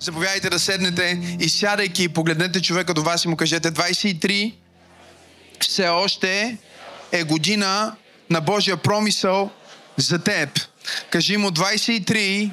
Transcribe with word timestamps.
Заповядайте 0.00 0.50
да 0.50 0.58
седнете 0.58 1.36
и 1.40 1.48
сядайки, 1.48 2.08
погледнете 2.08 2.62
човека 2.62 2.94
до 2.94 3.02
вас 3.02 3.24
и 3.24 3.28
му 3.28 3.36
кажете 3.36 3.72
23 3.72 4.54
все 5.60 5.88
още 5.88 6.56
е 7.12 7.24
година 7.24 7.96
на 8.30 8.40
Божия 8.40 8.76
промисъл 8.76 9.50
за 9.96 10.18
теб. 10.18 10.60
Кажи 11.10 11.36
му 11.36 11.50
23 11.50 12.50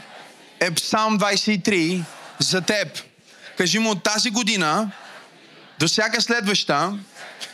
е 0.59 0.71
Псалм 0.71 1.19
23 1.19 2.03
за 2.39 2.61
теб. 2.61 3.01
Кажи 3.57 3.79
му 3.79 3.89
от 3.91 4.03
тази 4.03 4.29
година 4.29 4.91
до 5.79 5.87
всяка 5.87 6.21
следваща, 6.21 6.99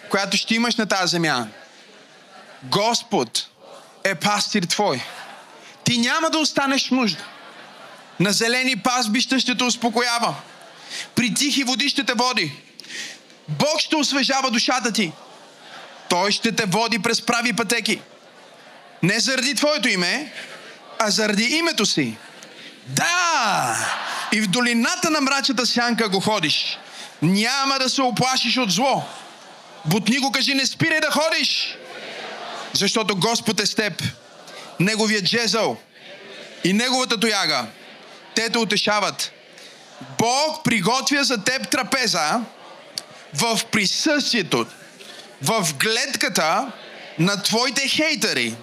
която 0.10 0.38
ще 0.38 0.56
имаш 0.56 0.76
на 0.76 0.86
тази 0.86 1.12
земя. 1.12 1.48
Господ 2.64 3.50
е 4.04 4.16
пастир 4.16 4.64
твой. 4.64 5.04
Ти 5.84 5.98
няма 5.98 6.30
да 6.30 6.38
останеш 6.38 6.90
нужда. 6.90 7.26
На 8.20 8.32
зелени 8.32 8.78
пазбища 8.78 9.40
ще 9.40 9.58
те 9.58 9.64
успокоява. 9.64 10.36
При 11.16 11.34
тихи 11.34 11.64
води 11.64 11.90
ще 11.90 12.04
те 12.04 12.14
води. 12.14 12.52
Бог 13.48 13.80
ще 13.80 13.96
освежава 13.96 14.52
душата 14.52 14.92
ти. 14.92 15.12
Той 16.10 16.32
ще 16.32 16.52
те 16.52 16.66
води 16.66 17.00
през 17.00 17.22
прави 17.22 17.54
пътеки. 17.54 18.02
Не 19.04 19.20
заради 19.20 19.56
твоето 19.56 19.90
име, 19.90 20.34
а 21.00 21.10
заради 21.10 21.44
името 21.44 21.86
си. 21.86 22.18
Да! 22.88 23.76
И 24.32 24.42
в 24.42 24.48
долината 24.48 25.10
на 25.10 25.22
мрачата 25.22 25.66
сянка 25.66 26.10
го 26.10 26.20
ходиш. 26.20 26.78
Няма 27.22 27.80
да 27.80 27.90
се 27.90 28.02
оплашиш 28.02 28.58
от 28.58 28.72
зло. 28.72 29.04
Бутни 29.86 30.20
го 30.20 30.32
кажи, 30.32 30.54
не 30.54 30.66
спирай 30.66 31.00
да 31.00 31.12
ходиш. 31.12 31.78
Защото 32.74 33.16
Господ 33.16 33.60
е 33.60 33.66
с 33.66 33.76
теб. 33.76 34.04
Неговият 34.80 35.26
джезъл 35.26 35.78
и 36.64 36.74
неговата 36.74 37.20
тояга. 37.20 37.66
Те 38.36 38.50
те 38.50 38.58
утешават. 38.58 39.32
Бог 40.18 40.64
приготвя 40.64 41.24
за 41.24 41.44
теб 41.44 41.70
трапеза 41.70 42.42
в 43.34 43.60
присъствието, 43.72 44.66
в 45.42 45.68
гледката 45.80 46.72
на 47.20 47.44
твоите 47.44 47.88
хейтери. 47.88 48.56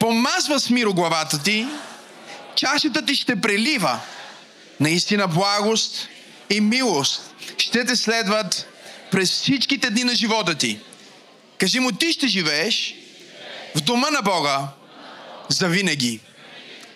Помазва 0.00 0.60
с 0.60 0.70
миро 0.70 0.94
главата 0.94 1.42
ти, 1.42 1.66
чашата 2.54 3.06
ти 3.06 3.14
ще 3.14 3.40
прелива. 3.40 4.00
Наистина 4.80 5.28
благост 5.28 6.08
и 6.50 6.60
милост 6.60 7.34
ще 7.58 7.84
те 7.84 7.96
следват 7.96 8.66
през 9.10 9.30
всичките 9.30 9.90
дни 9.90 10.04
на 10.04 10.14
живота 10.14 10.54
ти. 10.54 10.80
Кажи 11.58 11.80
му, 11.80 11.92
ти 11.92 12.12
ще 12.12 12.26
живееш 12.26 12.94
в 13.74 13.80
дома 13.80 14.10
на 14.10 14.22
Бога 14.22 14.68
за 15.48 15.68
винаги. 15.68 16.20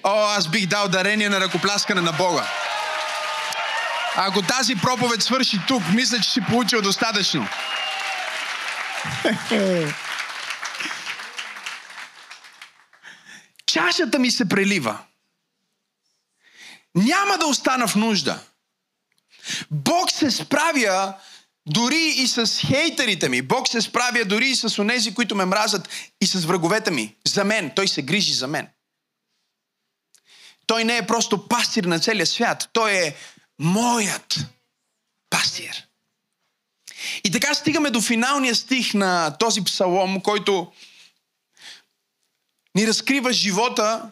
О, 0.03 0.27
аз 0.37 0.49
бих 0.49 0.67
дал 0.67 0.89
дарение 0.89 1.29
на 1.29 1.41
ръкопляскане 1.41 2.01
на 2.01 2.13
Бога. 2.13 2.49
Ако 4.17 4.43
тази 4.43 4.77
проповед 4.77 5.23
свърши 5.23 5.61
тук, 5.69 5.83
мисля, 5.95 6.21
че 6.21 6.31
си 6.31 6.41
получил 6.41 6.83
достатъчно. 6.83 7.49
Чашата 13.67 14.19
ми 14.19 14.31
се 14.31 14.49
прелива. 14.49 14.99
Няма 16.95 17.39
да 17.39 17.47
остана 17.47 17.89
в 17.89 17.97
нужда. 17.97 18.41
Бог 19.71 20.11
се 20.11 20.31
справя 20.31 21.15
дори 21.67 22.15
и 22.17 22.29
с 22.29 22.61
хейтерите 22.67 23.29
ми. 23.29 23.43
Бог 23.43 23.69
се 23.69 23.81
справя 23.81 24.25
дори 24.25 24.49
и 24.49 24.57
с 24.57 24.79
онези, 24.79 25.15
които 25.15 25.35
ме 25.35 25.45
мразят 25.45 25.89
и 26.21 26.27
с 26.27 26.45
враговете 26.45 26.91
ми. 26.91 27.17
За 27.27 27.45
мен. 27.45 27.73
Той 27.77 27.89
се 27.89 28.03
грижи 28.03 28.33
за 28.33 28.47
мен. 28.47 28.69
Той 30.69 30.85
не 30.85 30.97
е 30.97 31.07
просто 31.07 31.49
пастир 31.49 31.85
на 31.85 32.01
целия 32.01 32.27
свят. 32.27 32.69
Той 32.73 32.93
е 32.93 33.17
моят 33.59 34.39
пастир. 35.31 35.87
И 37.25 37.31
така 37.31 37.55
стигаме 37.55 37.91
до 37.91 38.01
финалния 38.01 38.55
стих 38.55 38.95
на 38.95 39.37
този 39.39 39.65
псалом, 39.65 40.21
който 40.21 40.73
ни 42.75 42.87
разкрива 42.87 43.33
живота 43.33 44.11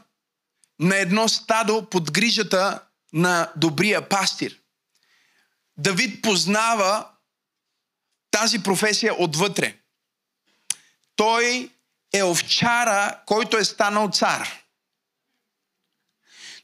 на 0.80 0.96
едно 0.96 1.28
стадо 1.28 1.90
под 1.90 2.12
грижата 2.12 2.82
на 3.12 3.52
добрия 3.56 4.08
пастир. 4.08 4.58
Давид 5.78 6.22
познава 6.22 7.08
тази 8.30 8.62
професия 8.62 9.22
отвътре. 9.22 9.76
Той 11.16 11.70
е 12.12 12.22
овчара, 12.22 13.20
който 13.26 13.56
е 13.56 13.64
станал 13.64 14.08
цар. 14.08 14.65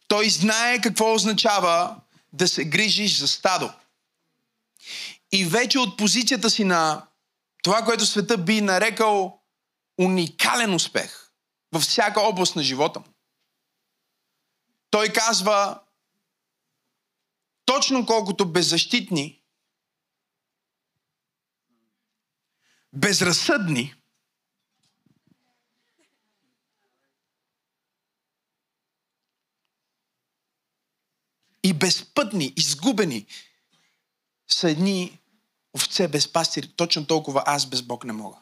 Той 0.08 0.30
знае 0.30 0.80
какво 0.80 1.14
означава 1.14 1.96
да 2.32 2.48
се 2.48 2.64
грижиш 2.64 3.18
за 3.18 3.28
стадо. 3.28 3.72
И 5.32 5.44
вече 5.44 5.78
от 5.78 5.98
позицията 5.98 6.50
си 6.50 6.64
на 6.64 7.06
това, 7.62 7.82
което 7.84 8.06
света 8.06 8.38
би 8.38 8.60
нарекал 8.60 9.42
уникален 9.98 10.74
успех 10.74 11.30
във 11.72 11.82
всяка 11.82 12.20
област 12.20 12.56
на 12.56 12.62
живота 12.62 13.00
му. 13.00 13.06
Той 14.90 15.08
казва, 15.08 15.80
точно 17.64 18.06
колкото 18.06 18.52
беззащитни, 18.52 19.42
безразсъдни, 22.92 23.94
и 31.62 31.73
безпътни, 31.73 32.53
изгубени 32.56 33.27
са 34.49 34.71
едни 34.71 35.19
овце 35.77 36.09
без 36.09 36.33
пастир. 36.33 36.69
Точно 36.77 37.06
толкова 37.06 37.43
аз 37.47 37.67
без 37.67 37.83
Бог 37.83 38.05
не 38.05 38.12
мога. 38.12 38.39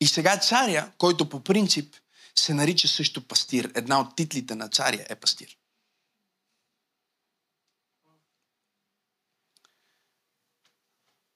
И 0.00 0.06
сега 0.06 0.38
царя, 0.38 0.92
който 0.98 1.28
по 1.28 1.44
принцип 1.44 1.96
се 2.34 2.54
нарича 2.54 2.88
също 2.88 3.28
пастир. 3.28 3.72
Една 3.74 4.00
от 4.00 4.16
титлите 4.16 4.54
на 4.54 4.68
царя 4.68 5.06
е 5.08 5.16
пастир. 5.16 5.56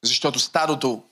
Защото 0.03 0.39
стадото 0.39 1.05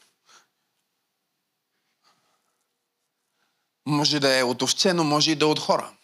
може 3.87 4.21
да 4.21 4.39
е 4.39 4.43
от 4.43 4.63
овце, 4.63 4.93
но 4.93 5.05
може 5.05 5.31
и 5.31 5.37
да 5.37 5.45
е 5.45 5.49
от 5.49 5.59
хора. 5.59 5.97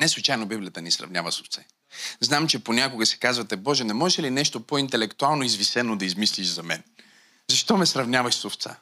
Не 0.00 0.08
случайно 0.08 0.46
Библията 0.46 0.82
ни 0.82 0.90
сравнява 0.90 1.32
с 1.32 1.40
овце. 1.40 1.66
Знам, 2.20 2.48
че 2.48 2.58
понякога 2.58 3.06
се 3.06 3.16
казвате, 3.16 3.56
Боже, 3.56 3.84
не 3.84 3.94
може 3.94 4.22
ли 4.22 4.30
нещо 4.30 4.60
по-интелектуално 4.60 5.42
извисено 5.42 5.96
да 5.96 6.04
измислиш 6.04 6.46
за 6.46 6.62
мен? 6.62 6.82
Защо 7.50 7.76
ме 7.76 7.86
сравняваш 7.86 8.34
с 8.34 8.44
овца? 8.44 8.76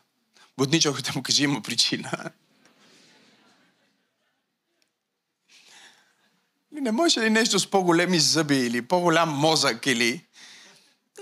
Будничалката 0.59 1.13
му 1.17 1.23
кажи, 1.23 1.45
има 1.45 1.63
причина. 1.63 2.31
Не 6.73 6.93
може 6.93 7.21
ли 7.21 7.31
нещо 7.31 7.59
с 7.59 7.71
по-големи 7.71 8.21
зъби 8.21 8.57
или 8.57 8.83
по-голям 8.83 9.29
мозък 9.29 9.87
или 9.87 10.27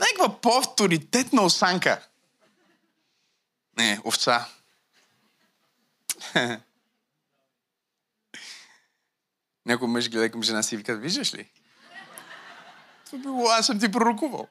някаква 0.00 0.40
по-авторитетна 0.40 1.42
осанка? 1.42 2.06
Не, 3.76 4.00
овца. 4.04 4.48
Някой 9.66 9.88
мъж 9.88 10.10
гледа 10.10 10.30
към 10.30 10.42
жена 10.42 10.62
си 10.62 10.74
и 10.74 10.78
вика, 10.78 10.96
виждаш 10.96 11.34
ли? 11.34 11.50
Това 13.06 13.18
било, 13.18 13.48
аз 13.48 13.66
съм 13.66 13.80
ти 13.80 13.90
пророкувал. 13.90 14.48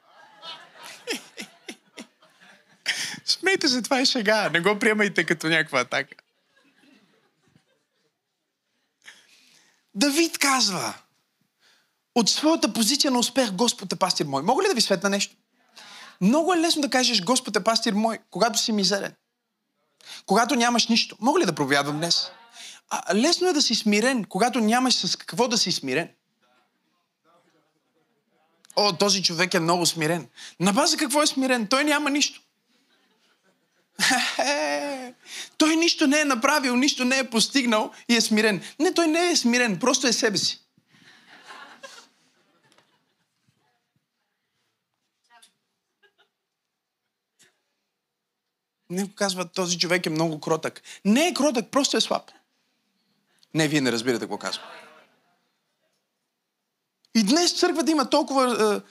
Смейте 3.25 3.67
се, 3.67 3.81
това 3.81 3.99
е 3.99 4.05
шега. 4.05 4.49
Не 4.49 4.59
го 4.59 4.79
приемайте 4.79 5.25
като 5.25 5.47
някаква 5.47 5.79
атака. 5.79 6.15
Давид 9.95 10.37
казва, 10.37 10.93
от 12.15 12.29
своята 12.29 12.73
позиция 12.73 13.11
на 13.11 13.19
успех, 13.19 13.51
Господ 13.51 13.93
е 13.93 13.95
пастир 13.95 14.25
мой. 14.25 14.43
Мога 14.43 14.63
ли 14.63 14.67
да 14.67 14.73
ви 14.73 14.81
светна 14.81 15.09
нещо? 15.09 15.35
Много 16.21 16.53
е 16.53 16.57
лесно 16.57 16.81
да 16.81 16.89
кажеш, 16.89 17.23
Господ 17.23 17.55
е 17.55 17.63
пастир 17.63 17.93
мой, 17.93 18.19
когато 18.29 18.59
си 18.59 18.71
мизерен. 18.71 19.13
Когато 20.25 20.55
нямаш 20.55 20.87
нищо. 20.87 21.17
Мога 21.19 21.39
ли 21.39 21.45
да 21.45 21.55
проповядвам 21.55 21.97
днес? 21.97 22.31
А, 22.89 23.15
лесно 23.15 23.47
е 23.47 23.53
да 23.53 23.61
си 23.61 23.75
смирен, 23.75 24.25
когато 24.25 24.59
нямаш 24.59 24.93
с 24.93 25.15
какво 25.15 25.47
да 25.47 25.57
си 25.57 25.71
смирен. 25.71 26.09
О, 28.75 28.93
този 28.93 29.23
човек 29.23 29.53
е 29.53 29.59
много 29.59 29.85
смирен. 29.85 30.29
На 30.59 30.73
база 30.73 30.97
какво 30.97 31.21
е 31.21 31.27
смирен? 31.27 31.67
Той 31.67 31.83
няма 31.83 32.09
нищо. 32.09 32.41
той 35.57 35.75
нищо 35.75 36.07
не 36.07 36.21
е 36.21 36.25
направил, 36.25 36.75
нищо 36.75 37.05
не 37.05 37.17
е 37.17 37.29
постигнал 37.29 37.91
и 38.09 38.15
е 38.15 38.21
смирен. 38.21 38.61
Не, 38.79 38.93
той 38.93 39.07
не 39.07 39.29
е 39.29 39.35
смирен, 39.35 39.79
просто 39.79 40.07
е 40.07 40.13
себе 40.13 40.37
си. 40.37 40.59
Не 48.89 49.15
казва, 49.15 49.51
този 49.51 49.79
човек 49.79 50.05
е 50.05 50.09
много 50.09 50.39
кротък. 50.39 50.81
Не 51.05 51.27
е 51.27 51.33
кротък, 51.33 51.71
просто 51.71 51.97
е 51.97 52.01
слаб. 52.01 52.31
Не, 53.53 53.67
вие 53.67 53.81
не 53.81 53.91
разбирате 53.91 54.19
какво 54.19 54.37
казвам. 54.37 54.65
И 57.15 57.23
днес 57.23 57.59
църквата 57.59 57.91
има 57.91 58.09
толкова 58.09 58.75
е, 58.75 58.81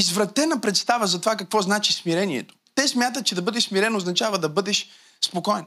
извратена 0.00 0.60
представа 0.60 1.06
за 1.06 1.20
това 1.20 1.36
какво 1.36 1.62
значи 1.62 1.92
смирението. 1.92 2.54
Те 2.74 2.88
смятат, 2.88 3.26
че 3.26 3.34
да 3.34 3.42
бъдеш 3.42 3.64
смирен 3.64 3.96
означава 3.96 4.38
да 4.38 4.48
бъдеш 4.48 4.90
спокоен. 5.24 5.66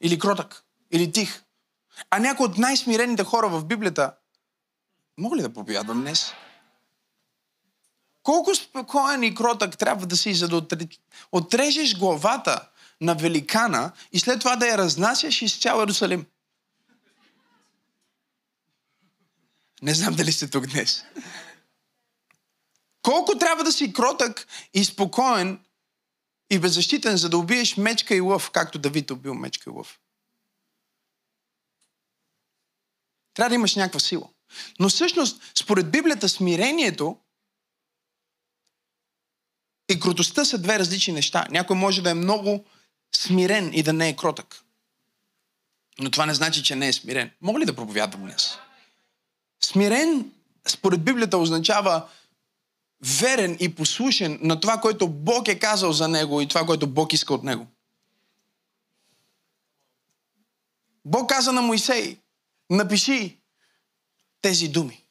Или 0.00 0.18
кротък. 0.18 0.64
Или 0.90 1.12
тих. 1.12 1.42
А 2.10 2.18
някои 2.18 2.46
от 2.46 2.58
най-смирените 2.58 3.24
хора 3.24 3.48
в 3.48 3.64
Библията, 3.64 4.14
мога 5.18 5.36
ли 5.36 5.42
да 5.42 5.52
проповядвам 5.52 6.00
днес? 6.00 6.32
Колко 8.22 8.54
спокоен 8.54 9.22
и 9.22 9.34
кротък 9.34 9.78
трябва 9.78 10.06
да 10.06 10.16
си, 10.16 10.34
за 10.34 10.48
да 10.48 10.66
отрежеш 11.32 11.98
главата 11.98 12.68
на 13.00 13.14
великана 13.14 13.92
и 14.12 14.18
след 14.20 14.38
това 14.38 14.56
да 14.56 14.66
я 14.66 14.78
разнасяш 14.78 15.42
из 15.42 15.60
цял 15.60 15.78
Иерусалим? 15.78 16.26
Не 19.82 19.94
знам 19.94 20.14
дали 20.14 20.32
сте 20.32 20.50
тук 20.50 20.66
днес. 20.66 21.04
Колко 23.02 23.38
трябва 23.38 23.64
да 23.64 23.72
си 23.72 23.92
кротък 23.92 24.46
и 24.74 24.84
спокоен 24.84 25.64
и 26.50 26.58
беззащитен, 26.58 27.16
за 27.16 27.28
да 27.28 27.38
убиеш 27.38 27.76
мечка 27.76 28.14
и 28.14 28.20
лъв, 28.20 28.50
както 28.50 28.78
Давид 28.78 29.10
убил 29.10 29.34
мечка 29.34 29.70
и 29.70 29.72
лъв? 29.72 30.00
Трябва 33.34 33.48
да 33.48 33.54
имаш 33.54 33.74
някаква 33.74 34.00
сила. 34.00 34.28
Но 34.80 34.88
всъщност, 34.88 35.42
според 35.54 35.90
Библията, 35.90 36.28
смирението 36.28 37.18
и 39.88 40.00
кротостта 40.00 40.44
са 40.44 40.58
две 40.58 40.78
различни 40.78 41.12
неща. 41.12 41.46
Някой 41.50 41.76
може 41.76 42.02
да 42.02 42.10
е 42.10 42.14
много 42.14 42.64
смирен 43.16 43.70
и 43.74 43.82
да 43.82 43.92
не 43.92 44.08
е 44.08 44.16
кротък. 44.16 44.64
Но 45.98 46.10
това 46.10 46.26
не 46.26 46.34
значи, 46.34 46.62
че 46.62 46.76
не 46.76 46.88
е 46.88 46.92
смирен. 46.92 47.30
Мога 47.40 47.60
ли 47.60 47.64
да 47.64 47.76
проповядвам 47.76 48.22
днес? 48.22 48.58
Смирен, 49.60 50.32
според 50.68 51.04
Библията, 51.04 51.38
означава 51.38 52.08
верен 53.20 53.56
и 53.60 53.74
послушен 53.74 54.38
на 54.42 54.60
това, 54.60 54.80
което 54.80 55.08
Бог 55.08 55.48
е 55.48 55.58
казал 55.58 55.92
за 55.92 56.08
него 56.08 56.40
и 56.40 56.48
това, 56.48 56.66
което 56.66 56.86
Бог 56.86 57.12
иска 57.12 57.34
от 57.34 57.44
него. 57.44 57.66
Бог 61.04 61.28
каза 61.28 61.52
на 61.52 61.62
Моисей, 61.62 62.18
напиши 62.70 63.36
тези 64.42 64.68
думи. 64.68 65.02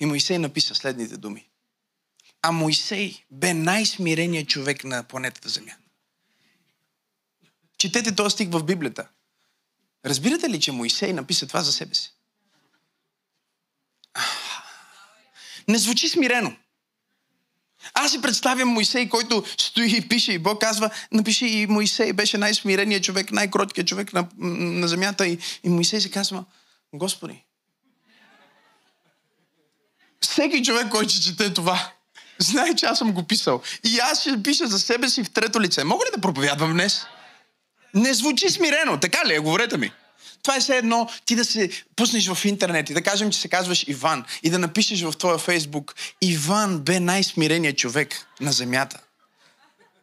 И 0.00 0.06
Моисей 0.06 0.38
написа 0.38 0.74
следните 0.74 1.16
думи. 1.16 1.48
А 2.42 2.52
Моисей 2.52 3.24
бе 3.30 3.54
най-смиреният 3.54 4.48
човек 4.48 4.84
на 4.84 5.02
планетата 5.02 5.48
Земя. 5.48 5.72
Четете 7.78 8.14
този 8.14 8.32
стих 8.32 8.48
в 8.50 8.64
Библията. 8.64 9.08
Разбирате 10.04 10.50
ли, 10.50 10.60
че 10.60 10.72
Моисей 10.72 11.12
написа 11.12 11.46
това 11.46 11.62
за 11.62 11.72
себе 11.72 11.94
си? 11.94 12.13
Не 15.68 15.78
звучи 15.78 16.08
смирено. 16.08 16.56
Аз 17.94 18.10
си 18.10 18.22
представям 18.22 18.68
Моисей, 18.68 19.08
който 19.08 19.44
стои 19.58 19.96
и 19.96 20.08
пише 20.08 20.32
и 20.32 20.38
Бог 20.38 20.60
казва, 20.60 20.90
напиши 21.12 21.46
и 21.46 21.66
Моисей 21.66 22.12
беше 22.12 22.38
най-смиреният 22.38 23.04
човек, 23.04 23.32
най-кроткият 23.32 23.88
човек 23.88 24.12
на, 24.12 24.28
на 24.38 24.88
земята 24.88 25.26
и, 25.26 25.38
и 25.64 25.68
Моисей 25.68 26.00
се 26.00 26.10
казва, 26.10 26.44
Господи, 26.94 27.44
всеки 30.20 30.64
човек, 30.64 30.88
който 30.88 31.12
чете 31.22 31.54
това, 31.54 31.92
знае, 32.38 32.74
че 32.74 32.86
аз 32.86 32.98
съм 32.98 33.12
го 33.12 33.22
писал. 33.22 33.62
И 33.84 33.98
аз 33.98 34.20
ще 34.20 34.42
пиша 34.42 34.66
за 34.66 34.78
себе 34.78 35.08
си 35.08 35.24
в 35.24 35.30
трето 35.30 35.60
лице. 35.60 35.84
Мога 35.84 36.04
ли 36.04 36.10
да 36.14 36.20
проповядвам 36.20 36.72
днес? 36.72 37.06
Не 37.94 38.14
звучи 38.14 38.50
смирено, 38.50 39.00
така 39.00 39.26
ли 39.26 39.34
е? 39.34 39.38
Говорете 39.38 39.76
ми. 39.76 39.92
Това 40.44 40.56
е 40.56 40.60
все 40.60 40.76
едно 40.76 41.08
ти 41.24 41.36
да 41.36 41.44
се 41.44 41.70
пуснеш 41.96 42.32
в 42.32 42.44
интернет 42.44 42.90
и 42.90 42.94
да 42.94 43.02
кажем, 43.02 43.30
че 43.30 43.40
се 43.40 43.48
казваш 43.48 43.84
Иван 43.88 44.24
и 44.42 44.50
да 44.50 44.58
напишеш 44.58 45.02
в 45.02 45.12
твоя 45.18 45.38
фейсбук 45.38 45.94
Иван 46.20 46.78
бе 46.78 47.00
най-смиреният 47.00 47.78
човек 47.78 48.26
на 48.40 48.52
земята. 48.52 48.98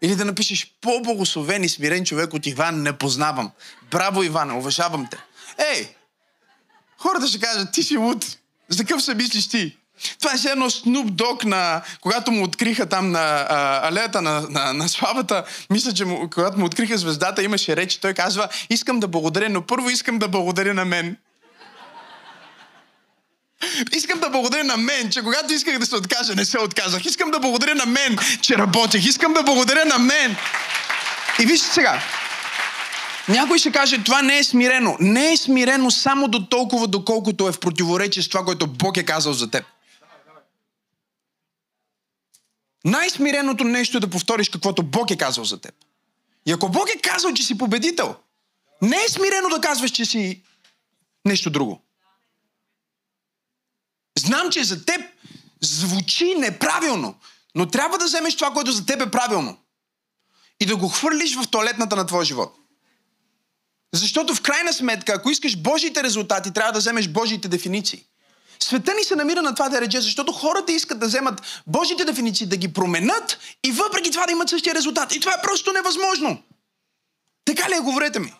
Или 0.01 0.15
да 0.15 0.25
напишеш 0.25 0.73
по-благословен 0.81 1.63
и 1.63 1.69
смирен 1.69 2.05
човек 2.05 2.33
от 2.33 2.45
Иван 2.45 2.81
не 2.81 2.97
познавам. 2.97 3.51
Браво, 3.91 4.23
Иван, 4.23 4.51
уважавам 4.51 5.07
те. 5.11 5.17
Ей, 5.75 5.95
хората 6.97 7.27
ще 7.27 7.39
кажат, 7.39 7.71
ти 7.71 7.83
си 7.83 7.97
луд. 7.97 8.37
За 8.69 8.85
какъв 8.85 9.03
се 9.03 9.15
мислиш 9.15 9.47
ти? 9.47 9.77
Това 10.19 10.31
е 10.31 10.51
едно 10.51 10.69
Snoop 10.69 11.09
Dogg, 11.09 11.45
на, 11.45 11.81
когато 12.01 12.31
му 12.31 12.43
откриха 12.43 12.85
там 12.85 13.11
на 13.11 13.45
а, 13.49 13.87
алеята 13.87 14.21
на, 14.21 14.41
на, 14.49 14.73
на 14.73 14.89
славата. 14.89 15.43
Мисля, 15.69 15.93
че 15.93 16.05
му, 16.05 16.29
когато 16.33 16.59
му 16.59 16.65
откриха 16.65 16.97
звездата, 16.97 17.43
имаше 17.43 17.75
реч. 17.75 17.97
Той 17.97 18.13
казва, 18.13 18.47
искам 18.69 18.99
да 18.99 19.07
благодаря, 19.07 19.49
но 19.49 19.61
първо 19.61 19.89
искам 19.89 20.19
да 20.19 20.27
благодаря 20.27 20.73
на 20.73 20.85
мен. 20.85 21.17
Искам 23.95 24.19
да 24.19 24.29
благодаря 24.29 24.63
на 24.63 24.77
мен, 24.77 25.09
че 25.09 25.21
когато 25.21 25.53
исках 25.53 25.79
да 25.79 25.85
се 25.85 25.95
откажа, 25.95 26.35
не 26.35 26.45
се 26.45 26.59
отказах. 26.59 27.05
Искам 27.05 27.31
да 27.31 27.39
благодаря 27.39 27.75
на 27.75 27.85
мен, 27.85 28.17
че 28.41 28.57
работех. 28.57 29.05
Искам 29.05 29.33
да 29.33 29.43
благодаря 29.43 29.85
на 29.85 29.99
мен. 29.99 30.35
И 31.39 31.45
вижте 31.45 31.67
сега, 31.67 32.01
някой 33.27 33.59
ще 33.59 33.71
каже, 33.71 34.03
това 34.03 34.21
не 34.21 34.37
е 34.37 34.43
смирено. 34.43 34.97
Не 34.99 35.31
е 35.31 35.37
смирено 35.37 35.91
само 35.91 36.27
до 36.27 36.45
толкова, 36.45 36.87
доколкото 36.87 37.47
е 37.47 37.51
в 37.51 37.59
противоречие 37.59 38.23
с 38.23 38.29
това, 38.29 38.45
което 38.45 38.67
Бог 38.67 38.97
е 38.97 39.03
казал 39.03 39.33
за 39.33 39.51
теб. 39.51 39.65
Най-смиреното 42.85 43.63
нещо 43.63 43.97
е 43.97 43.99
да 43.99 44.09
повториш 44.09 44.49
каквото 44.49 44.83
Бог 44.83 45.11
е 45.11 45.17
казал 45.17 45.43
за 45.43 45.61
теб. 45.61 45.75
И 46.45 46.51
ако 46.51 46.69
Бог 46.69 46.89
е 46.89 47.01
казал, 47.01 47.33
че 47.33 47.43
си 47.43 47.57
победител, 47.57 48.15
не 48.81 49.03
е 49.03 49.09
смирено 49.09 49.49
да 49.49 49.61
казваш, 49.61 49.91
че 49.91 50.05
си 50.05 50.43
нещо 51.25 51.49
друго. 51.49 51.81
Знам, 54.19 54.49
че 54.51 54.63
за 54.63 54.85
теб 54.85 55.01
звучи 55.61 56.35
неправилно, 56.35 57.15
но 57.55 57.67
трябва 57.67 57.97
да 57.97 58.05
вземеш 58.05 58.35
това, 58.35 58.53
което 58.53 58.71
за 58.71 58.85
теб 58.85 59.01
е 59.01 59.11
правилно. 59.11 59.57
И 60.59 60.65
да 60.65 60.77
го 60.77 60.89
хвърлиш 60.89 61.35
в 61.35 61.47
туалетната 61.47 61.95
на 61.95 62.05
твоя 62.05 62.25
живот. 62.25 62.55
Защото 63.93 64.35
в 64.35 64.41
крайна 64.41 64.73
сметка, 64.73 65.13
ако 65.13 65.29
искаш 65.29 65.57
Божиите 65.57 66.03
резултати, 66.03 66.53
трябва 66.53 66.71
да 66.71 66.79
вземеш 66.79 67.07
Божиите 67.07 67.47
дефиниции. 67.47 68.05
Света 68.63 68.93
ни 68.93 69.03
се 69.03 69.15
намира 69.15 69.41
на 69.41 69.55
това 69.55 69.69
да 69.69 69.81
реже, 69.81 70.01
защото 70.01 70.31
хората 70.31 70.71
искат 70.71 70.99
да 70.99 71.05
вземат 71.05 71.63
Божите 71.67 72.05
дефиниции, 72.05 72.47
да 72.47 72.57
ги 72.57 72.73
променят 72.73 73.39
и 73.63 73.71
въпреки 73.71 74.11
това 74.11 74.25
да 74.25 74.31
имат 74.31 74.49
същия 74.49 74.75
резултат. 74.75 75.15
И 75.15 75.19
това 75.19 75.33
е 75.33 75.41
просто 75.41 75.73
невъзможно. 75.73 76.43
Така 77.45 77.69
ли 77.69 77.73
е, 77.73 77.79
говорете 77.79 78.19
ми? 78.19 78.33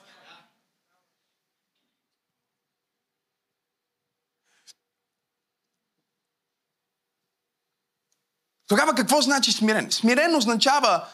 Тогава 8.68 8.96
какво 8.96 9.22
значи 9.22 9.52
смирен? 9.52 9.92
Смирен 9.92 10.36
означава 10.36 11.08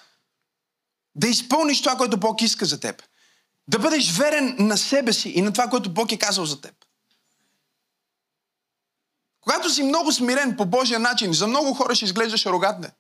да 1.16 1.28
изпълниш 1.28 1.82
това, 1.82 1.96
което 1.96 2.20
Бог 2.20 2.42
иска 2.42 2.66
за 2.66 2.80
теб. 2.80 3.04
Да 3.68 3.80
бъдеш 3.80 4.18
верен 4.18 4.56
на 4.60 4.78
себе 4.78 5.14
си 5.14 5.30
и 5.30 5.42
на 5.42 5.54
това, 5.54 5.68
което 5.68 5.94
Бог 5.94 6.12
е 6.12 6.18
казал 6.18 6.46
за 6.46 6.62
теб. 6.62 6.77
Когато 9.48 9.70
си 9.70 9.84
много 9.84 10.12
смирен 10.12 10.58
по 10.58 10.66
Божия 10.66 11.00
начин, 11.00 11.34
за 11.34 11.48
много 11.48 11.74
хора 11.74 11.96
ще 11.96 12.06
изглеждаш 12.06 12.46
арогантен. 12.46 12.92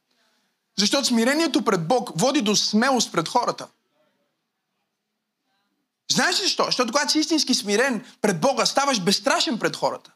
Защото 0.77 1.07
смирението 1.07 1.61
пред 1.61 1.87
Бог 1.87 2.11
води 2.15 2.41
до 2.41 2.55
смелост 2.55 3.11
пред 3.11 3.27
хората. 3.27 3.67
Знаеш 6.11 6.39
ли 6.39 6.43
защо? 6.43 6.65
Защото 6.65 6.93
когато 6.93 7.11
си 7.11 7.19
истински 7.19 7.53
смирен 7.53 8.05
пред 8.21 8.41
Бога, 8.41 8.65
ставаш 8.65 9.01
безстрашен 9.01 9.59
пред 9.59 9.75
хората. 9.75 10.11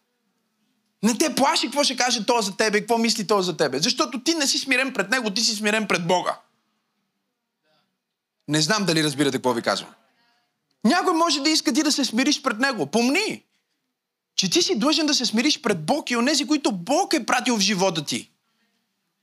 Не 1.03 1.17
те 1.17 1.35
плаши 1.35 1.67
какво 1.67 1.83
ще 1.83 1.95
каже 1.95 2.25
то 2.25 2.41
за 2.41 2.57
тебе, 2.57 2.79
какво 2.79 2.97
мисли 2.97 3.27
то 3.27 3.41
за 3.41 3.57
тебе. 3.57 3.79
Защото 3.79 4.23
ти 4.23 4.35
не 4.35 4.47
си 4.47 4.57
смирен 4.57 4.93
пред 4.93 5.09
Него, 5.09 5.29
ти 5.29 5.41
си 5.41 5.55
смирен 5.55 5.87
пред 5.87 6.07
Бога. 6.07 6.39
Не 8.47 8.61
знам 8.61 8.85
дали 8.85 9.03
разбирате 9.03 9.37
какво 9.37 9.53
ви 9.53 9.61
казвам. 9.61 9.89
Някой 10.83 11.13
може 11.13 11.41
да 11.41 11.49
иска 11.49 11.73
ти 11.73 11.83
да 11.83 11.91
се 11.91 12.05
смириш 12.05 12.41
пред 12.41 12.59
Него. 12.59 12.85
Помни, 12.85 13.43
че 14.41 14.49
ти 14.49 14.61
си 14.61 14.79
длъжен 14.79 15.05
да 15.05 15.13
се 15.13 15.25
смириш 15.25 15.61
пред 15.61 15.85
Бог 15.85 16.11
и 16.11 16.17
онези, 16.17 16.47
които 16.47 16.71
Бог 16.71 17.13
е 17.13 17.25
пратил 17.25 17.57
в 17.57 17.59
живота 17.59 18.05
ти. 18.05 18.31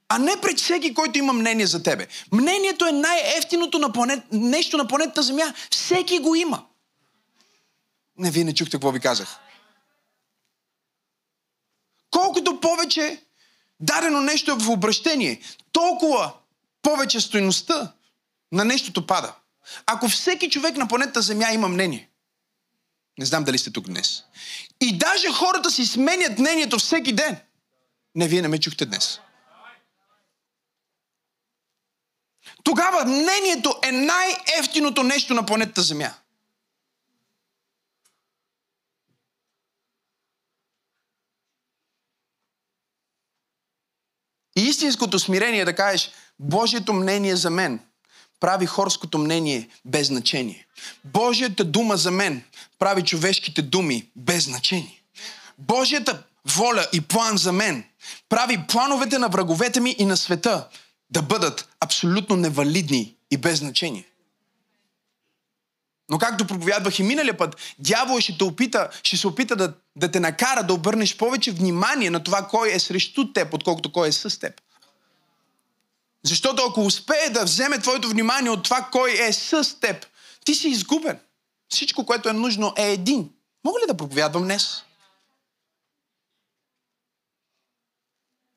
А 0.08 0.18
не 0.18 0.40
пред 0.42 0.58
всеки, 0.58 0.94
който 0.94 1.18
има 1.18 1.32
мнение 1.32 1.66
за 1.66 1.82
тебе. 1.82 2.06
Мнението 2.32 2.86
е 2.86 2.92
най-ефтиното 2.92 3.78
на 3.78 3.92
планет... 3.92 4.22
нещо 4.32 4.76
на 4.76 4.88
планетата 4.88 5.22
Земя. 5.22 5.54
Всеки 5.70 6.18
го 6.18 6.34
има. 6.34 6.64
Не, 8.18 8.30
вие 8.30 8.44
не 8.44 8.54
чухте 8.54 8.70
какво 8.70 8.90
ви 8.90 9.00
казах. 9.00 9.38
Колкото 12.10 12.60
повече 12.60 13.22
дадено 13.80 14.20
нещо 14.20 14.50
е 14.50 14.54
в 14.54 14.70
обращение, 14.70 15.40
толкова 15.72 16.32
повече 16.82 17.20
стоеността 17.20 17.92
на 18.52 18.64
нещото 18.64 19.06
пада. 19.06 19.34
Ако 19.86 20.08
всеки 20.08 20.50
човек 20.50 20.76
на 20.76 20.88
планетата 20.88 21.22
Земя 21.22 21.52
има 21.52 21.68
мнение, 21.68 22.07
не 23.18 23.24
знам 23.24 23.44
дали 23.44 23.58
сте 23.58 23.70
тук 23.70 23.86
днес. 23.86 24.24
И 24.80 24.98
даже 24.98 25.32
хората 25.32 25.70
си 25.70 25.86
сменят 25.86 26.38
мнението 26.38 26.78
всеки 26.78 27.12
ден. 27.12 27.36
Не, 28.14 28.28
вие 28.28 28.42
не 28.42 28.48
ме 28.48 28.60
чухте 28.60 28.86
днес. 28.86 29.20
Тогава 32.62 33.04
мнението 33.04 33.74
е 33.82 33.92
най-ефтиното 33.92 35.02
нещо 35.02 35.34
на 35.34 35.46
планетата 35.46 35.82
Земя. 35.82 36.14
Истинското 44.56 45.18
смирение 45.18 45.60
е 45.60 45.64
да 45.64 45.76
кажеш, 45.76 46.10
Божието 46.38 46.92
мнение 46.92 47.36
за 47.36 47.50
мен 47.50 47.87
прави 48.40 48.66
хорското 48.66 49.18
мнение 49.18 49.68
без 49.84 50.06
значение. 50.06 50.66
Божията 51.04 51.64
дума 51.64 51.96
за 51.96 52.10
мен 52.10 52.42
прави 52.78 53.02
човешките 53.02 53.62
думи 53.62 54.08
без 54.16 54.44
значение. 54.44 55.02
Божията 55.58 56.22
воля 56.44 56.86
и 56.92 57.00
план 57.00 57.36
за 57.36 57.52
мен 57.52 57.84
прави 58.28 58.66
плановете 58.68 59.18
на 59.18 59.28
враговете 59.28 59.80
ми 59.80 59.96
и 59.98 60.04
на 60.04 60.16
света 60.16 60.68
да 61.10 61.22
бъдат 61.22 61.68
абсолютно 61.80 62.36
невалидни 62.36 63.14
и 63.30 63.36
без 63.36 63.58
значение. 63.58 64.04
Но 66.10 66.18
както 66.18 66.46
проповядвах 66.46 66.98
и 66.98 67.02
миналия 67.02 67.36
път, 67.36 67.74
дявол 67.78 68.20
ще, 68.20 68.38
те 68.38 68.44
опита, 68.44 68.88
ще 69.02 69.16
се 69.16 69.26
опита 69.26 69.56
да, 69.56 69.74
да 69.96 70.10
те 70.10 70.20
накара 70.20 70.62
да 70.62 70.74
обърнеш 70.74 71.16
повече 71.16 71.52
внимание 71.52 72.10
на 72.10 72.24
това 72.24 72.46
кой 72.46 72.72
е 72.72 72.78
срещу 72.78 73.32
теб, 73.32 73.54
отколкото 73.54 73.92
кой 73.92 74.08
е 74.08 74.12
с 74.12 74.40
теб. 74.40 74.60
Защото 76.24 76.62
ако 76.62 76.80
успее 76.80 77.30
да 77.30 77.44
вземе 77.44 77.78
твоето 77.78 78.08
внимание 78.08 78.50
от 78.50 78.62
това 78.62 78.88
кой 78.92 79.12
е 79.12 79.32
с 79.32 79.80
теб, 79.80 80.06
ти 80.44 80.54
си 80.54 80.68
изгубен. 80.68 81.18
Всичко, 81.68 82.06
което 82.06 82.28
е 82.28 82.32
нужно 82.32 82.72
е 82.76 82.92
един. 82.92 83.30
Мога 83.64 83.78
ли 83.80 83.86
да 83.86 83.96
проповядвам 83.96 84.42
днес? 84.42 84.82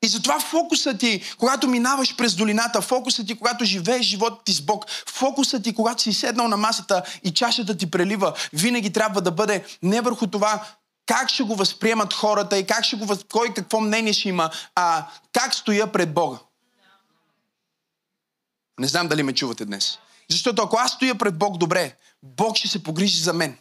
И 0.04 0.08
затова 0.08 0.40
фокусът 0.40 0.98
ти, 0.98 1.22
когато 1.38 1.68
минаваш 1.68 2.16
през 2.16 2.34
долината, 2.34 2.80
фокусът 2.80 3.26
ти, 3.26 3.38
когато 3.38 3.64
живееш 3.64 4.06
живота 4.06 4.44
ти 4.44 4.52
с 4.52 4.62
Бог, 4.62 4.84
фокусът 5.06 5.64
ти, 5.64 5.74
когато 5.74 6.02
си 6.02 6.12
седнал 6.12 6.48
на 6.48 6.56
масата 6.56 7.02
и 7.24 7.34
чашата 7.34 7.76
ти 7.76 7.90
прелива, 7.90 8.32
винаги 8.52 8.92
трябва 8.92 9.20
да 9.20 9.30
бъде 9.30 9.64
не 9.82 10.00
върху 10.00 10.26
това 10.26 10.66
как 11.06 11.30
ще 11.30 11.42
го 11.42 11.54
възприемат 11.56 12.12
хората 12.12 12.58
и 12.58 12.66
как 12.66 12.84
ще 12.84 12.96
го, 12.96 13.16
кой 13.32 13.54
какво 13.54 13.80
мнение 13.80 14.12
ще 14.12 14.28
има, 14.28 14.50
а 14.74 15.06
как 15.32 15.54
стоя 15.54 15.92
пред 15.92 16.14
Бога. 16.14 16.38
Не 18.80 18.86
знам 18.86 19.08
дали 19.08 19.22
ме 19.22 19.32
чувате 19.32 19.64
днес. 19.64 19.98
Защото 20.30 20.62
ако 20.62 20.76
аз 20.76 20.92
стоя 20.92 21.14
пред 21.14 21.38
Бог 21.38 21.58
добре, 21.58 21.96
Бог 22.22 22.56
ще 22.56 22.68
се 22.68 22.82
погрижи 22.82 23.18
за 23.18 23.32
мен. 23.32 23.56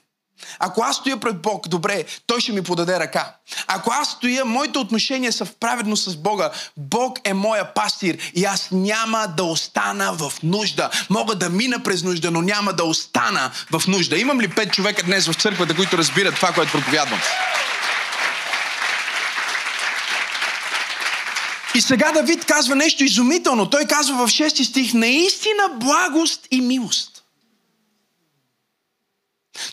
Ако 0.59 0.81
аз 0.81 0.95
стоя 0.95 1.19
пред 1.19 1.41
Бог, 1.41 1.67
добре, 1.67 2.05
Той 2.27 2.41
ще 2.41 2.51
ми 2.51 2.61
подаде 2.61 2.99
ръка. 2.99 3.35
Ако 3.67 3.91
аз 3.91 4.09
стоя, 4.09 4.45
моите 4.45 4.79
отношения 4.79 5.33
са 5.33 5.45
в 5.45 5.55
праведно 5.55 5.97
с 5.97 6.15
Бога, 6.17 6.51
Бог 6.77 7.19
е 7.23 7.33
моя 7.33 7.73
пастир 7.73 8.31
и 8.35 8.45
аз 8.45 8.67
няма 8.71 9.27
да 9.37 9.43
остана 9.43 10.13
в 10.13 10.33
нужда. 10.43 10.89
Мога 11.09 11.35
да 11.35 11.49
мина 11.49 11.83
през 11.83 12.03
нужда, 12.03 12.31
но 12.31 12.41
няма 12.41 12.73
да 12.73 12.83
остана 12.83 13.51
в 13.71 13.87
нужда. 13.87 14.17
Имам 14.17 14.41
ли 14.41 14.47
пет 14.47 14.73
човека 14.73 15.03
днес 15.03 15.27
в 15.27 15.33
църквата, 15.33 15.75
които 15.75 15.97
разбират 15.97 16.35
това, 16.35 16.51
което 16.51 16.71
проповядвам? 16.71 17.19
И 21.75 21.81
сега 21.81 22.11
Давид 22.11 22.45
казва 22.45 22.75
нещо 22.75 23.03
изумително. 23.03 23.69
Той 23.69 23.85
казва 23.85 24.27
в 24.27 24.31
6 24.31 24.63
стих, 24.63 24.93
наистина 24.93 25.69
благост 25.79 26.47
и 26.51 26.61
милост 26.61 27.11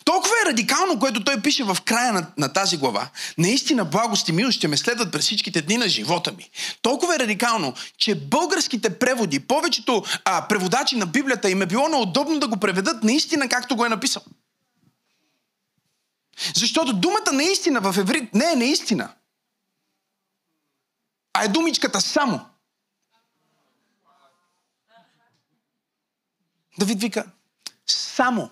толкова 0.05 0.35
е 0.43 0.49
радикално, 0.51 0.99
което 0.99 1.25
той 1.25 1.41
пише 1.41 1.65
в 1.65 1.77
края 1.85 2.13
на, 2.13 2.27
на 2.39 2.53
тази 2.53 2.77
глава. 2.77 3.09
Наистина 3.39 3.85
благост 3.85 4.29
и 4.29 4.33
милост 4.33 4.57
ще 4.57 4.69
ме 4.69 4.77
следват 4.77 5.13
през 5.13 5.25
всичките 5.25 5.63
дни 5.63 5.77
на 5.77 5.89
живота 5.89 6.33
ми. 6.33 6.51
Толкова 6.83 7.15
е 7.15 7.19
радикално, 7.19 7.75
че 7.99 8.15
българските 8.15 8.99
преводи, 8.99 9.41
повечето 9.41 10.05
а, 10.25 10.49
преводачи 10.49 10.97
на 10.97 11.07
Библията 11.07 11.51
им 11.51 11.63
е 11.63 11.67
било 11.67 11.89
неудобно 11.89 12.41
да 12.41 12.49
го 12.49 12.57
преведат 12.57 13.05
наистина 13.05 13.49
както 13.49 13.77
го 13.77 13.85
е 13.85 13.89
написал. 13.89 14.23
Защото 16.55 16.93
думата 16.93 17.33
наистина 17.33 17.81
в 17.81 17.99
еврит 17.99 18.35
не 18.35 18.53
е 18.53 18.57
наистина, 18.57 19.09
а 21.39 21.45
е 21.45 21.49
думичката 21.49 22.01
само. 22.01 22.41
Давид 26.79 27.01
вика, 27.01 27.27
само 27.87 28.51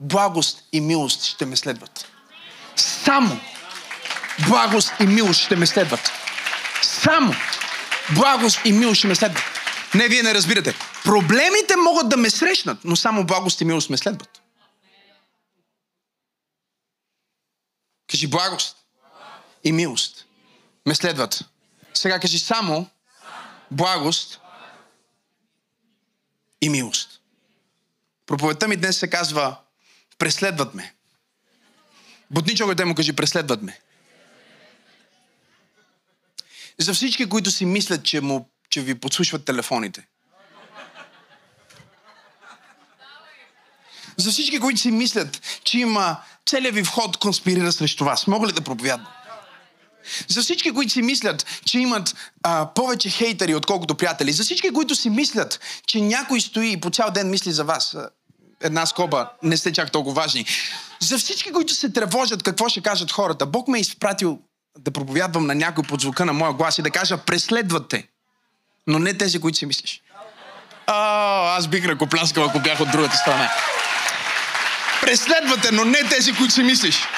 благост 0.00 0.64
и 0.72 0.80
милост 0.80 1.22
ще 1.22 1.46
ме 1.46 1.56
следват. 1.56 2.04
Само 2.76 3.40
благост 4.48 4.92
и 5.00 5.06
милост 5.06 5.40
ще 5.40 5.56
ме 5.56 5.66
следват. 5.66 6.12
Само 6.82 7.34
благост 8.14 8.60
и 8.64 8.72
милост 8.72 8.98
ще 8.98 9.06
ме 9.06 9.14
следват. 9.14 9.42
Не, 9.94 10.08
вие 10.08 10.22
не 10.22 10.34
разбирате. 10.34 10.74
Проблемите 11.04 11.76
могат 11.76 12.08
да 12.08 12.16
ме 12.16 12.30
срещнат, 12.30 12.78
но 12.84 12.96
само 12.96 13.26
благост 13.26 13.60
и 13.60 13.64
милост 13.64 13.90
ме 13.90 13.96
следват. 13.96 14.42
Кажи 18.10 18.26
благост 18.26 18.76
и 19.64 19.72
милост 19.72 20.24
ме 20.86 20.94
следват. 20.94 21.55
Сега 21.96 22.20
кажи 22.20 22.38
само 22.38 22.90
благост 23.70 24.40
и 26.60 26.68
милост. 26.68 27.20
Проповедта 28.26 28.68
ми 28.68 28.76
днес 28.76 28.98
се 28.98 29.10
казва 29.10 29.56
Преследват 30.18 30.74
ме. 30.74 30.94
Бутни 32.30 32.56
човек 32.56 32.86
му 32.86 32.94
кажи, 32.94 33.12
преследват 33.12 33.62
ме. 33.62 33.80
За 36.78 36.94
всички, 36.94 37.28
които 37.28 37.50
си 37.50 37.64
мислят, 37.64 38.04
че, 38.04 38.20
му, 38.20 38.50
че 38.70 38.80
ви 38.80 38.94
подслушват 38.94 39.44
телефоните. 39.44 40.06
За 44.16 44.30
всички, 44.30 44.60
които 44.60 44.80
си 44.80 44.90
мислят, 44.90 45.60
че 45.64 45.78
има 45.78 46.22
целият 46.46 46.74
ви 46.74 46.84
вход 46.84 47.16
конспирира 47.16 47.72
срещу 47.72 48.04
вас. 48.04 48.26
Мога 48.26 48.46
ли 48.46 48.52
да 48.52 48.60
проповядвам? 48.60 49.12
За 50.28 50.42
всички, 50.42 50.72
които 50.72 50.92
си 50.92 51.02
мислят, 51.02 51.46
че 51.64 51.78
имат 51.78 52.16
а, 52.42 52.66
повече 52.74 53.10
хейтери, 53.10 53.54
отколкото 53.54 53.94
приятели. 53.94 54.32
За 54.32 54.42
всички, 54.42 54.70
които 54.70 54.94
си 54.94 55.10
мислят, 55.10 55.60
че 55.86 56.00
някой 56.00 56.40
стои 56.40 56.72
и 56.72 56.80
по 56.80 56.90
цял 56.90 57.10
ден 57.10 57.30
мисли 57.30 57.52
за 57.52 57.64
вас 57.64 57.96
една 58.60 58.86
скоба, 58.86 59.30
не 59.42 59.56
сте 59.56 59.72
чак 59.72 59.92
толкова 59.92 60.22
важни. 60.22 60.46
За 61.00 61.18
всички, 61.18 61.52
които 61.52 61.74
се 61.74 61.92
тревожат 61.92 62.42
какво 62.42 62.68
ще 62.68 62.80
кажат 62.80 63.12
хората, 63.12 63.46
Бог 63.46 63.68
ме 63.68 63.78
е 63.78 63.80
изпратил 63.80 64.38
да 64.78 64.90
проповядвам 64.90 65.46
на 65.46 65.54
някой 65.54 65.84
под 65.84 66.00
звука 66.00 66.24
на 66.24 66.32
моя 66.32 66.52
глас 66.52 66.78
и 66.78 66.82
да 66.82 66.90
кажа, 66.90 67.18
преследват 67.18 67.88
те. 67.88 68.08
Но 68.86 68.98
не 68.98 69.14
тези, 69.14 69.40
които 69.40 69.58
си 69.58 69.66
мислиш. 69.66 70.02
А, 70.86 71.56
аз 71.56 71.68
бих 71.68 71.86
ръкопляскал, 71.86 72.44
ако 72.44 72.60
бях 72.60 72.80
от 72.80 72.90
другата 72.90 73.16
страна. 73.16 73.50
Преследвате, 75.00 75.72
но 75.72 75.84
не 75.84 76.04
тези, 76.08 76.32
които 76.32 76.54
си 76.54 76.62
мислиш. 76.62 77.08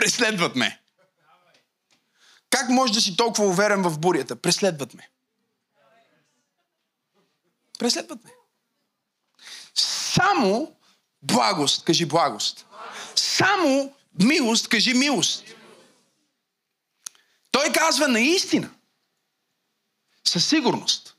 Преследват 0.00 0.56
ме. 0.56 0.80
Как 2.50 2.68
може 2.68 2.92
да 2.92 3.00
си 3.00 3.16
толкова 3.16 3.48
уверен 3.48 3.82
в 3.82 3.98
бурята? 3.98 4.36
Преследват 4.36 4.94
ме. 4.94 5.08
Преследват 7.78 8.24
ме. 8.24 8.30
Само 9.74 10.76
благост, 11.22 11.84
кажи 11.84 12.06
благост. 12.06 12.66
Само 13.16 13.94
милост, 14.20 14.68
кажи 14.68 14.94
милост. 14.94 15.44
Той 17.50 17.72
казва 17.72 18.08
наистина. 18.08 18.70
Със 20.24 20.48
сигурност. 20.48 21.16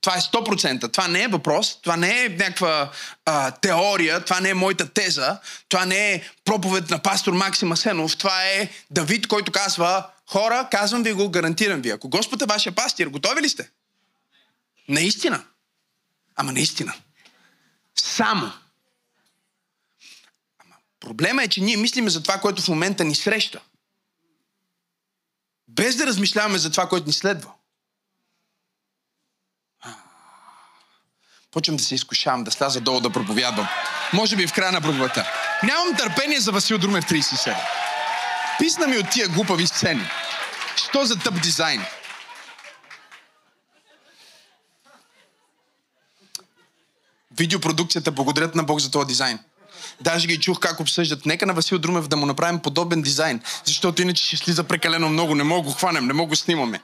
Това 0.00 0.16
е 0.16 0.20
100%. 0.20 0.92
Това 0.92 1.08
не 1.08 1.22
е 1.22 1.28
въпрос, 1.28 1.78
това 1.82 1.96
не 1.96 2.24
е 2.24 2.28
някаква 2.28 2.90
а, 3.24 3.50
теория, 3.50 4.24
това 4.24 4.40
не 4.40 4.48
е 4.48 4.54
моята 4.54 4.88
теза, 4.88 5.38
това 5.68 5.86
не 5.86 6.12
е 6.12 6.30
проповед 6.44 6.90
на 6.90 6.98
пастор 6.98 7.32
Максим 7.32 7.72
Асенов, 7.72 8.16
това 8.16 8.44
е 8.44 8.68
Давид, 8.90 9.26
който 9.26 9.52
казва 9.52 10.06
Хора, 10.26 10.68
казвам 10.70 11.02
ви 11.02 11.12
го, 11.12 11.30
гарантирам 11.30 11.80
ви. 11.80 11.90
Ако 11.90 12.08
Господ 12.08 12.42
е 12.42 12.46
вашия 12.46 12.72
пастир, 12.72 13.06
готови 13.06 13.42
ли 13.42 13.48
сте? 13.48 13.70
Наистина. 14.88 15.44
Ама 16.36 16.52
наистина. 16.52 16.94
Само. 17.98 18.52
Ама 20.58 20.74
проблема 21.00 21.42
е, 21.42 21.48
че 21.48 21.60
ние 21.60 21.76
мислиме 21.76 22.10
за 22.10 22.22
това, 22.22 22.38
което 22.38 22.62
в 22.62 22.68
момента 22.68 23.04
ни 23.04 23.14
среща. 23.14 23.60
Без 25.68 25.96
да 25.96 26.06
размишляваме 26.06 26.58
за 26.58 26.70
това, 26.70 26.88
което 26.88 27.06
ни 27.06 27.12
следва. 27.12 27.52
Почвам 31.52 31.76
да 31.76 31.84
се 31.84 31.94
изкушавам, 31.94 32.44
да 32.44 32.50
сляза 32.50 32.80
долу 32.80 33.00
да 33.00 33.10
проповядвам. 33.10 33.68
Може 34.12 34.36
би 34.36 34.46
в 34.46 34.52
края 34.52 34.72
на 34.72 34.80
проповедта. 34.80 35.26
Нямам 35.62 35.96
търпение 35.96 36.40
за 36.40 36.52
Васил 36.52 36.78
Друмев 36.78 37.04
37. 37.04 37.56
Писна 38.58 38.86
ми 38.86 38.98
от 38.98 39.10
тия 39.10 39.28
глупави 39.28 39.66
сцени. 39.66 40.10
Що 40.76 41.04
за 41.04 41.18
тъп 41.18 41.42
дизайн? 41.42 41.82
Видеопродукцията 47.38 48.10
благодарят 48.10 48.54
на 48.54 48.64
Бог 48.64 48.80
за 48.80 48.90
този 48.90 49.06
дизайн. 49.06 49.38
Даже 50.00 50.26
ги 50.26 50.40
чух 50.40 50.58
как 50.58 50.80
обсъждат. 50.80 51.26
Нека 51.26 51.46
на 51.46 51.54
Васил 51.54 51.78
Друмев 51.78 52.08
да 52.08 52.16
му 52.16 52.26
направим 52.26 52.60
подобен 52.60 53.02
дизайн, 53.02 53.40
защото 53.64 54.02
иначе 54.02 54.24
ще 54.24 54.36
слиза 54.36 54.64
прекалено 54.64 55.08
много. 55.08 55.34
Не 55.34 55.44
мога 55.44 55.62
го 55.62 55.72
хванем, 55.72 56.06
не 56.06 56.12
мога 56.12 56.28
го 56.28 56.36
снимаме. 56.36 56.80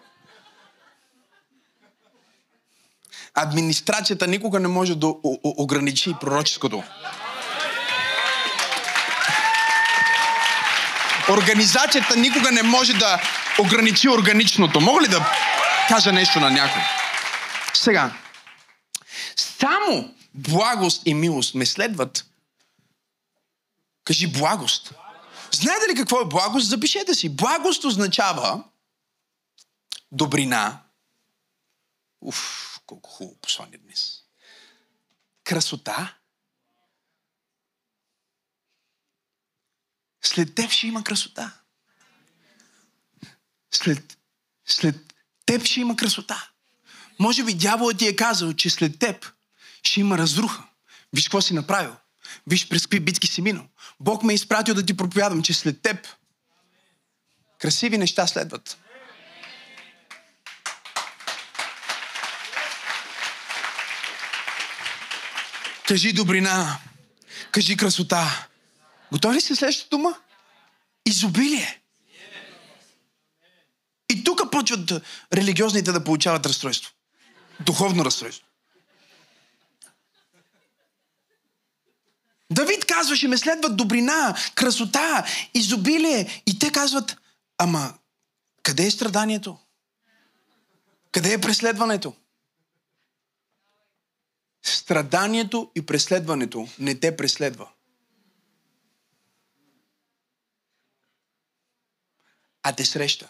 Администрацията 3.36 4.26
никога 4.26 4.60
не 4.60 4.68
може 4.68 4.94
да 4.94 5.14
ограничи 5.44 6.14
пророческото. 6.20 6.82
Организацията 11.30 12.16
никога 12.16 12.52
не 12.52 12.62
може 12.62 12.92
да 12.92 13.20
ограничи 13.58 14.08
органичното. 14.08 14.80
Мога 14.80 15.02
ли 15.02 15.08
да 15.08 15.26
кажа 15.88 16.12
нещо 16.12 16.40
на 16.40 16.50
някой? 16.50 16.82
Сега, 17.74 18.12
само 19.36 20.14
благост 20.34 21.02
и 21.04 21.14
милост 21.14 21.54
ме 21.54 21.66
следват. 21.66 22.26
Кажи 24.04 24.26
благост. 24.26 24.92
Знаете 25.52 25.88
ли 25.90 25.96
какво 25.96 26.20
е 26.20 26.28
благост? 26.28 26.68
Запишете 26.68 27.14
си. 27.14 27.36
Благост 27.36 27.84
означава 27.84 28.64
добрина. 30.12 30.78
Уф, 32.20 32.75
колко 32.86 33.10
хубаво 33.10 33.40
послание 33.40 33.78
днес. 33.78 34.22
Красота. 35.44 36.16
След 40.24 40.54
теб 40.54 40.70
ще 40.70 40.86
има 40.86 41.04
красота. 41.04 41.60
След, 43.74 44.18
след 44.66 45.14
теб 45.46 45.64
ще 45.64 45.80
има 45.80 45.96
красота. 45.96 46.50
Може 47.18 47.44
би 47.44 47.54
дяволът 47.54 47.98
ти 47.98 48.06
е 48.06 48.16
казал, 48.16 48.52
че 48.52 48.70
след 48.70 48.98
теб 48.98 49.32
ще 49.82 50.00
има 50.00 50.18
разруха. 50.18 50.68
Виж 51.12 51.24
какво 51.24 51.40
си 51.40 51.54
направил. 51.54 51.96
Виж 52.46 52.68
през 52.68 52.82
какви 52.82 53.00
битки 53.00 53.26
си 53.26 53.42
минал. 53.42 53.68
Бог 54.00 54.22
ме 54.22 54.32
е 54.32 54.34
изпратил 54.34 54.74
да 54.74 54.86
ти 54.86 54.96
проповядам, 54.96 55.42
че 55.42 55.54
след 55.54 55.82
теб 55.82 56.08
красиви 57.58 57.98
неща 57.98 58.26
следват. 58.26 58.78
Кажи 65.86 66.12
добрина. 66.12 66.78
Кажи 67.52 67.76
красота. 67.76 68.48
Готови 69.12 69.36
ли 69.36 69.40
сте 69.40 69.54
следващата 69.54 69.88
дума? 69.88 70.14
Изобилие. 71.06 71.82
И 74.12 74.24
тук 74.24 74.50
почват 74.52 74.92
религиозните 75.32 75.92
да 75.92 76.04
получават 76.04 76.46
разстройство. 76.46 76.92
Духовно 77.60 78.04
разстройство. 78.04 78.46
Давид 82.52 82.84
казваше, 82.84 83.28
ме 83.28 83.38
следват 83.38 83.76
добрина, 83.76 84.36
красота, 84.54 85.26
изобилие. 85.54 86.42
И 86.46 86.58
те 86.58 86.72
казват, 86.72 87.16
ама 87.58 87.94
къде 88.62 88.86
е 88.86 88.90
страданието? 88.90 89.58
Къде 91.12 91.32
е 91.32 91.40
преследването? 91.40 92.14
Страданието 94.66 95.70
и 95.74 95.86
преследването 95.86 96.68
не 96.78 96.94
те 96.94 97.16
преследва. 97.16 97.68
А 102.62 102.72
те 102.72 102.84
среща. 102.84 103.28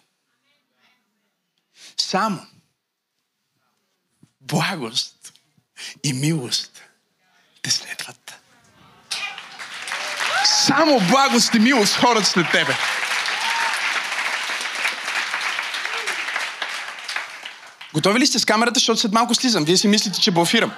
Само 1.97 2.47
благост 4.41 5.33
и 6.05 6.13
милост 6.13 6.83
те 7.63 7.71
следват. 7.71 8.35
Само 10.45 11.01
благост 11.01 11.55
и 11.55 11.59
милост 11.59 11.95
хората 11.95 12.27
след 12.27 12.47
тебе. 12.53 12.75
Готови 17.93 18.21
ли 18.21 18.27
сте 18.27 18.39
с 18.39 18.45
камерата, 18.45 18.75
защото 18.75 19.01
след 19.01 19.13
малко 19.13 19.35
слизам? 19.35 19.65
Вие 19.65 19.77
си 19.77 19.89
мислите, 19.89 20.21
че 20.21 20.31
блофирам. 20.31 20.73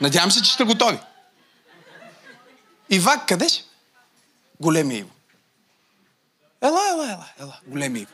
Надявам 0.00 0.30
се, 0.30 0.42
че 0.42 0.52
сте 0.52 0.64
готови. 0.64 0.98
Ивак, 2.90 3.28
къде 3.28 3.48
си? 3.48 3.64
Големи 4.60 4.94
Иво. 4.94 5.10
Ела, 6.62 6.80
ела, 6.92 7.12
ела, 7.12 7.28
ела. 7.40 7.60
Големи 7.66 7.98
Иво. 7.98 8.12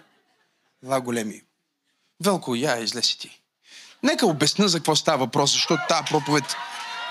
Ела, 0.85 1.01
големи 1.01 1.35
Иво. 1.35 1.47
Велко, 2.25 2.55
я 2.55 2.79
излеси 2.79 3.19
ти. 3.19 3.41
Нека 4.03 4.27
обясна 4.27 4.69
за 4.69 4.79
какво 4.79 4.97
става 4.97 5.19
въпрос, 5.19 5.53
защото 5.53 5.83
тази 5.89 6.05
проповед, 6.05 6.57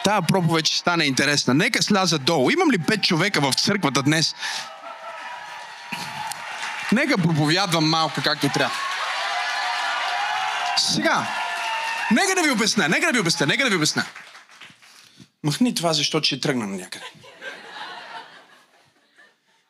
тази 0.03 0.27
проповед 0.27 0.65
ще 0.65 0.77
стане 0.77 1.03
интересна. 1.03 1.53
Нека 1.53 1.83
сляза 1.83 2.19
долу. 2.19 2.49
Имам 2.49 2.71
ли 2.71 2.77
пет 2.77 3.03
човека 3.03 3.41
в 3.41 3.53
църквата 3.53 4.03
днес? 4.03 4.35
Нека 6.91 7.17
проповядвам 7.17 7.89
малко 7.89 8.21
както 8.23 8.49
трябва. 8.49 8.75
Сега, 10.77 11.27
нека 12.11 12.35
да 12.35 12.41
ви 12.41 12.51
обясня, 12.51 12.89
нека 12.89 13.05
да 13.05 13.11
ви 13.13 13.19
обясня, 13.19 13.45
нека 13.45 13.63
да 13.63 13.69
ви 13.69 13.75
обясня. 13.75 14.05
Махни 15.43 15.75
това, 15.75 15.93
защото 15.93 16.25
ще 16.25 16.39
тръгна 16.39 16.67
на 16.67 16.77
някъде. 16.77 17.05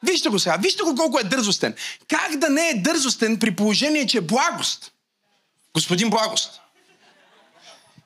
Вижте 0.03 0.29
го 0.29 0.39
сега, 0.39 0.57
вижте 0.57 0.83
го 0.83 0.95
колко 0.95 1.19
е 1.19 1.23
дързостен. 1.23 1.75
Как 2.07 2.37
да 2.37 2.49
не 2.49 2.69
е 2.69 2.81
дързостен 2.81 3.39
при 3.39 3.55
положение, 3.55 4.07
че 4.07 4.17
е 4.17 4.21
благост? 4.21 4.91
Господин 5.73 6.09
благост. 6.09 6.61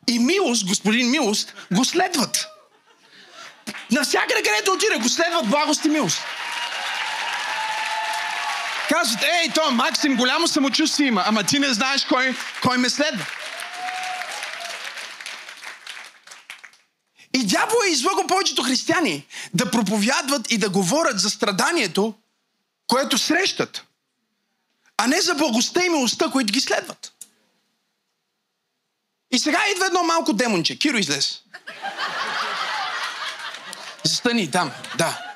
И 0.08 0.20
милост, 0.20 0.66
господин 0.66 1.10
милост, 1.10 1.54
го 1.72 1.86
следват. 1.86 2.48
Навсякъде, 3.92 4.44
където 4.44 4.72
отиде, 4.72 4.96
го 4.96 5.10
следват 5.10 5.50
благост 5.50 5.86
и 5.86 5.90
милост. 5.90 6.22
Казват, 8.90 9.24
ей, 9.24 9.50
той 9.56 9.72
Максим 9.72 10.16
голямо 10.16 10.48
самочувствие 10.48 11.08
има, 11.08 11.24
ама 11.26 11.44
ти 11.44 11.60
не 11.60 11.74
знаеш 11.74 12.06
кой, 12.06 12.36
кой 12.62 12.78
ме 12.78 12.90
следва. 12.90 13.26
И 17.34 17.46
дявол 17.46 17.78
е 17.88 17.92
излъгал 17.92 18.28
повечето 18.28 18.64
християни 18.64 19.28
да 19.54 19.72
проповядват 19.72 20.52
и 20.52 20.58
да 20.58 20.70
говорят 20.70 21.20
за 21.20 21.30
страданието, 21.30 22.14
което 22.88 23.18
срещат, 23.18 23.84
а 24.98 25.08
не 25.08 25.22
за 25.22 25.36
благостта 25.36 25.86
и 25.86 25.90
милостта, 25.90 26.32
които 26.32 26.54
ги 26.54 26.62
следват. 26.62 27.14
И 29.32 29.40
сега 29.40 29.64
идва 29.72 29.86
едно 29.86 30.04
малко 30.04 30.34
демонче. 30.34 30.80
Киро 30.80 30.98
излез. 30.98 31.42
Застани 34.04 34.52
там, 34.52 34.72
да. 34.98 35.33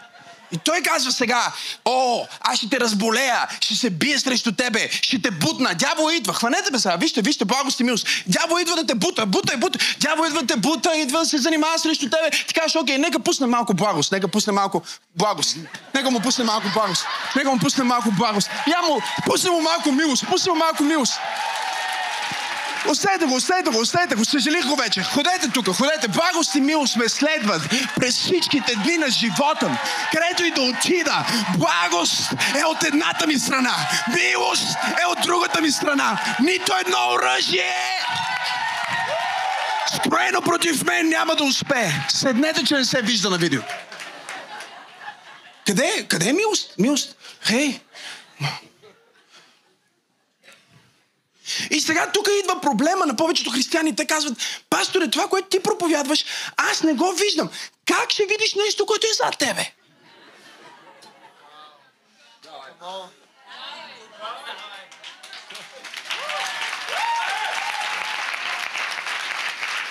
И 0.51 0.57
той 0.57 0.81
казва 0.81 1.11
сега, 1.11 1.51
о, 1.85 2.25
аз 2.41 2.57
ще 2.57 2.69
те 2.69 2.79
разболея, 2.79 3.47
ще 3.59 3.75
се 3.75 3.89
бие 3.89 4.19
срещу 4.19 4.51
тебе, 4.51 4.89
ще 4.91 5.21
те 5.21 5.31
бутна. 5.31 5.73
Дявол 5.73 6.11
идва. 6.11 6.33
Хванете 6.33 6.71
ме 6.71 6.79
сега, 6.79 6.95
вижте, 6.95 7.21
вижте, 7.21 7.45
благост 7.45 7.79
и 7.79 7.83
милост. 7.83 8.07
Дявол 8.27 8.59
идва 8.59 8.75
да 8.75 8.85
те 8.85 8.95
бута, 8.95 9.25
бута 9.25 9.53
и 9.53 9.57
бута. 9.57 9.79
Дявол 9.99 10.25
идва 10.25 10.41
да 10.41 10.47
те 10.47 10.59
бута, 10.59 10.97
идва 10.97 11.19
да 11.19 11.25
се 11.25 11.37
занимава 11.37 11.79
срещу 11.79 12.09
тебе. 12.09 12.29
Ти 12.47 12.53
кажеш, 12.53 12.75
окей, 12.75 12.97
нека 12.97 13.19
пусне 13.19 13.47
малко 13.47 13.73
благост, 13.73 14.11
нека 14.11 14.27
пусне 14.27 14.53
малко 14.53 14.81
благост. 15.15 15.57
Нека 15.95 16.11
му 16.11 16.19
пусне 16.19 16.43
малко 16.43 16.67
благост. 16.73 17.05
Нека 17.35 17.51
му 17.51 17.59
пусне 17.59 17.83
малко 17.83 18.11
благост. 18.11 18.49
Я 18.67 18.81
му, 18.81 19.01
пусне 19.25 19.51
му 19.51 19.61
малко 19.61 19.91
милост, 19.91 20.25
пусне 20.29 20.51
му 20.51 20.57
малко 20.57 20.83
милост. 20.83 21.19
Оставете 22.85 23.25
го, 23.25 23.35
оставете 23.35 23.69
го, 23.69 23.79
оставете 23.79 24.15
го. 24.15 24.25
Съжалих 24.25 24.65
го 24.65 24.75
вече. 24.75 25.03
Ходете 25.03 25.49
тук, 25.53 25.75
ходете. 25.75 26.07
Благост 26.07 26.55
и 26.55 26.61
милост 26.61 26.95
ме 26.95 27.09
следват 27.09 27.61
през 27.95 28.17
всичките 28.19 28.75
дни 28.75 28.97
на 28.97 29.09
живота. 29.09 29.77
Където 30.11 30.43
и 30.43 30.51
да 30.51 30.61
отида, 30.61 31.25
благост 31.57 32.31
е 32.61 32.65
от 32.65 32.83
едната 32.83 33.27
ми 33.27 33.39
страна. 33.39 33.75
Милост 34.07 34.77
е 35.01 35.05
от 35.05 35.17
другата 35.25 35.61
ми 35.61 35.71
страна. 35.71 36.19
Нито 36.39 36.73
едно 36.85 36.97
оръжие 37.13 37.75
строено 39.87 40.41
против 40.41 40.83
мен 40.83 41.09
няма 41.09 41.35
да 41.35 41.43
успее. 41.43 41.91
Седнете, 42.09 42.63
че 42.65 42.75
не 42.75 42.85
се 42.85 43.01
вижда 43.01 43.29
на 43.29 43.37
видео. 43.37 43.61
Къде, 45.67 45.93
е? 45.97 46.03
къде 46.03 46.29
е 46.29 46.33
милост? 46.33 46.73
Милост. 46.79 47.15
Хей, 47.41 47.79
И 51.71 51.81
сега 51.81 52.11
тук 52.11 52.27
идва 52.43 52.61
проблема 52.61 53.05
на 53.05 53.15
повечето 53.15 53.51
християни. 53.51 53.95
Те 53.95 54.05
казват, 54.05 54.37
пасторе, 54.69 55.09
това, 55.09 55.27
което 55.27 55.47
ти 55.47 55.59
проповядваш, 55.59 56.25
аз 56.57 56.83
не 56.83 56.93
го 56.93 57.11
виждам. 57.11 57.49
Как 57.85 58.11
ще 58.11 58.25
видиш 58.25 58.55
нещо, 58.65 58.85
което 58.85 59.07
е 59.07 59.23
зад 59.23 59.37
тебе? 59.37 59.73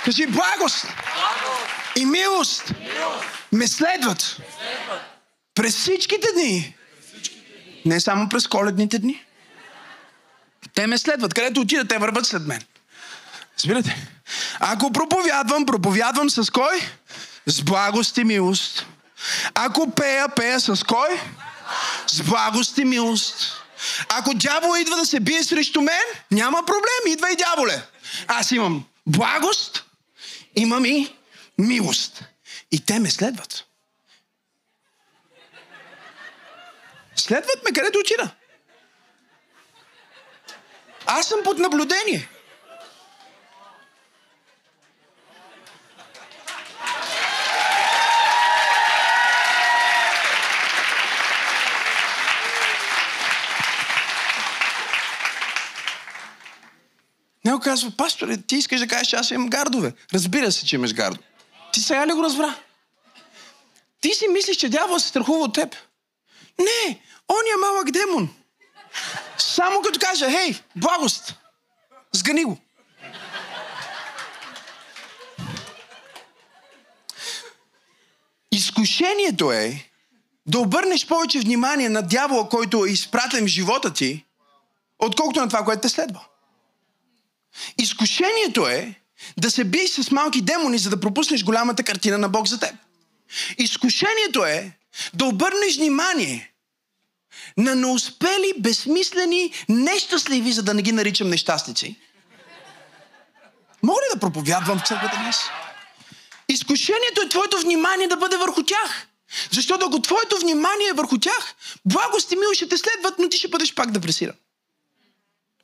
Кажи 0.05 0.27
благост 0.27 0.87
и 1.97 2.05
милост, 2.05 2.73
ме 3.53 3.69
следват 3.69 4.37
през 5.55 5.77
всичките 5.77 6.33
дни. 6.33 6.77
Не 7.85 8.01
само 8.01 8.29
през 8.29 8.47
коледните 8.47 8.99
дни. 8.99 9.26
Те 10.77 10.87
ме 10.87 10.99
следват. 10.99 11.35
Където 11.35 11.61
отидат, 11.61 11.89
те 11.89 11.99
върват 11.99 12.27
след 12.27 12.47
мен. 12.47 12.62
Разбирате? 13.59 14.09
Ако 14.61 14.93
проповядвам, 14.93 15.67
проповядвам 15.67 16.31
с 16.31 16.51
кой? 16.51 16.81
С 17.47 17.62
благост 17.62 18.17
и 18.17 18.25
милост. 18.25 18.87
Ако 19.55 19.91
пея, 19.91 20.29
пея 20.29 20.61
с 20.61 20.85
кой? 20.85 21.21
С 22.07 22.23
благост 22.23 22.79
и 22.79 22.85
милост. 22.85 23.53
Ако 24.09 24.35
дявол 24.35 24.77
идва 24.77 24.97
да 24.97 25.07
се 25.07 25.21
бие 25.21 25.43
срещу 25.43 25.81
мен, 25.81 26.05
няма 26.31 26.62
проблем, 26.67 27.12
идва 27.12 27.33
и 27.33 27.37
дяволе. 27.37 27.83
Аз 28.27 28.51
имам 28.51 28.85
благост, 29.07 29.85
имам 30.57 30.85
и 30.85 31.15
милост. 31.59 32.25
И 32.73 32.85
те 32.85 32.99
ме 32.99 33.11
следват. 33.11 33.65
Преследват 37.17 37.65
ме 37.65 37.73
където 37.73 37.99
отида. 37.99 38.31
Аз 41.07 41.27
съм 41.27 41.40
под 41.45 41.59
наблюдение. 41.59 42.29
Него 57.45 57.61
казва, 57.61 57.90
пасторе, 57.97 58.37
ти 58.37 58.57
искаш 58.57 58.81
да 58.81 58.87
кажеш, 58.87 59.09
че 59.09 59.16
аз 59.16 59.31
имам 59.31 59.49
гардове. 59.49 59.92
Разбира 60.14 60.53
се, 60.53 60.66
че 60.66 60.77
имаш 60.77 60.95
гардо. 60.95 61.21
Ти 61.73 61.81
сега 61.81 62.07
ли 62.07 62.12
го 62.12 62.23
разбра? 62.23 62.55
Ти 64.01 64.14
си 64.14 64.29
мислиш, 64.29 64.57
че 64.57 64.69
дявол 64.69 64.99
се 64.99 65.09
страхува 65.09 65.45
от 65.45 65.55
теб. 65.55 65.77
Не, 66.59 67.01
он 67.29 67.42
е 67.55 67.61
малък 67.61 67.90
демон. 67.90 68.35
Само 69.57 69.83
като 69.83 70.01
каже, 70.01 70.31
хей, 70.31 70.55
благост, 70.77 71.35
сгани 72.12 72.45
го. 72.45 72.59
Изкушението 78.53 79.53
е 79.53 79.90
да 80.47 80.59
обърнеш 80.59 81.07
повече 81.07 81.38
внимание 81.38 81.88
на 81.88 82.03
дявола, 82.03 82.49
който 82.49 82.85
е 82.85 82.90
изпратен 82.90 83.45
в 83.45 83.49
живота 83.49 83.92
ти, 83.92 84.25
отколкото 84.99 85.40
на 85.40 85.49
това, 85.49 85.64
което 85.64 85.81
те 85.81 85.88
следва. 85.88 86.25
Изкушението 87.79 88.66
е 88.66 88.95
да 89.38 89.51
се 89.51 89.64
биеш 89.64 89.90
с 89.90 90.11
малки 90.11 90.42
демони, 90.42 90.79
за 90.79 90.90
да 90.90 91.01
пропуснеш 91.01 91.45
голямата 91.45 91.83
картина 91.83 92.19
на 92.19 92.29
Бог 92.29 92.49
за 92.49 92.61
теб. 92.61 92.75
Изкушението 93.59 94.45
е 94.45 94.79
да 95.14 95.25
обърнеш 95.25 95.77
внимание 95.77 96.53
на 97.57 97.75
неуспели, 97.75 98.53
безсмислени, 98.59 99.53
нещастливи, 99.69 100.53
за 100.53 100.62
да 100.62 100.75
не 100.75 100.83
ги 100.83 100.92
наричам 100.92 101.29
нещастници. 101.29 101.97
Мога 103.83 104.01
ли 104.01 104.14
да 104.14 104.21
проповядвам 104.21 104.79
в 104.79 104.87
църквата 104.87 105.16
днес? 105.23 105.37
Изкушението 106.49 107.21
е 107.21 107.29
твоето 107.29 107.59
внимание 107.61 108.09
да 108.09 108.16
бъде 108.16 108.37
върху 108.37 108.62
тях. 108.62 109.07
Защото 109.53 109.87
ако 109.87 110.03
твоето 110.03 110.38
внимание 110.38 110.88
е 110.88 110.92
върху 110.92 111.19
тях, 111.19 111.55
благост 111.85 112.33
и 112.33 112.37
мил 112.37 112.55
ще 112.55 112.69
те 112.69 112.77
следват, 112.79 113.19
но 113.19 113.29
ти 113.29 113.38
ще 113.38 113.49
бъдеш 113.49 113.75
пак 113.75 113.90
депресиран. 113.90 114.35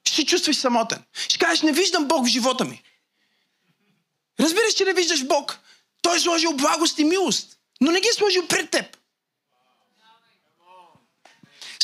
Ще 0.04 0.16
се 0.16 0.26
чувстваш 0.26 0.56
самотен. 0.56 1.02
Ще 1.12 1.38
кажеш, 1.38 1.62
не 1.62 1.72
виждам 1.72 2.08
Бог 2.08 2.26
в 2.26 2.28
живота 2.28 2.64
ми. 2.64 2.82
Разбираш, 4.40 4.74
че 4.74 4.84
не 4.84 4.92
виждаш 4.92 5.24
Бог. 5.24 5.58
Той 6.02 6.16
е 6.16 6.20
сложил 6.20 6.52
благост 6.52 6.98
и 6.98 7.04
милост, 7.04 7.56
но 7.80 7.90
не 7.90 8.00
ги 8.00 8.08
е 8.08 8.12
сложил 8.12 8.46
пред 8.46 8.70
теб. 8.70 8.96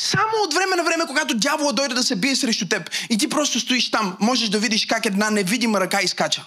Само 0.01 0.33
от 0.45 0.55
време 0.55 0.77
на 0.77 0.85
време, 0.85 1.07
когато 1.07 1.35
дявола 1.35 1.73
дойде 1.73 1.95
да 1.95 2.03
се 2.03 2.17
бие 2.17 2.37
срещу 2.37 2.69
теб 2.69 2.91
и 3.11 3.19
ти 3.19 3.29
просто 3.29 3.61
стоиш 3.61 3.91
там, 3.91 4.17
можеш 4.21 4.49
да 4.49 4.59
видиш 4.59 4.87
как 4.87 5.07
една 5.07 5.31
невидима 5.31 5.81
ръка 5.81 6.03
изкача. 6.03 6.45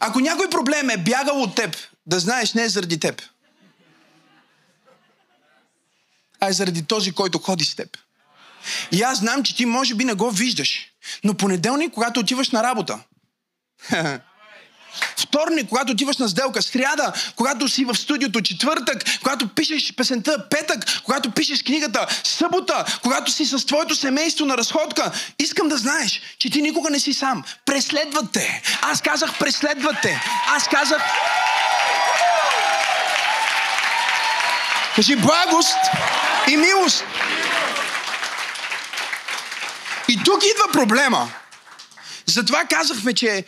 Ако 0.00 0.20
някой 0.20 0.50
проблем 0.50 0.90
е 0.90 0.96
бягал 0.96 1.42
от 1.42 1.54
теб, 1.54 1.76
да 2.06 2.20
знаеш, 2.20 2.54
не 2.54 2.62
е 2.62 2.68
заради 2.68 3.00
теб. 3.00 3.22
А 6.40 6.48
е 6.48 6.52
заради 6.52 6.84
този, 6.84 7.12
който 7.12 7.38
ходи 7.38 7.64
с 7.64 7.76
теб. 7.76 7.96
И 8.92 9.02
аз 9.02 9.18
знам, 9.18 9.42
че 9.42 9.56
ти 9.56 9.66
може 9.66 9.94
би 9.94 10.04
не 10.04 10.14
го 10.14 10.30
виждаш. 10.30 10.86
Но 11.24 11.34
понеделник, 11.34 11.92
когато 11.94 12.20
отиваш 12.20 12.50
на 12.50 12.62
работа, 12.62 13.00
Вторник, 15.16 15.68
когато 15.68 15.92
отиваш 15.92 16.16
на 16.16 16.28
сделка, 16.28 16.62
сряда, 16.62 17.12
когато 17.36 17.68
си 17.68 17.84
в 17.84 17.94
студиото, 17.94 18.40
четвъртък, 18.40 19.04
когато 19.18 19.48
пишеш 19.48 19.94
песента, 19.96 20.48
петък, 20.50 21.02
когато 21.04 21.30
пишеш 21.30 21.62
книгата, 21.62 22.06
събота, 22.24 22.84
когато 23.02 23.32
си 23.32 23.46
с 23.46 23.66
твоето 23.66 23.94
семейство 23.94 24.46
на 24.46 24.56
разходка, 24.56 25.12
искам 25.38 25.68
да 25.68 25.76
знаеш, 25.76 26.20
че 26.38 26.50
ти 26.50 26.62
никога 26.62 26.90
не 26.90 27.00
си 27.00 27.14
сам. 27.14 27.44
Преследват 27.64 28.32
те. 28.32 28.62
Аз 28.82 29.02
казах, 29.02 29.38
преследват 29.38 29.96
те. 30.02 30.20
Аз 30.48 30.68
казах... 30.68 31.02
Кажи 34.96 35.16
благост 35.16 35.76
и 36.50 36.56
милост. 36.56 37.04
И 40.08 40.18
тук 40.24 40.42
идва 40.44 40.72
проблема. 40.72 41.30
Затова 42.26 42.64
казахме, 42.64 43.14
че 43.14 43.44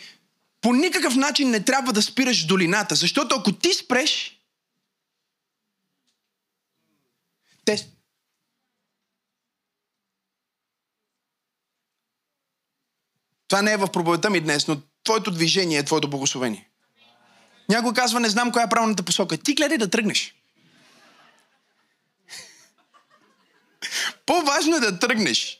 по 0.65 0.73
никакъв 0.73 1.15
начин 1.15 1.49
не 1.49 1.63
трябва 1.63 1.93
да 1.93 2.01
спираш 2.01 2.45
долината, 2.45 2.95
защото 2.95 3.35
ако 3.35 3.51
ти 3.51 3.73
спреш, 3.73 4.39
те... 7.65 7.87
Това 13.47 13.61
не 13.61 13.73
е 13.73 13.77
в 13.77 13.91
проповедта 13.91 14.29
ми 14.29 14.41
днес, 14.41 14.67
но 14.67 14.81
твоето 15.03 15.31
движение 15.31 15.77
е 15.77 15.85
твоето 15.85 16.09
благословение. 16.09 16.69
Някой 17.69 17.93
казва, 17.93 18.19
не 18.19 18.29
знам 18.29 18.51
коя 18.51 18.65
е 18.65 18.69
правилната 18.69 19.03
посока. 19.03 19.37
Ти 19.37 19.53
гледай 19.53 19.77
да 19.77 19.89
тръгнеш. 19.89 20.35
По-важно 24.25 24.75
е 24.75 24.79
да 24.79 24.99
тръгнеш. 24.99 25.59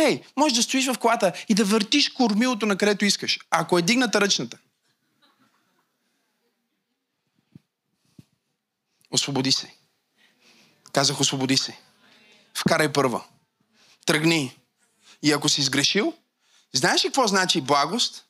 Хей, 0.00 0.22
можеш 0.36 0.56
да 0.56 0.62
стоиш 0.62 0.86
в 0.86 0.98
колата 0.98 1.32
и 1.48 1.54
да 1.54 1.64
въртиш 1.64 2.08
кормилото 2.08 2.66
на 2.66 2.76
където 2.76 3.04
искаш, 3.04 3.38
ако 3.50 3.78
е 3.78 3.82
дигната 3.82 4.20
ръчната. 4.20 4.58
Освободи 9.10 9.52
се. 9.52 9.74
Казах, 10.92 11.20
освободи 11.20 11.56
се. 11.56 11.78
Вкарай 12.54 12.92
първа. 12.92 13.24
Тръгни. 14.06 14.56
И 15.22 15.32
ако 15.32 15.48
си 15.48 15.62
сгрешил, 15.62 16.14
знаеш 16.72 17.04
ли 17.04 17.08
какво 17.08 17.26
значи 17.26 17.60
благост? 17.60 18.24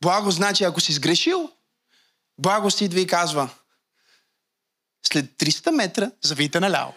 Благост 0.00 0.36
значи, 0.36 0.64
ако 0.64 0.80
си 0.80 0.92
сгрешил, 0.92 1.52
благост 2.38 2.80
идва 2.80 3.00
и 3.00 3.06
казва, 3.06 3.50
след 5.02 5.26
300 5.26 5.70
метра 5.70 6.10
завийте 6.22 6.60
наляво. 6.60 6.94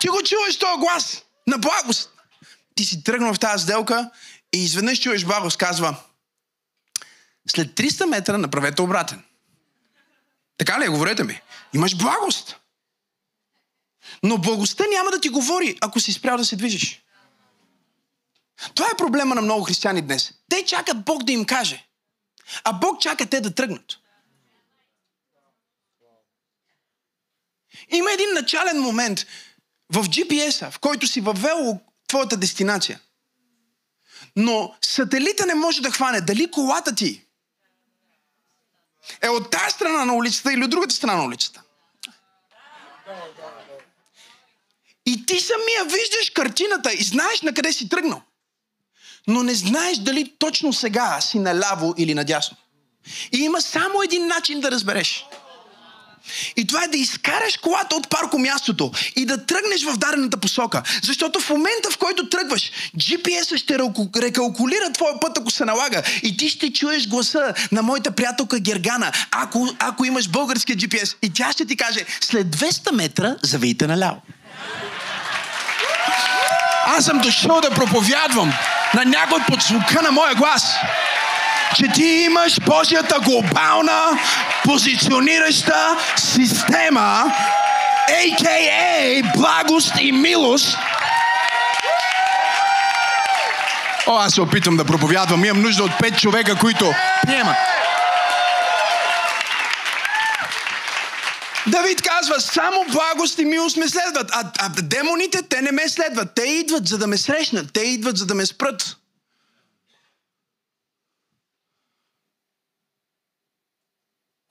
Ти 0.00 0.08
го 0.08 0.22
чуваш 0.22 0.58
този 0.58 0.80
глас 0.80 1.22
на 1.46 1.58
благост 1.58 2.13
ти 2.74 2.84
си 2.84 3.04
тръгнал 3.04 3.34
в 3.34 3.38
тази 3.38 3.62
сделка 3.62 4.10
и 4.54 4.64
изведнъж 4.64 5.00
чуеш 5.00 5.24
Багос 5.24 5.56
казва, 5.56 5.96
след 7.48 7.74
300 7.74 8.04
метра 8.04 8.38
направете 8.38 8.82
обратен. 8.82 9.22
Така 10.58 10.80
ли 10.80 10.84
е? 10.84 10.88
Говорете 10.88 11.24
ми. 11.24 11.40
Имаш 11.74 11.96
благост. 11.96 12.56
Но 14.22 14.38
благостта 14.38 14.84
няма 14.94 15.10
да 15.10 15.20
ти 15.20 15.28
говори, 15.28 15.78
ако 15.80 16.00
си 16.00 16.12
спрял 16.12 16.36
да 16.36 16.44
се 16.44 16.56
движиш. 16.56 17.02
Това 18.74 18.86
е 18.86 18.96
проблема 18.96 19.34
на 19.34 19.42
много 19.42 19.64
християни 19.64 20.02
днес. 20.02 20.32
Те 20.48 20.64
чакат 20.64 21.04
Бог 21.04 21.22
да 21.22 21.32
им 21.32 21.44
каже. 21.44 21.86
А 22.64 22.72
Бог 22.72 23.00
чака 23.00 23.26
те 23.26 23.40
да 23.40 23.54
тръгнат. 23.54 23.98
Има 27.90 28.12
един 28.12 28.34
начален 28.34 28.80
момент 28.80 29.26
в 29.92 30.04
GPS-а, 30.04 30.70
в 30.70 30.78
който 30.78 31.06
си 31.06 31.20
въвел 31.20 31.80
твоята 32.14 32.36
дестинация. 32.36 33.00
Но 34.36 34.74
сателита 34.82 35.46
не 35.46 35.54
може 35.54 35.82
да 35.82 35.90
хване 35.90 36.20
дали 36.20 36.50
колата 36.50 36.94
ти 36.94 37.24
е 39.22 39.28
от 39.28 39.50
тази 39.50 39.70
страна 39.70 40.04
на 40.04 40.14
улицата 40.14 40.52
или 40.52 40.64
от 40.64 40.70
другата 40.70 40.94
страна 40.94 41.16
на 41.16 41.24
улицата. 41.24 41.62
И 45.06 45.26
ти 45.26 45.40
самия 45.40 45.84
виждаш 45.84 46.30
картината 46.34 46.92
и 46.92 47.02
знаеш 47.02 47.42
на 47.42 47.54
къде 47.54 47.72
си 47.72 47.88
тръгнал. 47.88 48.22
Но 49.26 49.42
не 49.42 49.54
знаеш 49.54 49.98
дали 49.98 50.34
точно 50.38 50.72
сега 50.72 51.20
си 51.20 51.38
наляво 51.38 51.94
или 51.98 52.14
надясно. 52.14 52.56
И 53.32 53.38
има 53.38 53.60
само 53.60 54.02
един 54.02 54.26
начин 54.26 54.60
да 54.60 54.70
разбереш– 54.70 55.26
и 56.56 56.66
това 56.66 56.84
е 56.84 56.88
да 56.88 56.96
изкараш 56.96 57.56
колата 57.56 57.96
от 57.96 58.08
паркомястото 58.10 58.92
и 59.16 59.26
да 59.26 59.46
тръгнеш 59.46 59.84
в 59.84 59.96
дадената 59.96 60.36
посока. 60.36 60.82
Защото 61.02 61.40
в 61.40 61.50
момента, 61.50 61.90
в 61.90 61.98
който 61.98 62.28
тръгваш, 62.28 62.70
GPS 62.96 63.56
ще 63.56 63.78
рекалкулира 64.22 64.92
твоя 64.92 65.20
път, 65.20 65.38
ако 65.38 65.50
се 65.50 65.64
налага. 65.64 66.02
И 66.22 66.36
ти 66.36 66.48
ще 66.48 66.72
чуеш 66.72 67.08
гласа 67.08 67.54
на 67.72 67.82
моята 67.82 68.10
приятелка 68.10 68.58
Гергана, 68.60 69.12
ако, 69.30 69.68
ако 69.78 70.04
имаш 70.04 70.28
българския 70.28 70.76
GPS. 70.76 71.16
И 71.22 71.30
тя 71.30 71.52
ще 71.52 71.64
ти 71.64 71.76
каже, 71.76 72.04
след 72.20 72.46
200 72.46 72.90
метра 72.92 73.36
завийте 73.42 73.86
наляво. 73.86 74.22
Аз 76.86 77.04
съм 77.04 77.18
дошъл 77.18 77.60
да 77.60 77.70
проповядвам 77.70 78.52
на 78.94 79.04
някой 79.04 79.40
под 79.48 79.62
звука 79.62 80.02
на 80.02 80.10
моя 80.12 80.34
глас 80.34 80.76
че 81.74 81.88
ти 81.94 82.04
имаш 82.04 82.60
Божията 82.60 83.20
глобална 83.20 84.18
позиционираща 84.64 85.96
система, 86.16 87.32
a.k.a. 88.08 89.22
благост 89.36 89.92
и 90.00 90.12
милост. 90.12 90.78
О, 94.06 94.18
аз 94.18 94.34
се 94.34 94.40
опитвам 94.40 94.76
да 94.76 94.84
проповядвам. 94.84 95.44
Имам 95.44 95.62
нужда 95.62 95.84
от 95.84 95.98
пет 95.98 96.18
човека, 96.18 96.56
които 96.58 96.92
приемат. 97.26 97.56
Давид 101.66 102.02
казва, 102.02 102.40
само 102.40 102.84
благост 102.92 103.38
и 103.38 103.44
милост 103.44 103.76
ме 103.76 103.88
следват. 103.88 104.30
А, 104.32 104.44
а 104.58 104.68
демоните, 104.68 105.42
те 105.42 105.62
не 105.62 105.72
ме 105.72 105.88
следват. 105.88 106.34
Те 106.34 106.42
идват, 106.42 106.88
за 106.88 106.98
да 106.98 107.06
ме 107.06 107.16
срещнат. 107.16 107.66
Те 107.72 107.80
идват, 107.80 108.16
за 108.16 108.26
да 108.26 108.34
ме 108.34 108.46
спрат. 108.46 108.96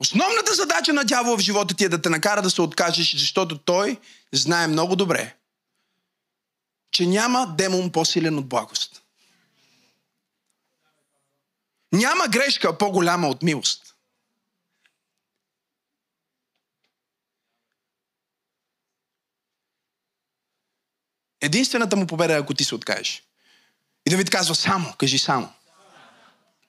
Основната 0.04 0.54
задача 0.54 0.92
на 0.92 1.04
дявола 1.04 1.36
в 1.36 1.40
живота 1.40 1.74
ти 1.74 1.84
е 1.84 1.88
да 1.88 2.02
те 2.02 2.08
накара 2.08 2.42
да 2.42 2.50
се 2.50 2.62
откажеш, 2.62 3.16
защото 3.16 3.58
той 3.58 4.00
знае 4.32 4.66
много 4.66 4.96
добре, 4.96 5.36
че 6.90 7.06
няма 7.06 7.54
демон 7.58 7.92
по-силен 7.92 8.38
от 8.38 8.48
благост. 8.48 9.02
Няма 11.92 12.28
грешка 12.28 12.78
по-голяма 12.78 13.28
от 13.28 13.42
милост. 13.42 13.94
Единствената 21.40 21.96
му 21.96 22.06
победа 22.06 22.34
е 22.34 22.38
ако 22.38 22.54
ти 22.54 22.64
се 22.64 22.74
откажеш. 22.74 23.22
И 24.06 24.10
Давид 24.10 24.30
казва 24.30 24.54
само, 24.54 24.94
кажи 24.98 25.18
само. 25.18 25.52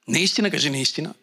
Наистина, 0.07 0.51
кажи 0.51 0.69
наистина. 0.69 1.13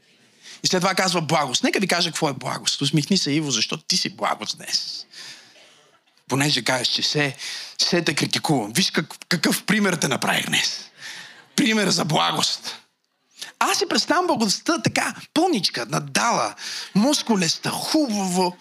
И 0.62 0.66
след 0.66 0.81
това 0.81 0.94
казва 0.94 1.20
благост. 1.20 1.64
Нека 1.64 1.81
ви 1.81 1.88
кажа 1.88 2.11
какво 2.11 2.29
е 2.29 2.33
благост. 2.33 2.81
Усмихни 2.81 3.18
се, 3.18 3.33
Иво, 3.33 3.51
защото 3.51 3.83
ти 3.83 3.96
си 3.96 4.16
благост 4.16 4.57
днес. 4.57 5.07
Понеже 6.29 6.64
кажеш, 6.64 6.88
че 6.88 7.03
се, 7.03 7.37
се 7.79 8.03
те 8.03 8.14
критикувам. 8.14 8.72
Виж 8.72 8.90
как, 8.90 9.14
какъв 9.29 9.64
пример 9.64 9.94
те 9.94 10.09
направих 10.09 10.46
днес. 10.46 10.90
Пример 11.57 11.88
за 11.88 12.05
благост. 12.05 12.77
Аз 13.59 13.79
си 13.79 13.88
представям 13.88 14.27
благостта 14.27 14.83
така, 14.83 15.14
пълничка, 15.35 15.87
надала, 15.87 16.55
мускулеста, 16.94 17.70
хубаво, 17.70 18.57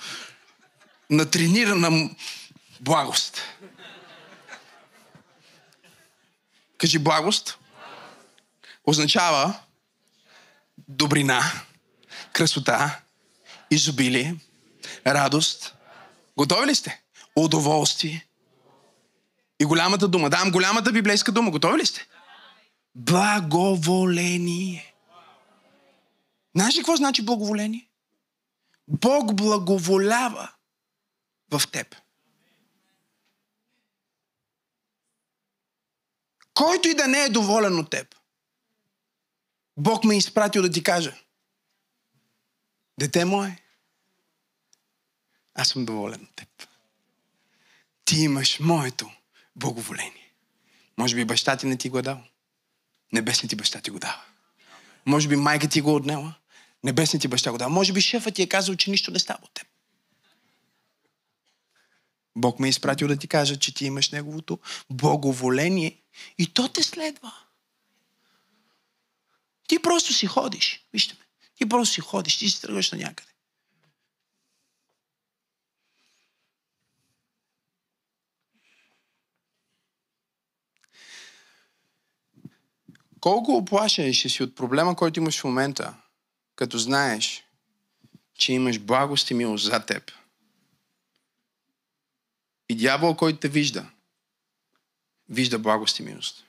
натренирана 1.09 2.09
благост. 2.79 3.41
Кажи 6.77 6.99
благост. 6.99 7.57
Означава 8.85 9.53
добрина, 10.87 11.51
красота, 12.33 12.99
изобилие, 13.71 14.35
радост. 15.07 15.75
Готови 16.37 16.67
ли 16.67 16.75
сте? 16.75 17.01
Удоволствие. 17.35 18.27
И 19.59 19.65
голямата 19.65 20.07
дума. 20.07 20.29
Дам 20.29 20.51
голямата 20.51 20.91
библейска 20.91 21.31
дума. 21.31 21.51
Готови 21.51 21.79
ли 21.79 21.85
сте? 21.85 22.07
Благоволение. 22.95 24.93
Знаеш 26.55 26.75
ли 26.75 26.79
какво 26.79 26.95
значи 26.95 27.25
благоволение? 27.25 27.87
Бог 28.87 29.35
благоволява 29.35 30.51
в 31.51 31.61
теб. 31.71 31.95
Който 36.53 36.87
и 36.87 36.93
да 36.93 37.07
не 37.07 37.23
е 37.23 37.29
доволен 37.29 37.79
от 37.79 37.89
теб, 37.89 38.15
Бог 39.77 40.03
ме 40.03 40.15
е 40.15 40.17
изпратил 40.17 40.61
да 40.61 40.71
ти 40.71 40.83
кажа. 40.83 41.15
Дете 43.01 43.25
мое, 43.25 43.57
аз 45.53 45.67
съм 45.67 45.85
доволен 45.85 46.21
от 46.23 46.35
теб. 46.35 46.67
Ти 48.05 48.15
имаш 48.15 48.59
моето 48.59 49.11
благоволение. 49.55 50.33
Може 50.97 51.15
би 51.15 51.25
баща 51.25 51.57
ти 51.57 51.65
не 51.65 51.77
ти 51.77 51.89
го 51.89 51.99
е 51.99 52.01
дал. 52.01 52.23
Небесният 53.13 53.49
ти 53.49 53.55
баща 53.55 53.81
ти 53.81 53.89
го 53.89 53.99
дава. 53.99 54.21
Може 55.05 55.27
би 55.27 55.35
майка 55.35 55.69
ти 55.69 55.81
го 55.81 55.89
е 55.89 55.93
отнела. 55.93 56.33
Небесният 56.83 57.21
ти 57.21 57.27
баща 57.27 57.51
го 57.51 57.57
дава. 57.57 57.69
Може 57.69 57.93
би 57.93 58.01
шефът 58.01 58.35
ти 58.35 58.41
е 58.41 58.49
казал, 58.49 58.75
че 58.75 58.91
нищо 58.91 59.11
не 59.11 59.19
става 59.19 59.39
от 59.43 59.53
теб. 59.53 59.67
Бог 62.35 62.59
ме 62.59 62.67
е 62.67 62.69
изпратил 62.69 63.07
да 63.07 63.17
ти 63.17 63.27
кажа, 63.27 63.59
че 63.59 63.73
ти 63.73 63.85
имаш 63.85 64.09
Неговото 64.09 64.59
благоволение 64.89 66.01
и 66.37 66.53
то 66.53 66.69
те 66.69 66.83
следва. 66.83 67.33
Ти 69.67 69.81
просто 69.81 70.13
си 70.13 70.27
ходиш. 70.27 70.85
Вижте. 70.93 71.20
Ти 71.62 71.69
просто 71.69 71.93
си 71.93 72.02
ходиш, 72.02 72.38
ти 72.38 72.50
си 72.50 72.62
тръгваш 72.62 72.91
на 72.91 72.97
някъде. 72.97 73.32
Колко 83.19 83.52
оплашен 83.52 84.13
си 84.13 84.43
от 84.43 84.56
проблема, 84.56 84.95
който 84.95 85.19
имаш 85.19 85.39
в 85.39 85.43
момента, 85.43 86.02
като 86.56 86.78
знаеш, 86.78 87.43
че 88.34 88.54
имаш 88.54 88.80
благост 88.80 89.32
и 89.32 89.34
милост 89.34 89.65
за 89.65 89.86
теб. 89.86 90.12
И 92.69 92.76
дявол, 92.76 93.15
който 93.15 93.39
те 93.39 93.50
вижда, 93.50 93.91
вижда 95.30 95.60
благост 95.60 96.00
и 96.00 96.04
милост. 96.04 96.45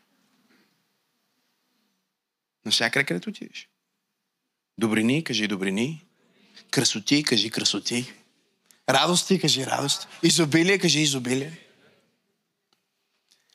Навсякъде, 2.64 3.07
където 3.07 3.31
отидеш. 3.31 3.71
Добрини, 4.78 5.24
кажи 5.24 5.48
добрини. 5.48 6.04
Красоти, 6.70 7.22
кажи 7.22 7.50
красоти. 7.50 8.12
Радости, 8.88 9.40
кажи 9.40 9.66
радост. 9.66 10.08
Изобилие, 10.22 10.78
кажи 10.78 11.00
изобилие. 11.00 11.58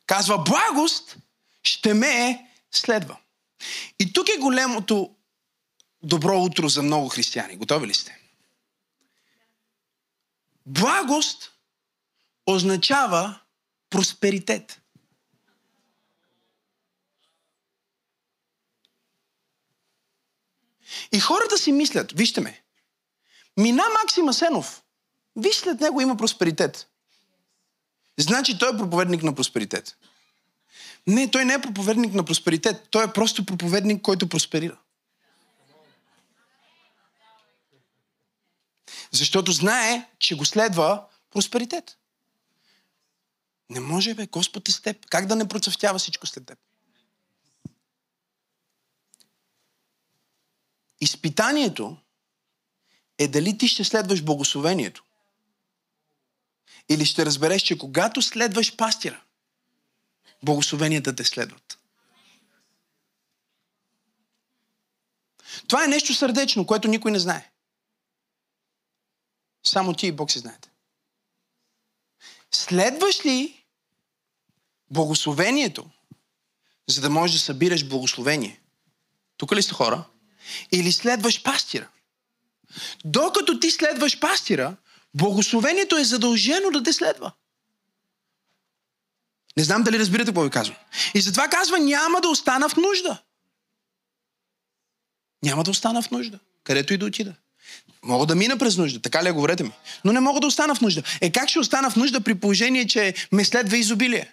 Казва, 0.06 0.38
благост 0.38 1.18
ще 1.64 1.94
ме 1.94 2.48
следва. 2.72 3.18
И 4.00 4.14
тук 4.14 4.30
е 4.30 4.40
големото 4.40 5.16
добро 6.04 6.40
утро 6.40 6.70
за 6.70 6.84
много 6.84 7.10
християни. 7.10 7.56
Готови 7.56 7.88
ли 7.88 7.94
сте? 7.94 8.20
Благост 10.66 11.52
означава 12.46 13.40
просперитет. 13.90 14.82
И 21.12 21.20
хората 21.20 21.58
си 21.58 21.72
мислят, 21.72 22.12
вижте 22.12 22.42
ме, 22.42 22.64
мина 23.58 23.84
Максим 24.04 24.30
Асенов, 24.30 24.84
виж 25.36 25.56
след 25.56 25.82
него 25.82 26.02
има 26.02 26.18
просперитет. 26.18 26.88
Значи 28.20 28.58
той 28.58 28.74
е 28.74 28.78
проповедник 28.78 29.24
на 29.24 29.36
просперитет. 29.36 29.98
Не, 31.08 31.32
той 31.32 31.46
не 31.46 31.54
е 31.54 31.62
проповедник 31.62 32.14
на 32.14 32.24
просперитет. 32.24 32.88
Той 32.92 33.04
е 33.04 33.14
просто 33.14 33.46
проповедник, 33.46 34.02
който 34.02 34.30
просперира. 34.30 34.78
Защото 39.12 39.52
знае, 39.52 40.10
че 40.20 40.36
го 40.36 40.46
следва 40.46 41.06
просперитет. 41.32 41.98
Не 43.70 43.80
може, 43.80 44.14
бе, 44.14 44.28
Господ 44.28 44.70
е 44.70 44.72
с 44.72 44.82
теб. 44.82 45.06
Как 45.10 45.26
да 45.26 45.36
не 45.36 45.48
процъфтява 45.48 46.00
всичко 46.00 46.28
след 46.28 46.46
теб? 46.46 46.60
Изпитанието 51.02 51.98
е 53.18 53.28
дали 53.28 53.58
ти 53.58 53.68
ще 53.68 53.84
следваш 53.84 54.24
благословението. 54.24 55.04
Или 56.90 57.06
ще 57.06 57.26
разбереш, 57.26 57.62
че 57.62 57.78
когато 57.78 58.22
следваш 58.22 58.76
пастира, 58.76 59.22
благословенията 60.44 61.16
те 61.16 61.24
следват. 61.24 61.80
Това 65.68 65.84
е 65.84 65.88
нещо 65.88 66.14
сърдечно, 66.14 66.66
което 66.66 66.88
никой 66.88 67.12
не 67.12 67.20
знае. 67.20 67.52
Само 69.64 69.94
ти 69.94 70.08
и 70.08 70.12
Бог 70.12 70.32
си 70.32 70.40
знаете. 70.40 70.70
Следваш 72.52 73.26
ли 73.26 73.66
благословението, 74.92 75.90
за 76.90 77.02
да 77.02 77.10
можеш 77.10 77.36
да 77.36 77.40
събираш 77.46 77.88
благословение? 77.88 78.62
Тук 79.38 79.52
ли 79.52 79.64
сте 79.64 79.74
хора? 79.74 80.06
Или 80.72 80.92
следваш 80.92 81.44
пастира? 81.44 81.88
Докато 83.06 83.60
ти 83.60 83.72
следваш 83.72 84.20
пастира, 84.20 84.76
благословението 85.14 85.98
е 85.98 86.04
задължено 86.04 86.72
да 86.72 86.84
те 86.84 86.94
следва. 86.94 87.32
Не 89.58 89.64
знам 89.64 89.84
дали 89.84 90.00
разбирате 90.00 90.26
какво 90.26 90.44
ви 90.44 90.50
казвам. 90.50 90.78
И 91.14 91.22
затова 91.22 91.48
казва, 91.48 91.80
няма 91.80 92.22
да 92.22 92.28
остана 92.28 92.70
в 92.70 92.76
нужда. 92.76 93.18
Няма 95.44 95.64
да 95.64 95.72
остана 95.72 96.02
в 96.02 96.12
нужда. 96.12 96.40
Където 96.64 96.94
и 96.94 96.98
да 96.98 97.06
отида. 97.06 97.34
Мога 98.04 98.26
да 98.26 98.36
мина 98.36 98.58
през 98.58 98.78
нужда, 98.78 99.02
така 99.02 99.24
ли 99.24 99.32
говорете 99.32 99.64
ми? 99.64 99.72
Но 100.06 100.14
не 100.14 100.20
мога 100.20 100.40
да 100.40 100.48
остана 100.48 100.76
в 100.76 100.82
нужда. 100.82 101.04
Е 101.22 101.32
как 101.32 101.50
ще 101.50 101.60
остана 101.60 101.90
в 101.90 101.96
нужда 101.96 102.22
при 102.22 102.36
положение, 102.36 102.88
че 102.88 103.14
ме 103.32 103.46
следва 103.46 103.78
изобилие 103.78 104.32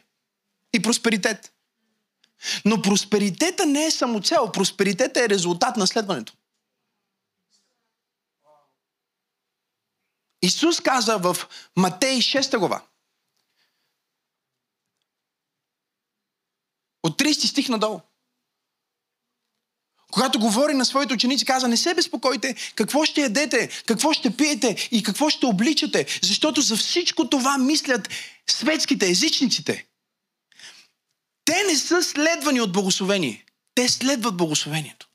и 0.73 0.83
просперитет? 0.83 1.54
Но 2.65 2.83
просперитета 2.83 3.67
не 3.67 3.87
е 3.87 3.91
само 3.91 4.21
цел. 4.21 4.53
Просперитета 4.53 5.25
е 5.25 5.29
резултат 5.29 5.77
на 5.77 5.87
следването. 5.87 6.33
Исус 10.43 10.81
каза 10.81 11.19
в 11.19 11.37
Матей 11.77 12.19
6 12.19 12.59
глава. 12.59 12.83
От 17.03 17.19
30 17.19 17.47
стих 17.47 17.69
надолу. 17.69 18.01
Когато 20.13 20.39
говори 20.39 20.75
на 20.75 20.85
своите 20.85 21.15
ученици, 21.15 21.45
каза, 21.45 21.69
не 21.69 21.77
се 21.77 21.95
безпокойте, 21.95 22.55
какво 22.75 23.05
ще 23.05 23.21
ядете, 23.21 23.69
какво 23.87 24.13
ще 24.13 24.37
пиете 24.37 24.89
и 24.91 25.03
какво 25.03 25.31
ще 25.31 25.47
обличате, 25.47 26.07
защото 26.23 26.61
за 26.61 26.77
всичко 26.77 27.29
това 27.29 27.59
мислят 27.59 28.09
светските, 28.47 29.11
езичниците. 29.11 29.87
Те 31.45 31.63
не 31.67 31.77
са 31.77 32.03
следвани 32.03 32.61
от 32.61 32.73
благословение. 32.73 33.45
Те 33.75 33.89
следват 33.89 34.37
благословението. 34.37 35.09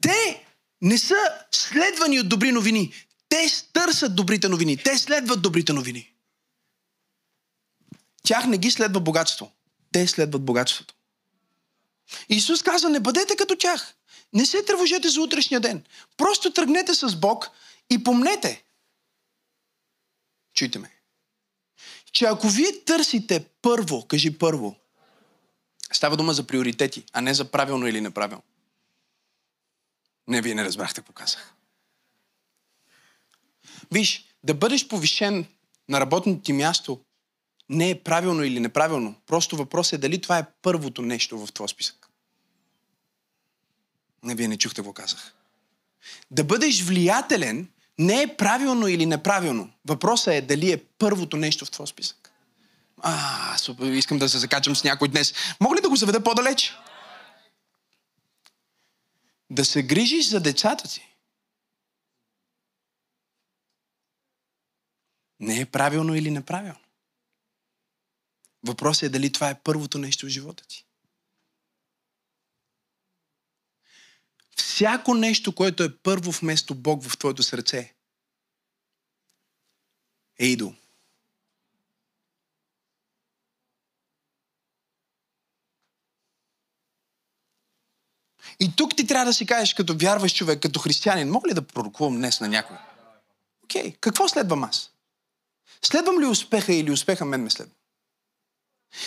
Те 0.00 0.44
не 0.82 0.98
са 0.98 1.16
следвани 1.52 2.20
от 2.20 2.28
добри 2.28 2.52
новини. 2.52 2.92
Те 3.28 3.46
търсят 3.72 4.16
добрите 4.16 4.48
новини. 4.48 4.76
Те 4.76 4.98
следват 4.98 5.42
добрите 5.42 5.72
новини. 5.72 6.12
Тях 8.22 8.46
не 8.46 8.58
ги 8.58 8.70
следва 8.70 9.00
богатство. 9.00 9.52
Те 9.92 10.06
следват 10.06 10.44
богатството. 10.44 10.94
Исус 12.28 12.62
каза, 12.62 12.88
не 12.88 13.00
бъдете 13.00 13.36
като 13.36 13.56
тях. 13.56 13.94
Не 14.32 14.46
се 14.46 14.64
тревожете 14.64 15.08
за 15.08 15.20
утрешния 15.20 15.60
ден. 15.60 15.84
Просто 16.16 16.52
тръгнете 16.52 16.94
с 16.94 17.16
Бог 17.16 17.50
и 17.90 18.04
помнете. 18.04 18.64
Чуйте 20.54 20.78
ме. 20.78 20.99
Че 22.12 22.24
ако 22.24 22.48
вие 22.48 22.84
търсите 22.84 23.46
първо, 23.62 24.06
кажи 24.06 24.38
първо, 24.38 24.76
става 25.92 26.16
дума 26.16 26.32
за 26.32 26.46
приоритети, 26.46 27.04
а 27.12 27.20
не 27.20 27.34
за 27.34 27.50
правилно 27.50 27.86
или 27.86 28.00
неправилно. 28.00 28.42
Не, 30.28 30.42
вие 30.42 30.54
не 30.54 30.64
разбрахте 30.64 31.00
какво 31.00 31.12
казах. 31.12 31.54
Виж, 33.92 34.24
да 34.44 34.54
бъдеш 34.54 34.88
повишен 34.88 35.46
на 35.88 36.00
работното 36.00 36.42
ти 36.42 36.52
място 36.52 37.00
не 37.68 37.90
е 37.90 38.02
правилно 38.02 38.44
или 38.44 38.60
неправилно. 38.60 39.14
Просто 39.26 39.56
въпрос 39.56 39.92
е 39.92 39.98
дали 39.98 40.20
това 40.20 40.38
е 40.38 40.46
първото 40.62 41.02
нещо 41.02 41.46
в 41.46 41.52
твоя 41.52 41.68
списък. 41.68 42.08
Не, 44.22 44.34
вие 44.34 44.48
не 44.48 44.58
чухте 44.58 44.76
какво 44.76 44.92
казах. 44.92 45.34
Да 46.30 46.44
бъдеш 46.44 46.82
влиятелен 46.82 47.68
не 48.00 48.22
е 48.22 48.36
правилно 48.36 48.88
или 48.88 49.06
неправилно. 49.06 49.72
Въпросът 49.84 50.34
е 50.34 50.40
дали 50.40 50.72
е 50.72 50.84
първото 50.84 51.36
нещо 51.36 51.64
в 51.64 51.70
твоя 51.70 51.86
списък. 51.86 52.32
А, 53.02 53.58
супер, 53.58 53.84
искам 53.84 54.18
да 54.18 54.28
се 54.28 54.38
закачам 54.38 54.76
с 54.76 54.84
някой 54.84 55.08
днес. 55.08 55.34
Мога 55.60 55.76
ли 55.76 55.80
да 55.80 55.88
го 55.88 55.96
заведа 55.96 56.24
по-далеч? 56.24 56.74
Да 59.50 59.64
се 59.64 59.82
грижиш 59.82 60.28
за 60.28 60.40
децата 60.40 60.88
си. 60.88 61.16
Не 65.40 65.60
е 65.60 65.66
правилно 65.66 66.14
или 66.14 66.30
неправилно. 66.30 66.80
Въпросът 68.66 69.02
е 69.02 69.08
дали 69.08 69.32
това 69.32 69.50
е 69.50 69.60
първото 69.60 69.98
нещо 69.98 70.26
в 70.26 70.28
живота 70.28 70.64
ти. 70.66 70.86
Всяко 74.74 75.14
нещо, 75.14 75.54
което 75.54 75.82
е 75.82 75.96
първо 75.96 76.30
вместо 76.30 76.74
Бог 76.74 77.04
в 77.04 77.18
твоето 77.18 77.42
сърце, 77.42 77.94
е 80.38 80.46
идол. 80.46 80.74
И 88.60 88.76
тук 88.76 88.96
ти 88.96 89.06
трябва 89.06 89.24
да 89.24 89.34
си 89.34 89.46
кажеш, 89.46 89.74
като 89.74 89.96
вярваш 89.98 90.34
човек, 90.34 90.62
като 90.62 90.80
християнин, 90.80 91.30
мога 91.30 91.48
ли 91.48 91.54
да 91.54 91.66
пророкувам 91.66 92.16
днес 92.16 92.40
на 92.40 92.48
някой? 92.48 92.76
Окей, 93.64 93.82
okay. 93.82 93.98
какво 94.00 94.28
следвам 94.28 94.64
аз? 94.64 94.90
Следвам 95.82 96.20
ли 96.20 96.26
успеха 96.26 96.72
или 96.72 96.90
успеха 96.90 97.24
мен 97.24 97.42
ме 97.42 97.50
следва? 97.50 97.74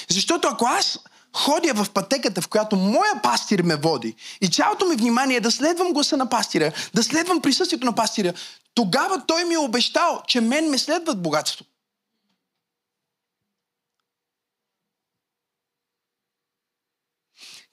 Защото 0.10 0.48
ако 0.48 0.66
аз 0.66 1.00
ходя 1.36 1.74
в 1.74 1.92
пътеката, 1.94 2.42
в 2.42 2.48
която 2.48 2.76
моя 2.76 3.22
пастир 3.24 3.62
ме 3.62 3.76
води 3.76 4.16
и 4.42 4.50
цялото 4.50 4.86
ми 4.86 4.96
внимание 4.96 5.38
е 5.38 5.42
да 5.42 5.52
следвам 5.52 5.94
гласа 5.94 6.18
на 6.18 6.30
пастира, 6.30 6.72
да 6.94 7.04
следвам 7.04 7.42
присъствието 7.42 7.86
на 7.86 7.96
пастира, 7.96 8.34
тогава 8.74 9.26
той 9.28 9.46
ми 9.46 9.54
е 9.54 9.58
обещал, 9.58 10.24
че 10.28 10.42
мен 10.42 10.70
ме 10.70 10.78
следват 10.78 11.22
богатство. 11.22 11.66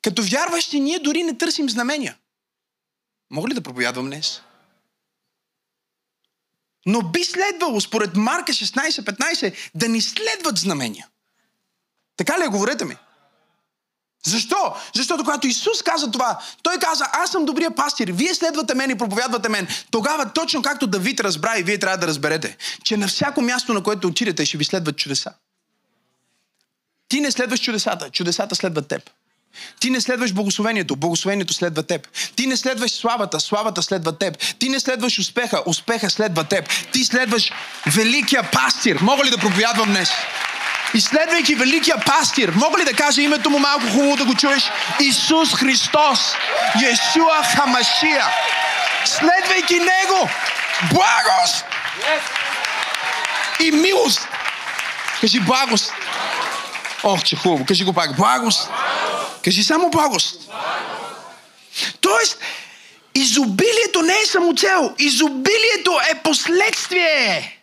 Като 0.02 0.22
вярващи, 0.22 0.80
ние 0.80 0.98
дори 0.98 1.22
не 1.22 1.38
търсим 1.38 1.70
знамения. 1.70 2.16
Мога 3.30 3.48
ли 3.48 3.54
да 3.54 3.60
проповядвам 3.60 4.06
днес? 4.06 4.42
Но 6.86 7.02
би 7.02 7.24
следвало, 7.24 7.80
според 7.80 8.16
Марка 8.16 8.52
16-15, 8.52 9.70
да 9.74 9.88
ни 9.88 10.00
следват 10.00 10.58
знамения. 10.58 11.08
Така 12.16 12.38
ли 12.38 12.44
е? 12.44 12.48
Говорете 12.48 12.84
ми. 12.84 12.96
Защо? 14.22 14.74
Защото 14.94 15.24
когато 15.24 15.46
Исус 15.46 15.82
каза 15.82 16.10
това, 16.10 16.38
той 16.62 16.78
каза, 16.78 17.04
аз 17.12 17.30
съм 17.30 17.44
добрия 17.44 17.70
пастир, 17.70 18.08
вие 18.12 18.34
следвате 18.34 18.74
мен 18.74 18.90
и 18.90 18.98
проповядвате 18.98 19.48
мен. 19.48 19.68
Тогава, 19.90 20.32
точно 20.32 20.62
както 20.62 20.86
Давид 20.86 21.20
разбра 21.20 21.58
и 21.58 21.62
вие 21.62 21.78
трябва 21.78 21.96
да 21.96 22.06
разберете, 22.06 22.56
че 22.84 22.96
на 22.96 23.08
всяко 23.08 23.40
място, 23.40 23.74
на 23.74 23.82
което 23.82 24.08
отидете, 24.08 24.46
ще 24.46 24.58
ви 24.58 24.64
следват 24.64 24.96
чудеса. 24.96 25.32
Ти 27.08 27.20
не 27.20 27.30
следваш 27.30 27.60
чудесата, 27.60 28.10
чудесата 28.10 28.54
следват 28.54 28.88
теб. 28.88 29.10
Ти 29.80 29.90
не 29.90 30.00
следваш 30.00 30.32
благословението, 30.32 30.96
благословението 30.96 31.54
следва 31.54 31.82
теб. 31.82 32.08
Ти 32.36 32.46
не 32.46 32.56
следваш 32.56 32.90
славата, 32.90 33.40
славата 33.40 33.82
следва 33.82 34.18
теб. 34.18 34.38
Ти 34.58 34.68
не 34.68 34.80
следваш 34.80 35.18
успеха, 35.18 35.62
успеха 35.66 36.10
следва 36.10 36.44
теб. 36.44 36.68
Ти 36.92 37.04
следваш 37.04 37.52
великия 37.86 38.50
пастир. 38.50 38.98
Мога 39.02 39.24
ли 39.24 39.30
да 39.30 39.38
проповядвам 39.38 39.88
днес? 39.88 40.08
И 40.94 41.00
следвайки 41.00 41.54
великия 41.54 41.96
пастир, 42.06 42.52
мога 42.54 42.78
ли 42.78 42.84
да 42.84 42.92
кажа 42.92 43.22
името 43.22 43.50
му 43.50 43.58
малко 43.58 43.86
хубаво 43.86 44.16
да 44.16 44.24
го 44.24 44.34
чуеш? 44.34 44.70
Исус 45.00 45.54
Христос, 45.54 46.34
Йесуа 46.82 47.42
Хамашия. 47.56 48.24
Следвайки 49.04 49.74
Него, 49.74 50.28
благост 50.92 51.64
и 53.60 53.70
милост. 53.70 54.28
Кажи 55.20 55.40
благост. 55.40 55.92
Ох, 57.02 57.22
че 57.22 57.36
хубаво. 57.36 57.64
Кажи 57.64 57.84
го 57.84 57.92
пак. 57.92 58.16
Благост. 58.16 58.70
Кажи 59.44 59.64
само 59.64 59.90
благост. 59.90 60.50
Тоест, 62.00 62.38
изобилието 63.14 64.02
не 64.02 64.20
е 64.22 64.26
самоцел. 64.26 64.94
Изобилието 64.98 66.00
е 66.10 66.14
последствие. 66.14 67.59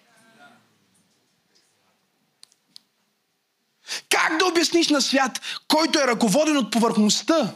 Как 4.10 4.38
да 4.38 4.45
обясниш 4.45 4.89
на 4.89 5.02
свят, 5.02 5.41
който 5.67 6.00
е 6.00 6.08
ръководен 6.08 6.58
от 6.58 6.71
повърхността, 6.71 7.56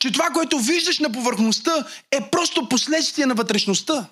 че 0.00 0.12
това, 0.12 0.30
което 0.30 0.58
виждаш 0.58 0.98
на 0.98 1.12
повърхността, 1.12 1.86
е 2.10 2.30
просто 2.30 2.68
последствие 2.68 3.26
на 3.26 3.34
вътрешността? 3.34 4.08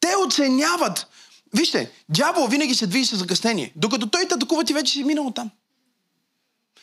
Те 0.00 0.16
оценяват. 0.26 1.06
Вижте, 1.54 1.92
дявол 2.08 2.46
винаги 2.46 2.74
се 2.74 2.86
движи 2.86 3.06
с 3.06 3.16
закъснение, 3.16 3.72
докато 3.76 4.10
той 4.10 4.28
такова 4.28 4.64
ти 4.64 4.74
вече 4.74 4.92
си 4.92 5.04
минал 5.04 5.30
там. 5.30 5.50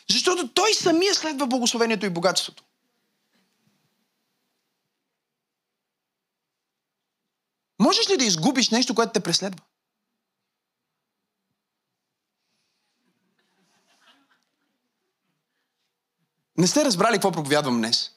Защото 0.09 0.47
той 0.47 0.73
самия 0.73 1.15
следва 1.15 1.47
благословението 1.47 2.05
и 2.05 2.09
богатството. 2.09 2.63
Можеш 7.79 8.09
ли 8.09 8.17
да 8.17 8.25
изгубиш 8.25 8.69
нещо, 8.69 8.95
което 8.95 9.11
те 9.11 9.19
преследва? 9.19 9.63
Не 16.57 16.67
сте 16.67 16.85
разбрали 16.85 17.13
какво 17.13 17.31
проповядвам 17.31 17.77
днес. 17.77 18.11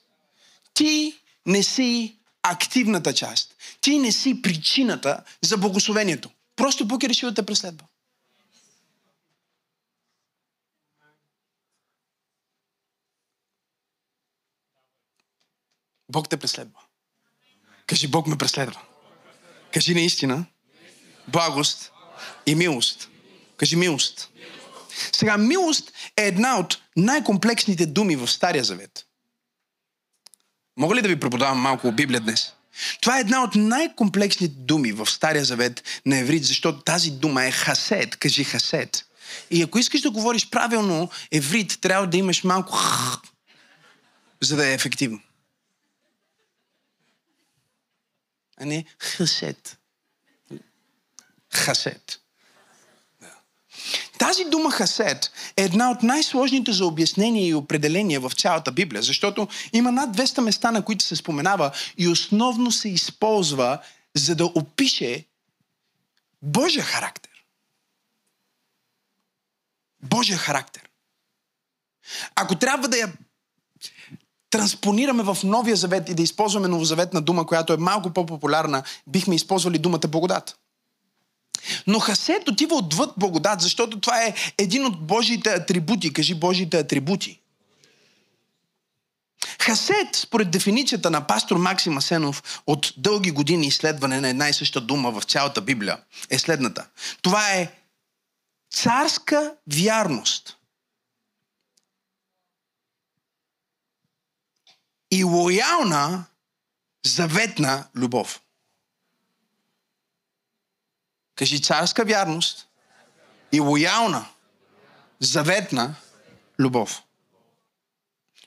Ти 0.75 1.21
не 1.47 1.63
си 1.63 2.19
активната 2.43 3.15
част. 3.15 3.57
Ти 3.81 3.99
не 3.99 4.13
си 4.13 4.43
причината 4.43 5.25
за 5.41 5.59
благословението. 5.59 6.31
Просто 6.57 6.87
Бог 6.87 7.03
е 7.03 7.09
решил 7.09 7.29
да 7.29 7.35
те 7.35 7.47
преследва. 7.47 7.87
Бог 16.09 16.29
те 16.29 16.37
преследва. 16.37 16.81
Кажи, 17.87 18.09
Бог 18.09 18.27
ме 18.27 18.39
преследва. 18.39 18.92
Кажи 19.73 19.95
наистина. 19.95 20.45
Благост 21.29 21.93
и 22.47 22.55
милост. 22.55 23.09
Кажи 23.57 23.77
милост. 23.77 24.29
Сега, 25.13 25.39
милост 25.39 25.93
е 26.17 26.27
една 26.27 26.59
от 26.59 26.79
най-комплексните 26.97 27.87
думи 27.87 28.17
в 28.17 28.29
Стария 28.29 28.65
Завет. 28.65 29.07
Мога 30.77 30.95
ли 30.95 31.03
да 31.03 31.09
ви 31.09 31.21
преподавам 31.21 31.59
малко 31.59 31.93
Библия 31.93 32.21
днес? 32.21 32.53
Това 33.01 33.17
е 33.17 33.21
една 33.21 33.43
от 33.43 33.55
най-комплексните 33.55 34.55
думи 34.57 34.93
в 34.93 35.07
Стария 35.07 35.45
Завет 35.45 35.83
на 36.07 36.19
еврит, 36.19 36.45
защото 36.45 36.83
тази 36.83 37.11
дума 37.11 37.45
е 37.45 37.51
хасет. 37.51 38.17
Кажи 38.17 38.45
хасет. 38.45 39.05
И 39.51 39.63
ако 39.63 39.79
искаш 39.79 40.01
да 40.01 40.11
говориш 40.11 40.51
правилно 40.51 41.11
еврит, 41.31 41.79
трябва 41.81 42.07
да 42.07 42.17
имаш 42.17 42.45
малко 42.45 42.79
за 44.41 44.57
да 44.57 44.69
е 44.69 44.75
ефективно 44.75 45.21
не 48.65 48.85
хъсет. 48.99 49.79
Хасет. 51.55 52.19
Тази 54.19 54.45
дума 54.45 54.71
хасет 54.71 55.33
е 55.57 55.65
една 55.65 55.91
от 55.91 56.03
най-сложните 56.03 56.73
за 56.73 56.87
обяснение 56.87 57.49
и 57.49 57.55
определение 57.55 58.19
в 58.19 58.31
цялата 58.31 58.73
Библия, 58.73 59.03
защото 59.03 59.49
има 59.73 59.93
над 59.93 60.17
200 60.17 60.41
места, 60.41 60.71
на 60.71 60.85
които 60.85 61.05
се 61.05 61.17
споменава 61.17 61.71
и 61.99 62.09
основно 62.09 62.73
се 62.73 62.89
използва 62.89 63.79
за 64.15 64.35
да 64.37 64.45
опише 64.45 65.25
Божия 66.43 66.85
характер. 66.85 67.31
Божия 70.03 70.39
характер. 70.39 70.89
Ако 72.35 72.55
трябва 72.55 72.89
да 72.89 72.99
я 72.99 73.13
транспонираме 74.53 75.23
в 75.23 75.39
Новия 75.45 75.77
завет 75.77 76.09
и 76.09 76.15
да 76.15 76.23
използваме 76.23 76.69
новозаветна 76.69 77.21
дума, 77.21 77.47
която 77.47 77.73
е 77.73 77.77
малко 77.77 78.11
по-популярна, 78.11 78.83
бихме 79.07 79.35
използвали 79.35 79.79
думата 79.79 80.09
благодат. 80.09 80.57
Но 81.87 81.99
хасет 81.99 82.49
отива 82.49 82.77
отвъд 82.77 83.11
благодат, 83.17 83.61
защото 83.61 84.01
това 84.01 84.25
е 84.25 84.35
един 84.59 84.87
от 84.87 85.07
Божиите 85.07 85.51
атрибути. 85.51 86.13
Кажи 86.13 86.35
Божиите 86.35 86.79
атрибути. 86.79 87.41
Хасет, 89.61 90.17
според 90.17 90.51
дефиницията 90.51 91.11
на 91.11 91.27
пастор 91.27 91.57
Максим 91.57 91.97
Асенов 91.97 92.63
от 92.67 92.93
дълги 92.97 93.31
години 93.31 93.67
изследване 93.67 94.21
на 94.21 94.29
една 94.29 94.49
и 94.49 94.53
съща 94.53 94.81
дума 94.81 95.11
в 95.11 95.25
цялата 95.25 95.61
Библия, 95.61 95.99
е 96.31 96.39
следната. 96.39 96.87
Това 97.23 97.53
е 97.53 97.71
царска 98.75 99.55
вярност. 99.73 100.57
И 105.13 105.25
лоялна 105.25 106.25
заветна 107.07 107.89
любов. 107.95 108.41
Кажи 111.37 111.63
царска 111.63 112.05
вярност 112.05 112.69
и 113.53 113.61
лоялна, 113.61 114.29
заветна 115.21 115.95
любов. 116.59 117.03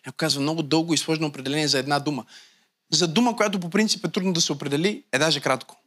Ако 0.06 0.18
казва 0.18 0.42
много 0.42 0.64
дълго 0.64 0.94
и 0.94 0.98
сложно 0.98 1.28
определение 1.28 1.68
за 1.68 1.80
една 1.80 2.00
дума. 2.00 2.26
За 2.92 3.08
дума, 3.08 3.36
която 3.36 3.60
по 3.60 3.70
принцип 3.70 4.06
е 4.06 4.12
трудно 4.12 4.34
да 4.34 4.42
се 4.42 4.54
определи, 4.54 5.04
е 5.12 5.20
даже 5.20 5.40
кратко. 5.40 5.82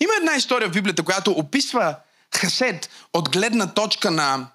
Има 0.00 0.12
една 0.18 0.36
история 0.36 0.68
в 0.68 0.72
Библията, 0.72 1.04
която 1.04 1.30
описва 1.30 1.96
Хасед 2.34 2.90
от 3.12 3.30
гледна 3.30 3.74
точка 3.74 4.10
на 4.10 4.50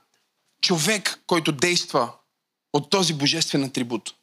човек, 0.61 1.23
който 1.27 1.51
действа 1.51 2.13
от 2.75 2.89
този 2.89 3.13
божествен 3.13 3.63
атрибут. 3.63 4.15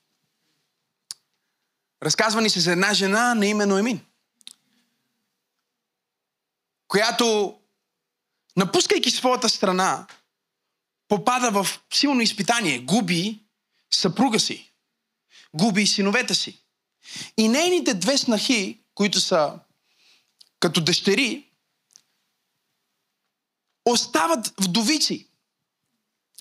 Разказва 2.03 2.43
ни 2.43 2.51
се 2.51 2.61
за 2.61 2.73
една 2.73 2.95
жена 2.95 3.35
на 3.35 3.47
име 3.47 3.67
Ноемин 3.67 4.01
която, 6.93 7.59
напускайки 8.57 9.11
своята 9.11 9.49
страна, 9.49 10.07
попада 11.09 11.51
в 11.51 11.81
силно 11.95 12.21
изпитание, 12.21 12.79
губи 12.79 13.41
съпруга 13.95 14.41
си, 14.41 14.73
губи 15.55 15.87
синовете 15.87 16.35
си. 16.35 16.63
И 17.37 17.49
нейните 17.49 17.95
две 17.95 18.19
снахи, 18.19 18.81
които 18.95 19.21
са 19.21 19.59
като 20.61 20.81
дъщери, 20.81 21.51
остават 23.85 24.55
вдовици. 24.61 25.29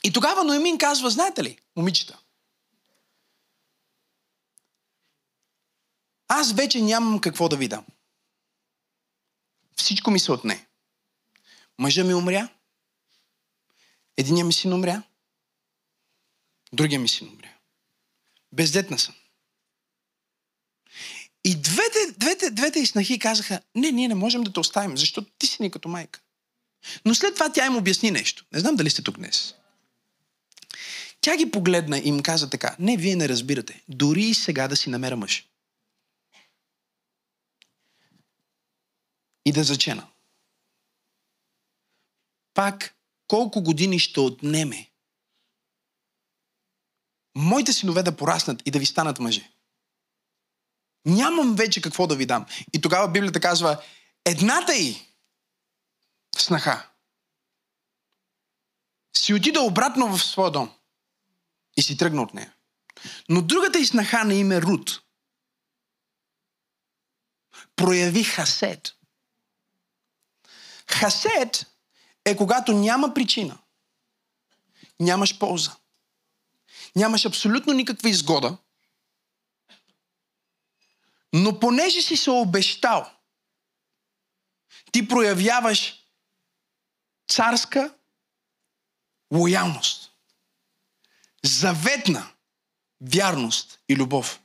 И 0.03 0.13
тогава 0.13 0.43
Ноемин 0.43 0.77
казва, 0.77 1.09
знаете 1.09 1.43
ли, 1.43 1.57
момичета, 1.75 2.19
аз 6.27 6.53
вече 6.53 6.81
нямам 6.81 7.19
какво 7.19 7.49
да 7.49 7.57
ви 7.57 7.67
дам. 7.67 7.85
Всичко 9.77 10.11
ми 10.11 10.19
се 10.19 10.31
отне. 10.31 10.67
Мъжа 11.79 12.03
ми 12.03 12.13
умря. 12.13 12.49
Единия 14.17 14.45
ми 14.45 14.53
син 14.53 14.73
умря. 14.73 15.03
Другия 16.73 16.99
ми 16.99 17.09
син 17.09 17.29
умря. 17.29 17.53
Бездетна 18.51 18.99
съм. 18.99 19.15
И 21.43 21.55
двете, 21.55 21.99
двете, 22.17 22.51
двете 22.51 22.79
иснахи 22.79 23.19
казаха, 23.19 23.61
не, 23.75 23.91
ние 23.91 24.07
не 24.07 24.15
можем 24.15 24.43
да 24.43 24.53
те 24.53 24.59
оставим, 24.59 24.97
защото 24.97 25.31
ти 25.37 25.47
си 25.47 25.57
ни 25.59 25.71
като 25.71 25.89
майка. 25.89 26.21
Но 27.05 27.15
след 27.15 27.33
това 27.33 27.51
тя 27.51 27.65
им 27.65 27.75
обясни 27.75 28.11
нещо. 28.11 28.45
Не 28.53 28.59
знам 28.59 28.75
дали 28.75 28.89
сте 28.89 29.03
тук 29.03 29.17
днес. 29.17 29.55
Тя 31.21 31.37
ги 31.37 31.51
погледна 31.51 31.97
и 31.97 32.07
им 32.07 32.19
каза 32.19 32.49
така, 32.49 32.75
не, 32.79 32.97
вие 32.97 33.15
не 33.15 33.29
разбирате. 33.29 33.83
Дори 33.89 34.23
и 34.23 34.33
сега 34.33 34.67
да 34.67 34.75
си 34.75 34.89
намеря 34.89 35.15
мъж. 35.15 35.51
и 39.45 39.51
да 39.51 39.63
зачена. 39.63 40.07
Пак 42.53 42.95
колко 43.27 43.63
години 43.63 43.99
ще 43.99 44.19
отнеме 44.19 44.91
моите 47.35 47.73
синове 47.73 48.03
да 48.03 48.17
пораснат 48.17 48.61
и 48.65 48.71
да 48.71 48.79
ви 48.79 48.85
станат 48.85 49.19
мъже. 49.19 49.51
Нямам 51.05 51.55
вече 51.55 51.81
какво 51.81 52.07
да 52.07 52.15
ви 52.15 52.25
дам. 52.25 52.45
И 52.73 52.81
тогава 52.81 53.11
Библията 53.11 53.39
казва, 53.39 53.83
едната 54.25 54.75
и 54.77 54.95
снаха 56.37 56.89
си 59.17 59.33
отида 59.33 59.61
обратно 59.61 60.17
в 60.17 60.23
своя 60.23 60.51
дом 60.51 60.75
и 61.77 61.81
си 61.81 61.97
тръгна 61.97 62.21
от 62.21 62.33
нея. 62.33 62.53
Но 63.29 63.41
другата 63.41 63.79
и 63.79 63.85
снаха 63.85 64.23
на 64.23 64.33
име 64.33 64.61
Рут 64.61 65.01
прояви 67.75 68.23
хасет 68.23 68.95
Хасет 70.91 71.65
е 72.25 72.35
когато 72.35 72.73
няма 72.73 73.13
причина. 73.13 73.57
Нямаш 74.99 75.39
полза. 75.39 75.75
Нямаш 76.95 77.25
абсолютно 77.25 77.73
никаква 77.73 78.09
изгода. 78.09 78.57
Но 81.33 81.59
понеже 81.59 82.01
си 82.01 82.17
се 82.17 82.29
обещал, 82.29 83.11
ти 84.91 85.07
проявяваш 85.07 86.05
царска 87.27 87.95
лоялност, 89.33 90.00
заветна 91.45 92.27
вярност 93.01 93.79
и 93.89 93.95
любов. 93.95 94.39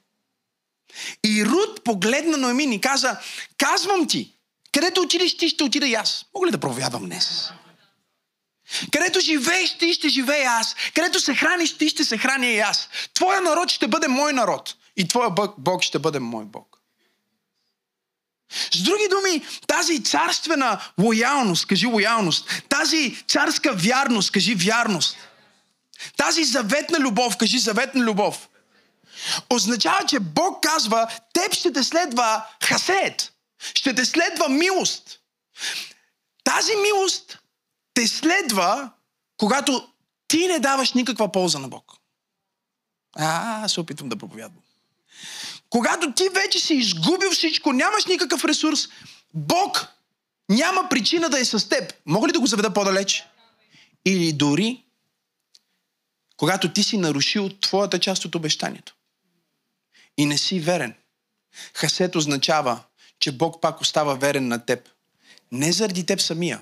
И 1.25 1.45
Руд 1.45 1.85
погледна 1.85 2.37
Ноемин 2.37 2.73
и 2.73 2.81
каза, 2.81 3.21
казвам 3.59 4.09
ти, 4.09 4.33
където 4.73 5.01
отидеш 5.01 5.37
ти, 5.37 5.49
ще 5.49 5.65
отида 5.65 5.87
и 5.87 5.95
аз. 5.95 6.25
Мога 6.35 6.47
ли 6.47 6.51
да 6.51 6.61
проповядвам 6.61 7.05
днес? 7.05 7.51
Където 8.93 9.21
живееш 9.21 9.79
ти, 9.79 9.95
ще 9.95 10.09
живея 10.09 10.51
аз. 10.51 10.75
Където 10.95 11.21
се 11.21 11.35
храниш 11.35 11.79
ти, 11.79 11.89
ще 11.89 12.05
се 12.05 12.19
храня 12.19 12.47
и 12.47 12.59
аз. 12.59 12.89
Твоя 13.15 13.41
народ 13.41 13.71
ще 13.71 13.89
бъде 13.89 14.09
мой 14.09 14.33
народ. 14.33 14.75
И 14.97 15.09
твоя 15.09 15.31
Бог 15.59 15.83
ще 15.83 15.99
бъде 15.99 16.19
мой 16.19 16.45
Бог. 16.45 16.77
С 18.73 18.83
други 18.83 19.09
думи, 19.11 19.47
тази 19.67 20.03
царствена 20.03 20.81
лоялност, 21.01 21.67
кажи 21.67 21.87
лоялност, 21.87 22.63
тази 22.69 23.25
царска 23.29 23.73
вярност, 23.73 24.31
кажи 24.31 24.55
вярност, 24.55 25.17
тази 26.17 26.45
заветна 26.45 26.99
любов, 26.99 27.37
кажи 27.37 27.59
заветна 27.59 28.05
любов, 28.05 28.49
означава, 29.51 30.07
че 30.07 30.21
Бог 30.21 30.63
казва, 30.63 31.09
теб 31.33 31.55
ще 31.55 31.73
те 31.73 31.85
следва 31.85 32.47
хасет. 32.65 33.33
Ще 33.75 33.95
те 33.95 34.05
следва 34.05 34.49
милост. 34.49 35.21
Тази 36.45 36.77
милост 36.77 37.39
те 37.95 38.09
следва, 38.09 38.91
когато 39.37 39.89
ти 40.29 40.47
не 40.47 40.59
даваш 40.59 40.93
никаква 40.93 41.33
полза 41.33 41.59
на 41.59 41.69
Бог. 41.69 41.93
А, 43.17 43.69
се 43.69 43.81
опитвам 43.81 44.09
да 44.09 44.17
проповядвам. 44.17 44.63
Когато 45.71 46.13
ти 46.13 46.29
вече 46.29 46.61
си 46.61 46.75
изгубил 46.75 47.31
всичко, 47.31 47.73
нямаш 47.73 48.07
никакъв 48.07 48.45
ресурс, 48.45 48.89
Бог 49.35 49.87
няма 50.49 50.89
причина 50.89 51.29
да 51.29 51.41
е 51.41 51.45
с 51.45 51.69
теб. 51.69 51.95
Мога 52.07 52.29
ли 52.29 52.33
да 52.33 52.41
го 52.41 52.47
заведа 52.47 52.75
по-далеч? 52.75 53.25
Или 54.05 54.33
дори, 54.33 54.86
когато 56.37 56.73
ти 56.73 56.83
си 56.83 56.97
нарушил 56.97 57.49
твоята 57.49 57.99
част 57.99 58.25
от 58.25 58.35
обещанието 58.35 58.95
и 60.17 60.27
не 60.27 60.39
си 60.39 60.61
верен. 60.61 60.95
Хасет 61.75 62.17
означава 62.17 62.81
че 63.21 63.33
Бог 63.33 63.63
пак 63.63 63.81
остава 63.81 64.15
верен 64.15 64.49
на 64.49 64.67
теб. 64.67 64.89
Не 65.53 65.73
заради 65.73 66.07
теб 66.07 66.21
самия, 66.21 66.61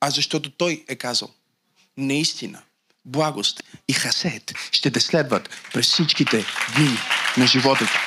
а 0.00 0.10
защото 0.10 0.50
Той 0.50 0.84
е 0.88 0.96
казал. 0.96 1.30
Наистина, 1.96 2.62
благост 3.04 3.62
и 3.88 3.92
хасет 3.92 4.54
ще 4.72 4.90
те 4.90 5.00
следват 5.00 5.48
през 5.72 5.86
всичките 5.86 6.44
дни 6.76 6.98
на 7.36 7.46
живота 7.46 7.86
ти. 7.86 7.98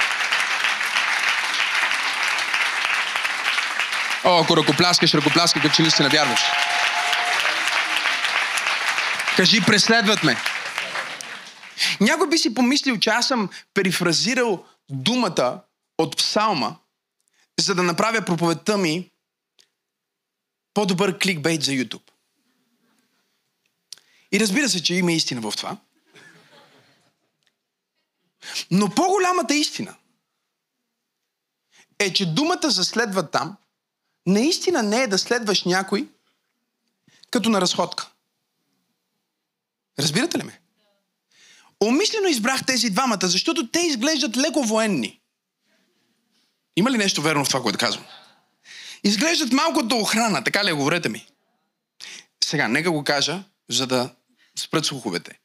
О, 4.24 4.42
ако 4.44 4.58
ръкопляскаш, 4.58 5.14
ръкопляскай, 5.14 5.62
като 5.62 5.76
че 5.76 5.84
ли 5.84 5.92
си 5.92 6.02
навярваш. 6.04 6.42
Кажи, 9.36 9.62
преследват 9.62 10.24
ме. 10.24 10.38
Някой 12.01 12.30
би 12.30 12.38
си 12.38 12.53
помислил, 12.53 12.99
че 12.99 13.09
аз 13.09 13.28
съм 13.28 13.49
перифразирал 13.73 14.65
думата 14.89 15.61
от 15.97 16.17
псалма, 16.17 16.75
за 17.59 17.75
да 17.75 17.84
направя 17.84 18.25
проповедта 18.25 18.78
ми 18.78 19.11
по-добър 20.73 21.19
кликбейт 21.19 21.63
за 21.63 21.71
YouTube. 21.71 22.11
И 24.32 24.39
разбира 24.39 24.69
се, 24.69 24.84
че 24.84 24.95
има 24.95 25.11
истина 25.11 25.41
в 25.41 25.57
това. 25.57 25.78
Но 28.71 28.89
по-голямата 28.89 29.55
истина 29.55 29.95
е, 31.99 32.13
че 32.13 32.34
думата 32.34 32.69
за 32.69 32.84
следва 32.84 33.32
там 33.32 33.57
наистина 34.25 34.84
не 34.84 35.03
е 35.03 35.07
да 35.07 35.17
следваш 35.17 35.63
някой 35.63 36.09
като 37.32 37.49
на 37.49 37.61
разходка. 37.61 38.11
Разбирате 39.99 40.38
ли 40.38 40.43
ме? 40.43 40.61
Умишлено 41.84 42.28
избрах 42.28 42.65
тези 42.65 42.89
двамата, 42.89 43.19
защото 43.21 43.67
те 43.67 43.80
изглеждат 43.80 44.38
леко 44.38 44.63
военни. 44.63 45.19
Има 46.75 46.91
ли 46.91 46.97
нещо 46.97 47.21
верно 47.21 47.45
в 47.45 47.47
това, 47.47 47.61
което 47.61 47.78
казвам? 47.78 48.05
Изглеждат 49.03 49.51
малко 49.51 49.84
до 49.84 49.97
охрана, 49.97 50.43
така 50.43 50.65
ли 50.65 50.71
говорете 50.71 51.09
ми? 51.09 51.25
Сега, 52.43 52.67
нека 52.67 52.91
го 52.91 53.03
кажа, 53.03 53.43
за 53.69 53.88
да 53.88 54.09
спрат 54.59 54.86
слуховете. 54.86 55.39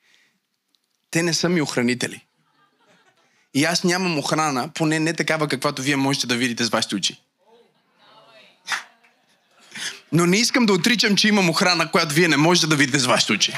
Те 1.11 1.23
не 1.23 1.35
са 1.35 1.49
ми 1.49 1.63
охранители. 1.63 2.27
И 3.55 3.65
аз 3.65 3.85
нямам 3.85 4.19
охрана, 4.19 4.69
поне 4.75 5.01
не 5.01 5.13
такава, 5.15 5.49
каквато 5.49 5.83
вие 5.83 5.97
можете 5.97 6.27
да 6.27 6.37
видите 6.37 6.65
с 6.65 6.69
вашите 6.69 6.95
очи. 6.95 7.21
Но 10.13 10.27
не 10.27 10.37
искам 10.37 10.67
да 10.67 10.73
отричам, 10.73 11.17
че 11.17 11.29
имам 11.29 11.51
охрана, 11.51 11.91
която 11.91 12.15
вие 12.15 12.29
не 12.29 12.37
можете 12.37 12.67
да 12.67 12.77
видите 12.77 12.99
с 12.99 13.07
вашите 13.07 13.33
очи. 13.33 13.53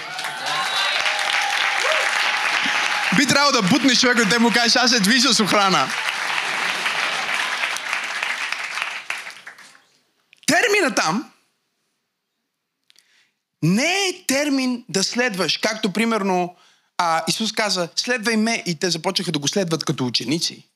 Би 3.34 3.36
трябвало 3.36 3.62
да 3.62 3.68
бутнеш 3.68 4.00
човек 4.00 4.18
и 4.26 4.28
да 4.28 4.40
му 4.40 4.50
кажеш, 4.52 4.76
аз 4.76 4.90
се 4.90 5.00
движа 5.00 5.34
с 5.34 5.40
охрана. 5.40 5.88
Термина 10.46 10.94
там 10.94 11.32
не 13.62 14.08
е 14.08 14.24
термин 14.26 14.84
да 14.88 15.04
следваш, 15.04 15.58
както 15.58 15.92
примерно 15.92 16.56
а, 16.98 17.24
Исус 17.28 17.52
каза, 17.52 17.88
следвай 17.96 18.36
ме 18.36 18.62
и 18.66 18.78
те 18.78 18.90
започнаха 18.90 19.32
да 19.32 19.38
го 19.38 19.48
следват 19.48 19.84
като 19.84 20.06
ученици. 20.06 20.68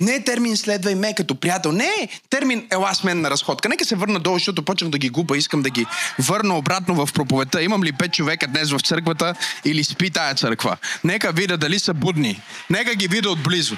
Не 0.00 0.14
е 0.14 0.24
термин 0.24 0.56
следвай 0.56 0.94
ме 0.94 1.14
като 1.14 1.34
приятел. 1.34 1.72
Не 1.72 1.84
е 1.86 2.08
термин 2.30 2.68
ела 2.70 2.94
с 2.94 3.04
мен 3.04 3.20
на 3.20 3.30
разходка. 3.30 3.68
Нека 3.68 3.84
се 3.84 3.96
върна 3.96 4.20
долу, 4.20 4.36
защото 4.36 4.64
почнах 4.64 4.90
да 4.90 4.98
ги 4.98 5.10
губа. 5.10 5.36
Искам 5.36 5.62
да 5.62 5.70
ги 5.70 5.86
върна 6.18 6.58
обратно 6.58 7.06
в 7.06 7.12
проповедта. 7.12 7.62
Имам 7.62 7.84
ли 7.84 7.92
пет 7.92 8.12
човека 8.12 8.46
днес 8.46 8.70
в 8.70 8.80
църквата 8.80 9.34
или 9.64 9.84
спи 9.84 10.10
тая 10.10 10.34
църква? 10.34 10.76
Нека 11.04 11.32
видя 11.32 11.56
дали 11.56 11.78
са 11.78 11.94
будни. 11.94 12.42
Нека 12.70 12.94
ги 12.94 13.08
видя 13.08 13.30
отблизо. 13.30 13.76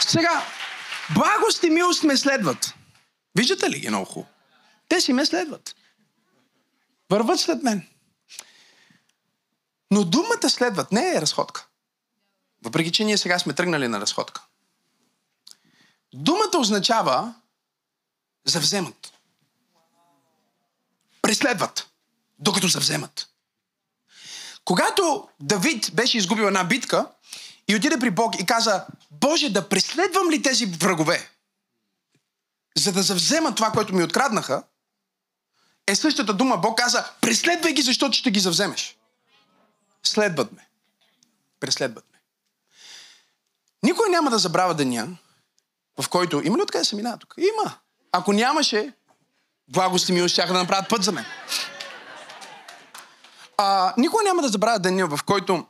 Сега, 0.00 0.42
благост 1.14 1.62
и 1.62 1.70
милост 1.70 2.04
ме 2.04 2.16
следват. 2.16 2.74
Виждате 3.38 3.70
ли 3.70 3.78
ги 3.78 3.88
много 3.88 4.04
хубаво? 4.04 4.30
Те 4.88 5.00
си 5.00 5.12
ме 5.12 5.26
следват. 5.26 5.74
Върват 7.10 7.40
след 7.40 7.62
мен. 7.62 7.86
Но 9.90 10.04
думата 10.04 10.48
следват 10.50 10.92
не 10.92 11.12
е 11.16 11.20
разходка. 11.20 11.66
Въпреки, 12.62 12.92
че 12.92 13.04
ние 13.04 13.18
сега 13.18 13.38
сме 13.38 13.52
тръгнали 13.52 13.88
на 13.88 14.00
разходка. 14.00 14.42
Думата 16.14 16.58
означава 16.58 17.34
завземат. 18.44 19.12
Преследват, 21.22 21.90
докато 22.38 22.68
завземат. 22.68 23.28
Когато 24.64 25.28
Давид 25.40 25.94
беше 25.94 26.18
изгубил 26.18 26.44
една 26.44 26.64
битка 26.64 27.06
и 27.68 27.76
отиде 27.76 27.98
при 27.98 28.10
Бог 28.10 28.40
и 28.40 28.46
каза, 28.46 28.86
Боже, 29.10 29.50
да 29.50 29.68
преследвам 29.68 30.30
ли 30.30 30.42
тези 30.42 30.66
врагове, 30.66 31.30
за 32.76 32.92
да 32.92 33.02
завзема 33.02 33.54
това, 33.54 33.70
което 33.70 33.94
ми 33.94 34.02
откраднаха, 34.02 34.62
е 35.86 35.94
същата 35.94 36.34
дума. 36.34 36.56
Бог 36.56 36.78
каза, 36.78 37.10
преследвай 37.20 37.72
ги, 37.72 37.82
защото 37.82 38.18
ще 38.18 38.30
ги 38.30 38.40
завземеш. 38.40 38.96
Следват 40.02 40.52
ме. 40.52 40.68
Преследват. 41.60 42.11
Никой 43.82 44.10
няма 44.10 44.30
да 44.30 44.38
забравя 44.38 44.74
деня, 44.74 45.08
в 46.00 46.08
който... 46.08 46.42
Има 46.44 46.58
ли 46.58 46.62
откъде 46.62 46.84
се 46.84 46.96
мина 46.96 47.18
тук? 47.18 47.34
Има. 47.38 47.74
Ако 48.12 48.32
нямаше, 48.32 48.92
благости 49.68 50.12
ми 50.12 50.28
щяха 50.28 50.52
да 50.52 50.58
направят 50.58 50.88
път 50.88 51.04
за 51.04 51.12
мен. 51.12 51.24
А, 53.56 53.94
никой 53.98 54.24
няма 54.24 54.42
да 54.42 54.48
забравя 54.48 54.78
деня, 54.78 55.06
в 55.06 55.24
който 55.26 55.66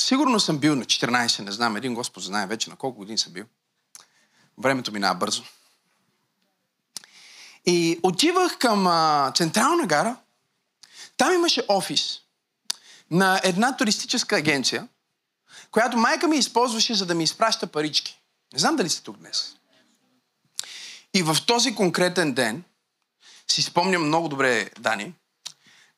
сигурно 0.00 0.40
съм 0.40 0.58
бил 0.58 0.74
на 0.76 0.84
14, 0.84 1.44
не 1.44 1.52
знам, 1.52 1.76
един 1.76 1.94
Господ 1.94 2.22
знае 2.22 2.46
вече 2.46 2.70
на 2.70 2.76
колко 2.76 2.98
години 2.98 3.18
съм 3.18 3.32
бил. 3.32 3.44
Времето 4.58 4.92
минава 4.92 5.14
бързо. 5.14 5.42
И 7.66 8.00
отивах 8.02 8.58
към 8.58 8.86
а, 8.86 9.32
Централна 9.36 9.86
гара. 9.86 10.16
Там 11.16 11.32
имаше 11.32 11.62
офис 11.68 12.20
на 13.10 13.40
една 13.44 13.76
туристическа 13.76 14.36
агенция, 14.36 14.88
която 15.74 15.96
майка 15.96 16.28
ми 16.28 16.36
използваше, 16.36 16.94
за 16.94 17.06
да 17.06 17.14
ми 17.14 17.24
изпраща 17.24 17.66
парички. 17.66 18.20
Не 18.52 18.58
знам 18.58 18.76
дали 18.76 18.88
сте 18.90 19.02
тук 19.02 19.16
днес. 19.16 19.56
И 21.14 21.22
в 21.22 21.36
този 21.46 21.74
конкретен 21.74 22.34
ден, 22.34 22.64
си 23.50 23.62
спомням 23.62 24.06
много 24.06 24.28
добре, 24.28 24.70
Дани, 24.78 25.14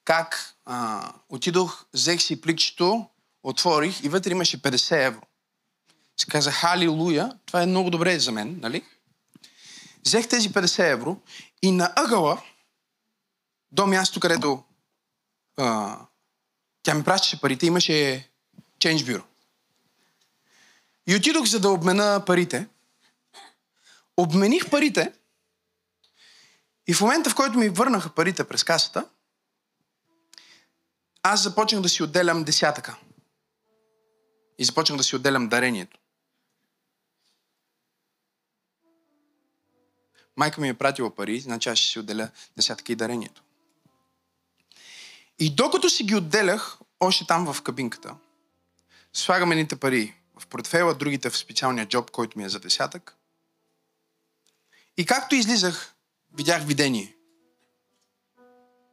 как 0.04 0.54
а, 0.64 1.12
отидох, 1.28 1.84
взех 1.92 2.22
си 2.22 2.40
пликчето, 2.40 3.06
отворих 3.42 4.04
и 4.04 4.08
вътре 4.08 4.30
имаше 4.30 4.62
50 4.62 5.06
евро. 5.06 5.20
Си 6.20 6.26
каза, 6.26 6.52
халилуя, 6.52 7.38
това 7.46 7.62
е 7.62 7.66
много 7.66 7.90
добре 7.90 8.18
за 8.18 8.32
мен, 8.32 8.58
нали? 8.62 8.84
Взех 10.04 10.28
тези 10.28 10.50
50 10.50 10.92
евро 10.92 11.20
и 11.62 11.72
на 11.72 11.92
ъгъла, 11.96 12.42
до 13.72 13.86
място, 13.86 14.20
където 14.20 14.64
а, 15.56 15.98
тя 16.82 16.94
ми 16.94 17.04
пращаше 17.04 17.40
парите, 17.40 17.66
имаше 17.66 18.30
Change 18.80 18.98
Bureau. 18.98 19.24
И 21.06 21.16
отидох 21.16 21.46
за 21.46 21.60
да 21.60 21.68
обмена 21.68 22.22
парите. 22.26 22.68
Обмених 24.16 24.70
парите 24.70 25.12
и 26.86 26.94
в 26.94 27.00
момента, 27.00 27.30
в 27.30 27.34
който 27.34 27.58
ми 27.58 27.68
върнаха 27.68 28.10
парите 28.10 28.44
през 28.44 28.64
касата, 28.64 29.08
аз 31.22 31.42
започнах 31.42 31.82
да 31.82 31.88
си 31.88 32.02
отделям 32.02 32.44
десятъка. 32.44 32.96
И 34.58 34.64
започнах 34.64 34.98
да 34.98 35.04
си 35.04 35.16
отделям 35.16 35.48
дарението. 35.48 35.98
Майка 40.36 40.60
ми 40.60 40.68
е 40.68 40.74
пратила 40.74 41.14
пари, 41.14 41.40
значи 41.40 41.68
аз 41.68 41.78
ще 41.78 41.88
си 41.88 41.98
отделя 41.98 42.30
десятка 42.56 42.92
и 42.92 42.96
дарението. 42.96 43.42
И 45.38 45.54
докато 45.54 45.90
си 45.90 46.04
ги 46.04 46.14
отделях, 46.14 46.78
още 47.00 47.26
там 47.26 47.52
в 47.52 47.62
кабинката, 47.62 48.16
слагам 49.12 49.52
едните 49.52 49.76
пари 49.76 50.14
в 50.38 50.46
портфела, 50.46 50.94
другите 50.94 51.30
в 51.30 51.36
специалния 51.36 51.88
джоб, 51.88 52.10
който 52.10 52.38
ми 52.38 52.44
е 52.44 52.48
за 52.48 52.60
десятък. 52.60 53.16
И 54.96 55.06
както 55.06 55.34
излизах, 55.34 55.94
видях 56.34 56.64
видение. 56.64 57.16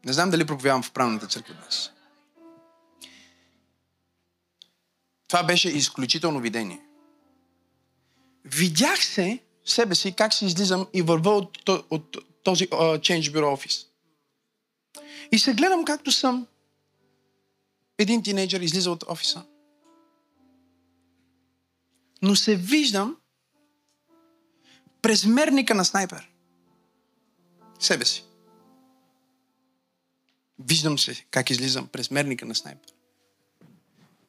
Не 0.06 0.14
знам 0.14 0.30
дали 0.30 0.46
проповядвам 0.46 0.84
в 0.84 0.92
правната 0.92 1.28
църква 1.28 1.54
днес. 1.54 1.92
Това 5.28 5.44
беше 5.44 5.70
изключително 5.70 6.40
видение. 6.40 6.86
Видях 8.46 9.06
се 9.06 9.40
себе 9.66 9.96
си 9.96 10.12
как 10.12 10.34
си 10.34 10.46
излизам 10.46 10.88
и 10.94 11.02
върва 11.02 11.32
от, 11.32 11.70
от 11.70 12.18
този 12.44 12.68
uh, 12.68 13.00
Change 13.00 13.34
Bureau 13.34 13.54
офис. 13.54 13.86
И 15.32 15.40
се 15.40 15.54
гледам 15.54 15.86
както 15.86 16.12
съм. 16.12 16.48
Един 17.98 18.24
тинейджър 18.24 18.62
излиза 18.62 18.92
от 18.92 19.04
офиса. 19.08 19.46
Но 22.24 22.36
се 22.36 22.56
виждам 22.56 23.18
през 25.02 25.26
мерника 25.26 25.76
на 25.76 25.86
снайпер. 25.86 26.32
Себе 27.80 28.06
си. 28.06 28.26
Виждам 30.60 31.00
се 31.00 31.26
как 31.32 31.50
излизам 31.50 31.88
през 31.88 32.12
мерника 32.12 32.46
на 32.46 32.56
снайпер. 32.56 32.94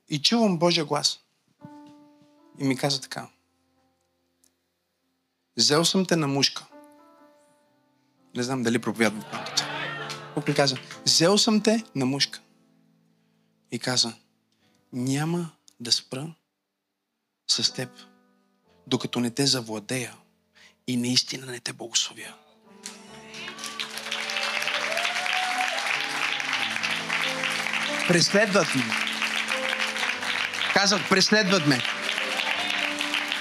И 0.09 0.22
чувам 0.22 0.59
Божия 0.59 0.84
глас. 0.84 1.20
И 2.59 2.64
ми 2.64 2.76
каза 2.76 3.01
така. 3.01 3.28
Взел 5.57 5.84
съм 5.84 6.07
те 6.07 6.16
на 6.16 6.28
мушка. 6.28 6.66
Не 8.36 8.42
знам 8.42 8.62
дали 8.62 8.78
проповядвам 8.78 9.22
в 9.22 9.30
правото. 9.30 9.62
Бог 10.34 10.49
ми 10.49 10.55
каза, 10.55 10.76
взел 11.05 11.38
съм 11.38 11.61
те 11.61 11.84
на 11.95 12.07
мушка. 12.07 12.40
И 13.70 13.78
каза, 13.78 14.12
няма 14.92 15.51
да 15.80 15.92
спра 15.92 16.34
с 17.49 17.72
теб, 17.72 17.88
докато 18.86 19.20
не 19.20 19.30
те 19.30 19.47
завладея 19.47 20.14
и 20.86 20.97
наистина 20.97 21.47
не 21.47 21.61
те 21.61 21.72
благословя. 21.72 22.34
Преследват 28.09 28.74
ме. 28.74 28.82
Казах, 30.74 31.09
преследват 31.09 31.66
ме. 31.66 31.82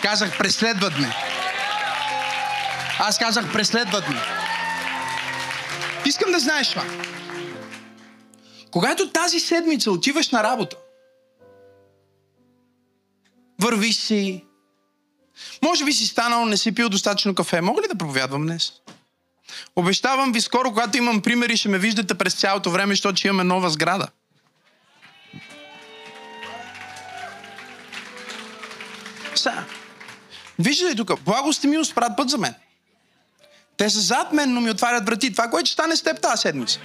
Казах, 0.01 0.37
преследват 0.37 0.99
ме. 0.99 1.13
Аз 2.99 3.17
казах, 3.17 3.53
преследват 3.53 4.09
ме. 4.09 4.21
Искам 6.05 6.31
да 6.31 6.39
знаеш 6.39 6.69
това. 6.69 6.83
Когато 8.71 9.09
тази 9.09 9.39
седмица 9.39 9.91
отиваш 9.91 10.29
на 10.29 10.43
работа, 10.43 10.77
вървиш 13.63 13.95
си, 13.95 14.43
може 15.63 15.85
би 15.85 15.93
си 15.93 16.07
станал, 16.07 16.45
не 16.45 16.57
си 16.57 16.75
пил 16.75 16.89
достатъчно 16.89 17.35
кафе. 17.35 17.61
Мога 17.61 17.81
ли 17.81 17.87
да 17.87 17.95
проповядвам 17.95 18.41
днес? 18.41 18.73
Обещавам 19.75 20.31
ви 20.31 20.41
скоро, 20.41 20.69
когато 20.69 20.97
имам 20.97 21.21
примери, 21.21 21.57
ще 21.57 21.69
ме 21.69 21.77
виждате 21.77 22.13
през 22.13 22.33
цялото 22.33 22.71
време, 22.71 22.93
защото 22.93 23.27
имаме 23.27 23.43
нова 23.43 23.69
сграда. 23.69 24.07
Сега, 29.35 29.63
виждате 30.59 30.95
тук, 30.95 31.21
благост 31.21 31.63
и 31.63 31.67
милост 31.67 31.95
правят 31.95 32.17
път 32.17 32.29
за 32.29 32.37
мен. 32.37 32.53
Те 33.77 33.89
са 33.89 33.99
зад 33.99 34.33
мен, 34.33 34.53
но 34.53 34.61
ми 34.61 34.69
отварят 34.69 35.05
врати. 35.05 35.31
Това, 35.31 35.49
което 35.49 35.65
ще 35.65 35.73
стане 35.73 35.95
с 35.95 36.03
теб 36.03 36.21
тази 36.21 36.41
седмица. 36.41 36.79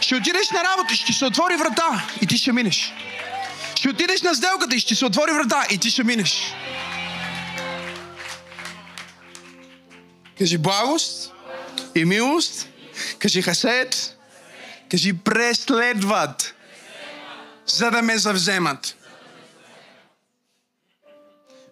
Ще 0.00 0.16
отидеш 0.16 0.50
на 0.50 0.64
работа, 0.64 0.94
ще 0.94 1.12
се 1.12 1.24
отвори 1.24 1.56
врата 1.56 2.06
и 2.22 2.26
ти 2.26 2.38
ще 2.38 2.52
минеш. 2.52 2.92
Ще 3.78 3.88
отидеш 3.88 4.22
на 4.22 4.34
сделката 4.34 4.76
и 4.76 4.80
ще 4.80 4.94
се 4.94 5.06
отвори 5.06 5.32
врата 5.32 5.66
и 5.70 5.78
ти 5.78 5.90
ще 5.90 6.04
минеш. 6.04 6.54
Кажи 10.38 10.58
благост 10.58 11.32
и 11.94 12.04
милост. 12.04 12.68
Кажи 13.18 13.42
хасет. 13.42 14.16
Кажи 14.90 15.18
преследват, 15.18 16.54
за 17.66 17.90
да 17.90 18.02
ме 18.02 18.18
завземат. 18.18 18.96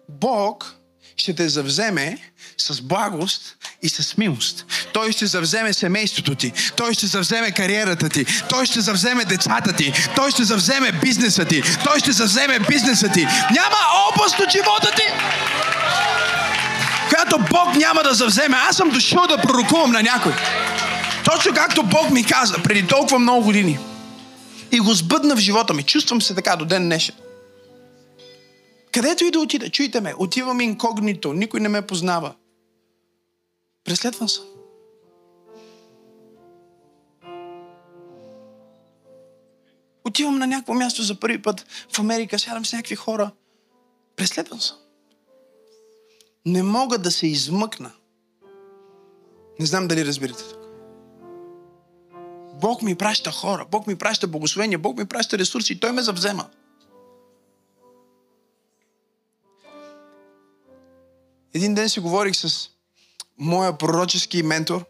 Бог 0.09 0.76
ще 1.17 1.33
те 1.33 1.49
завземе 1.49 2.17
с 2.57 2.81
благост 2.81 3.41
и 3.83 3.89
с 3.89 4.17
милост. 4.17 4.65
Той 4.93 5.11
ще 5.11 5.25
завземе 5.25 5.73
семейството 5.73 6.35
ти. 6.35 6.53
Той 6.75 6.93
ще 6.93 7.07
завземе 7.07 7.51
кариерата 7.51 8.09
ти. 8.09 8.25
Той 8.49 8.65
ще 8.65 8.81
завземе 8.81 9.25
децата 9.25 9.73
ти. 9.73 9.93
Той 10.15 10.31
ще 10.31 10.43
завземе 10.43 10.91
бизнеса 10.91 11.45
ти. 11.45 11.63
Той 11.83 11.99
ще 11.99 12.11
завземе 12.11 12.59
бизнеса 12.59 13.09
ти. 13.09 13.21
Няма 13.51 13.77
област 14.09 14.39
от 14.39 14.51
живота 14.51 14.91
ти, 14.95 15.03
която 17.09 17.37
Бог 17.37 17.75
няма 17.75 18.03
да 18.03 18.13
завземе. 18.13 18.57
Аз 18.69 18.75
съм 18.75 18.89
дошъл 18.89 19.27
да 19.27 19.37
пророкувам 19.37 19.91
на 19.91 20.03
някой. 20.03 20.33
Точно 21.25 21.53
както 21.53 21.83
Бог 21.83 22.09
ми 22.09 22.23
каза 22.23 22.55
преди 22.63 22.87
толкова 22.87 23.19
много 23.19 23.43
години. 23.43 23.79
И 24.71 24.79
го 24.79 24.93
сбъдна 24.93 25.35
в 25.35 25.39
живота 25.39 25.73
ми. 25.73 25.83
Чувствам 25.83 26.21
се 26.21 26.35
така 26.35 26.55
до 26.55 26.65
ден 26.65 26.83
днешен. 26.83 27.15
Където 28.91 29.25
и 29.25 29.31
да 29.31 29.39
отида, 29.39 29.69
чуйте 29.69 30.01
ме, 30.01 30.13
отивам 30.17 30.61
инкогнито, 30.61 31.33
никой 31.33 31.59
не 31.59 31.69
ме 31.69 31.81
познава. 31.81 32.35
Преследван 33.83 34.29
съм. 34.29 34.45
Отивам 40.05 40.37
на 40.37 40.47
някакво 40.47 40.73
място 40.73 41.03
за 41.03 41.19
първи 41.19 41.41
път 41.41 41.65
в 41.95 41.99
Америка, 41.99 42.39
сядам 42.39 42.65
с 42.65 42.73
някакви 42.73 42.95
хора. 42.95 43.31
Преследван 44.15 44.59
съм. 44.59 44.77
Не 46.45 46.63
мога 46.63 46.97
да 46.97 47.11
се 47.11 47.27
измъкна. 47.27 47.91
Не 49.59 49.65
знам 49.65 49.87
дали 49.87 50.05
разбирате 50.05 50.43
тук. 50.43 50.59
Бог 52.61 52.81
ми 52.81 52.95
праща 52.95 53.31
хора, 53.31 53.65
Бог 53.71 53.87
ми 53.87 53.95
праща 53.95 54.27
благословения, 54.27 54.79
Бог 54.79 54.97
ми 54.97 55.05
праща 55.05 55.37
ресурси 55.37 55.79
Той 55.79 55.91
ме 55.91 56.01
завзема. 56.01 56.45
Един 61.53 61.73
ден 61.73 61.89
си 61.89 61.99
говорих 61.99 62.35
с 62.35 62.69
моя 63.37 63.77
пророчески 63.77 64.43
ментор 64.43 64.85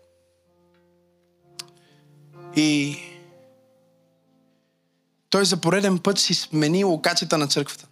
и 2.56 2.98
той 5.30 5.46
за 5.46 5.62
пореден 5.62 6.00
път 6.00 6.20
си 6.20 6.34
смени 6.34 6.84
локацията 6.84 7.38
на 7.38 7.48
църквата. 7.48 7.88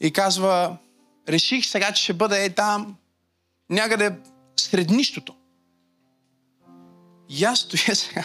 И 0.00 0.12
казва, 0.12 0.76
реших 1.28 1.66
сега, 1.66 1.92
че 1.92 2.02
ще 2.02 2.12
бъда 2.12 2.44
е 2.44 2.50
там, 2.50 2.96
някъде 3.70 4.18
сред 4.56 4.90
нищото. 4.90 5.36
И 7.28 7.44
аз 7.44 7.58
стоя 7.58 7.96
сега, 7.96 8.24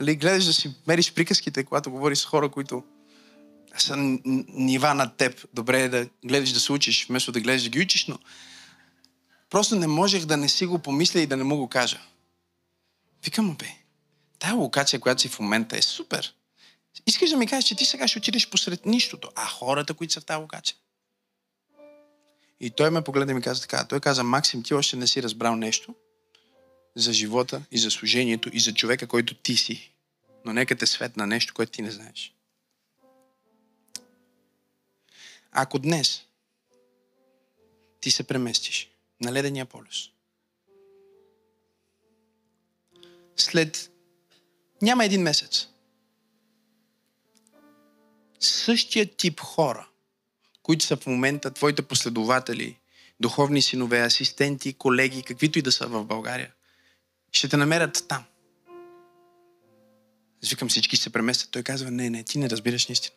нали, 0.00 0.16
гледаш 0.16 0.44
да 0.44 0.52
си 0.52 0.74
мериш 0.86 1.14
приказките, 1.14 1.64
когато 1.64 1.90
говориш 1.90 2.18
с 2.18 2.24
хора, 2.24 2.48
които 2.48 2.84
са 3.78 3.96
нива 3.96 4.94
над 4.94 5.16
теб. 5.16 5.46
Добре 5.54 5.82
е 5.82 5.88
да 5.88 6.08
гледаш 6.24 6.52
да 6.52 6.60
се 6.60 6.72
учиш, 6.72 7.06
вместо 7.06 7.32
да 7.32 7.40
гледаш 7.40 7.62
да 7.62 7.68
ги 7.68 7.80
учиш, 7.80 8.06
но 8.06 8.18
просто 9.50 9.76
не 9.76 9.86
можех 9.86 10.24
да 10.24 10.36
не 10.36 10.48
си 10.48 10.66
го 10.66 10.78
помисля 10.78 11.20
и 11.20 11.26
да 11.26 11.36
не 11.36 11.44
му 11.44 11.56
го 11.56 11.68
кажа. 11.68 12.00
Викам, 13.24 13.56
бе, 13.56 13.74
тая 14.38 14.54
локация, 14.54 15.00
която 15.00 15.22
си 15.22 15.28
в 15.28 15.40
момента 15.40 15.76
е 15.76 15.82
супер. 15.82 16.34
Искаш 17.06 17.30
да 17.30 17.36
ми 17.36 17.46
кажеш, 17.46 17.64
че 17.64 17.76
ти 17.76 17.84
сега 17.84 18.08
ще 18.08 18.18
отидеш 18.18 18.50
посред 18.50 18.86
нищото, 18.86 19.30
а 19.34 19.46
хората, 19.46 19.94
които 19.94 20.12
са 20.12 20.20
в 20.20 20.24
тази 20.24 20.40
локация. 20.40 20.76
И 22.60 22.70
той 22.70 22.90
ме 22.90 23.02
погледна 23.02 23.32
и 23.32 23.34
ми 23.34 23.42
каза 23.42 23.60
така. 23.60 23.84
Той 23.84 24.00
каза, 24.00 24.24
Максим, 24.24 24.62
ти 24.62 24.74
още 24.74 24.96
не 24.96 25.06
си 25.06 25.22
разбрал 25.22 25.56
нещо 25.56 25.94
за 26.96 27.12
живота 27.12 27.62
и 27.72 27.78
за 27.78 27.90
служението 27.90 28.50
и 28.52 28.60
за 28.60 28.74
човека, 28.74 29.06
който 29.06 29.34
ти 29.34 29.56
си. 29.56 29.90
Но 30.44 30.52
нека 30.52 30.76
те 30.76 30.86
светна 30.86 31.26
нещо, 31.26 31.54
което 31.54 31.72
ти 31.72 31.82
не 31.82 31.90
знаеш. 31.90 32.34
Ако 35.52 35.78
днес 35.78 36.26
ти 38.00 38.10
се 38.10 38.22
преместиш 38.26 38.90
на 39.20 39.32
ледения 39.32 39.66
полюс, 39.66 40.10
след 43.36 43.90
няма 44.82 45.04
един 45.04 45.22
месец, 45.22 45.68
същия 48.40 49.16
тип 49.16 49.40
хора, 49.40 49.88
които 50.62 50.84
са 50.84 50.96
в 50.96 51.06
момента 51.06 51.50
твоите 51.50 51.82
последователи, 51.82 52.78
духовни 53.20 53.62
синове, 53.62 54.00
асистенти, 54.00 54.72
колеги, 54.72 55.22
каквито 55.22 55.58
и 55.58 55.62
да 55.62 55.72
са 55.72 55.86
в 55.86 56.04
България, 56.04 56.52
ще 57.32 57.48
те 57.48 57.56
намерят 57.56 58.04
там. 58.08 58.24
Аз 60.42 60.50
викам 60.50 60.68
всички 60.68 60.96
се 60.96 61.10
преместят. 61.10 61.50
Той 61.50 61.62
казва, 61.62 61.90
не, 61.90 62.10
не, 62.10 62.24
ти 62.24 62.38
не 62.38 62.50
разбираш 62.50 62.88
наистина. 62.88 63.16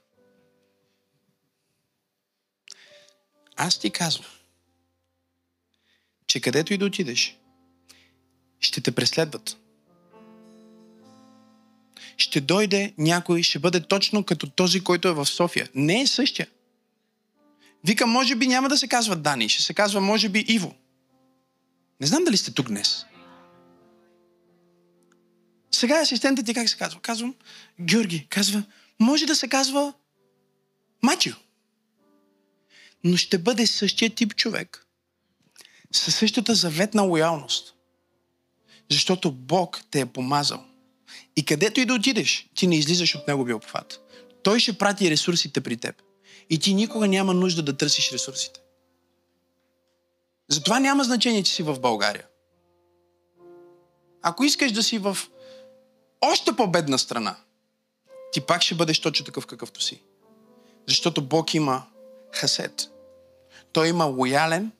Аз 3.56 3.80
ти 3.80 3.90
казвам, 3.90 4.26
че 6.28 6.40
където 6.40 6.74
и 6.74 6.78
да 6.78 6.86
отидеш, 6.86 7.38
ще 8.60 8.82
те 8.82 8.92
преследват. 8.92 9.58
Ще 12.18 12.42
дойде 12.42 12.94
някой, 12.98 13.44
ще 13.44 13.60
бъде 13.60 13.88
точно 13.88 14.24
като 14.24 14.50
този, 14.50 14.84
който 14.84 15.08
е 15.08 15.14
в 15.14 15.26
София. 15.26 15.70
Не 15.76 16.02
е 16.02 16.08
същия. 16.08 16.48
Вика, 17.84 18.08
може 18.08 18.36
би 18.36 18.48
няма 18.48 18.70
да 18.70 18.78
се 18.78 18.88
казва 18.88 19.16
Дани, 19.16 19.50
ще 19.50 19.64
се 19.64 19.74
казва, 19.74 20.02
може 20.02 20.30
би, 20.30 20.46
Иво. 20.48 20.76
Не 22.02 22.08
знам 22.08 22.24
дали 22.24 22.38
сте 22.38 22.54
тук 22.54 22.68
днес. 22.68 23.06
Сега 25.72 26.02
асистентът 26.02 26.46
ти 26.46 26.54
как 26.54 26.70
се 26.70 26.78
казва? 26.78 27.00
Казвам, 27.02 27.36
Георги. 27.82 28.28
Казва, 28.30 28.64
може 29.00 29.26
да 29.26 29.36
се 29.36 29.48
казва 29.48 29.94
Матио 31.02 31.34
но 33.04 33.18
ще 33.18 33.38
бъде 33.38 33.68
същия 33.68 34.16
тип 34.16 34.36
човек. 34.36 34.88
Със 35.92 36.16
същата 36.16 36.56
заветна 36.56 37.02
лоялност. 37.02 37.76
Защото 38.92 39.32
Бог 39.32 39.82
те 39.92 40.00
е 40.00 40.06
помазал. 40.06 40.64
И 41.36 41.46
където 41.46 41.80
и 41.80 41.86
да 41.86 41.94
отидеш, 41.94 42.50
ти 42.56 42.68
не 42.68 42.78
излизаш 42.78 43.16
от 43.16 43.28
Неговия 43.28 43.56
обхват. 43.56 44.00
Той 44.44 44.60
ще 44.60 44.78
прати 44.78 45.12
ресурсите 45.12 45.62
при 45.62 45.78
теб. 45.78 45.96
И 46.50 46.60
ти 46.60 46.74
никога 46.74 47.08
няма 47.08 47.34
нужда 47.34 47.62
да 47.62 47.78
търсиш 47.78 48.12
ресурсите. 48.12 48.60
Затова 50.48 50.80
няма 50.80 51.04
значение, 51.04 51.44
че 51.44 51.54
си 51.54 51.64
в 51.64 51.80
България. 51.80 52.28
Ако 54.22 54.44
искаш 54.44 54.72
да 54.72 54.84
си 54.84 54.98
в 54.98 55.18
още 56.22 56.56
по-бедна 56.56 56.98
страна, 56.98 57.36
ти 58.32 58.42
пак 58.42 58.62
ще 58.62 58.76
бъдеш 58.76 59.00
точно 59.00 59.26
такъв 59.26 59.48
какъвто 59.48 59.82
си. 59.82 60.02
Защото 60.88 61.22
Бог 61.22 61.54
има 61.54 61.84
хасет. 62.32 62.93
Той 63.74 63.88
има 63.88 64.06
лоялен 64.06 64.72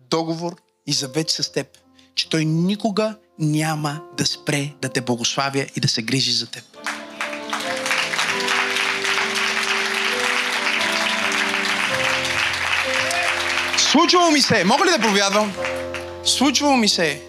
договор 0.00 0.56
и 0.86 0.92
завет 0.92 1.30
с 1.30 1.52
теб, 1.52 1.78
че 2.14 2.28
той 2.28 2.44
никога 2.44 3.16
няма 3.38 4.02
да 4.16 4.26
спре 4.26 4.74
да 4.82 4.88
те 4.88 5.00
благославя 5.00 5.66
и 5.76 5.80
да 5.80 5.88
се 5.88 6.02
грижи 6.02 6.32
за 6.32 6.46
теб. 6.46 6.64
Случвало 13.78 14.30
ми 14.30 14.40
се, 14.40 14.64
мога 14.64 14.84
ли 14.84 14.90
да 14.90 14.98
провядвам? 14.98 15.52
Случвало 16.24 16.76
ми 16.76 16.88
се 16.88 17.28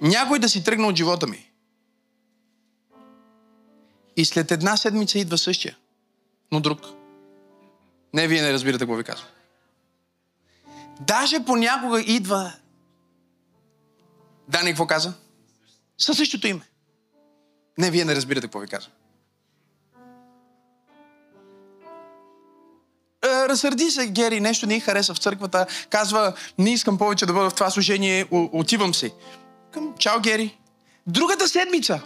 някой 0.00 0.38
да 0.38 0.48
си 0.48 0.64
тръгне 0.64 0.86
от 0.86 0.96
живота 0.96 1.26
ми. 1.26 1.50
И 4.16 4.24
след 4.24 4.50
една 4.50 4.76
седмица 4.76 5.18
идва 5.18 5.38
същия, 5.38 5.76
но 6.52 6.60
друг. 6.60 6.97
Не, 8.14 8.28
вие 8.28 8.42
не 8.42 8.52
разбирате 8.52 8.78
какво 8.78 8.94
ви 8.94 9.04
казвам. 9.04 9.28
Даже 11.00 11.44
понякога 11.44 12.00
идва 12.00 12.52
Дани 14.48 14.70
какво 14.70 14.86
каза? 14.86 15.12
Със 15.98 16.16
същото 16.16 16.46
име. 16.46 16.60
Не, 17.78 17.90
вие 17.90 18.04
не 18.04 18.14
разбирате 18.14 18.46
какво 18.46 18.58
ви 18.58 18.68
казва. 18.68 18.90
Е, 23.24 23.48
разсърди 23.48 23.90
се 23.90 24.06
Гери, 24.06 24.40
нещо 24.40 24.66
не 24.66 24.80
хареса 24.80 25.14
в 25.14 25.18
църквата, 25.18 25.66
казва, 25.90 26.34
не 26.58 26.72
искам 26.72 26.98
повече 26.98 27.26
да 27.26 27.32
бъда 27.32 27.50
в 27.50 27.54
това 27.54 27.70
служение, 27.70 28.28
отивам 28.30 28.94
си. 28.94 29.12
Към, 29.72 29.94
чао 29.98 30.20
Гери. 30.20 30.58
Другата 31.06 31.48
седмица 31.48 32.02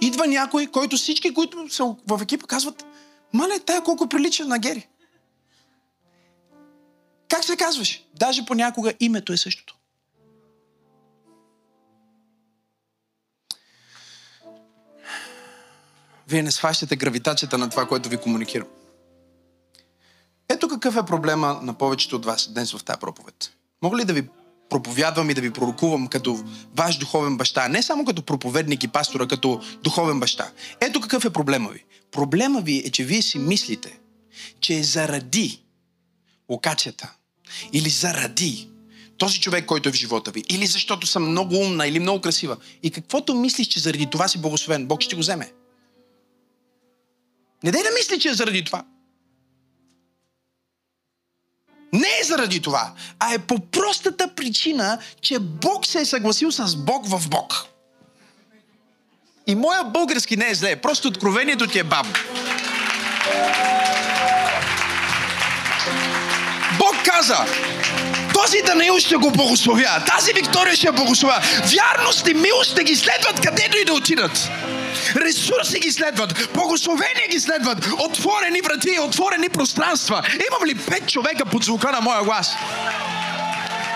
идва 0.00 0.26
някой, 0.26 0.66
който 0.66 0.96
всички, 0.96 1.34
които 1.34 1.74
са 1.74 1.94
в 2.08 2.22
екипа, 2.22 2.46
казват, 2.46 2.84
мале, 3.32 3.60
тая 3.66 3.82
колко 3.82 4.08
прилича 4.08 4.44
на 4.44 4.58
Гери. 4.58 4.88
Как 7.32 7.44
се 7.44 7.56
казваш? 7.56 8.04
Даже 8.14 8.44
понякога 8.46 8.94
името 9.00 9.32
е 9.32 9.36
същото. 9.36 9.76
Вие 16.28 16.42
не 16.42 16.50
сващате 16.50 16.96
гравитацията 16.96 17.58
на 17.58 17.70
това, 17.70 17.88
което 17.88 18.08
ви 18.08 18.16
комуникирам. 18.16 18.68
Ето 20.48 20.68
какъв 20.68 20.96
е 20.96 21.06
проблема 21.06 21.60
на 21.62 21.74
повечето 21.74 22.16
от 22.16 22.24
вас 22.24 22.52
днес 22.52 22.72
в 22.72 22.84
тази 22.84 23.00
проповед. 23.00 23.52
Мога 23.82 23.96
ли 23.96 24.04
да 24.04 24.12
ви 24.12 24.28
проповядвам 24.70 25.30
и 25.30 25.34
да 25.34 25.40
ви 25.40 25.52
пророкувам 25.52 26.06
като 26.08 26.44
ваш 26.74 26.98
духовен 26.98 27.36
баща, 27.36 27.68
не 27.68 27.82
само 27.82 28.04
като 28.04 28.22
проповедник 28.22 28.84
и 28.84 28.88
пастора, 28.88 29.28
като 29.28 29.62
духовен 29.82 30.20
баща. 30.20 30.52
Ето 30.80 31.00
какъв 31.00 31.24
е 31.24 31.30
проблема 31.30 31.70
ви. 31.70 31.84
Проблема 32.10 32.60
ви 32.60 32.82
е, 32.86 32.90
че 32.90 33.04
вие 33.04 33.22
си 33.22 33.38
мислите, 33.38 33.98
че 34.60 34.74
е 34.74 34.82
заради 34.82 35.62
окацията 36.48 37.14
или 37.72 37.90
заради 37.90 38.68
този 39.18 39.40
човек, 39.40 39.66
който 39.66 39.88
е 39.88 39.92
в 39.92 39.94
живота 39.94 40.30
ви, 40.30 40.44
или 40.48 40.66
защото 40.66 41.06
съм 41.06 41.30
много 41.30 41.56
умна 41.56 41.86
или 41.86 42.00
много 42.00 42.20
красива. 42.20 42.56
И 42.82 42.90
каквото 42.90 43.34
мислиш, 43.34 43.66
че 43.66 43.80
заради 43.80 44.10
това 44.10 44.28
си 44.28 44.38
благословен, 44.38 44.86
Бог 44.86 45.02
ще 45.02 45.14
го 45.14 45.20
вземе. 45.20 45.52
Не 47.64 47.70
дай 47.70 47.82
да 47.82 47.88
мисли, 47.98 48.20
че 48.20 48.28
е 48.28 48.34
заради 48.34 48.64
това. 48.64 48.84
Не 51.92 52.08
е 52.20 52.24
заради 52.24 52.60
това, 52.60 52.92
а 53.18 53.34
е 53.34 53.38
по 53.38 53.58
простата 53.58 54.34
причина, 54.34 54.98
че 55.20 55.38
Бог 55.38 55.86
се 55.86 56.00
е 56.00 56.04
съгласил 56.04 56.52
с 56.52 56.76
Бог 56.76 57.06
в 57.06 57.28
Бог. 57.28 57.64
И 59.46 59.54
моя 59.54 59.84
български 59.84 60.36
не 60.36 60.50
е 60.50 60.54
зле, 60.54 60.76
просто 60.76 61.08
откровението 61.08 61.66
ти 61.66 61.78
е 61.78 61.84
бавно. 61.84 62.14
Каза, 67.12 67.36
този 68.34 68.62
Данаил 68.66 68.98
ще 68.98 69.16
го 69.16 69.30
благословя, 69.30 70.04
тази 70.06 70.32
Виктория 70.32 70.76
ще 70.76 70.86
я 70.86 70.92
благословя. 70.92 71.40
Вярност 71.74 72.28
и 72.28 72.34
милост 72.34 72.70
ще 72.70 72.84
ги 72.84 72.96
следват 72.96 73.40
където 73.40 73.78
и 73.78 73.84
да 73.84 73.92
отидат. 73.92 74.50
Ресурси 75.16 75.78
ги 75.78 75.92
следват, 75.92 76.48
благословения 76.54 77.28
ги 77.30 77.40
следват, 77.40 77.86
отворени 77.98 78.60
врати, 78.60 78.98
отворени 79.00 79.48
пространства. 79.48 80.22
Имам 80.48 80.68
ли 80.68 80.74
пет 80.74 81.08
човека 81.08 81.44
под 81.46 81.64
звука 81.64 81.92
на 81.92 82.00
моя 82.00 82.22
глас? 82.22 82.54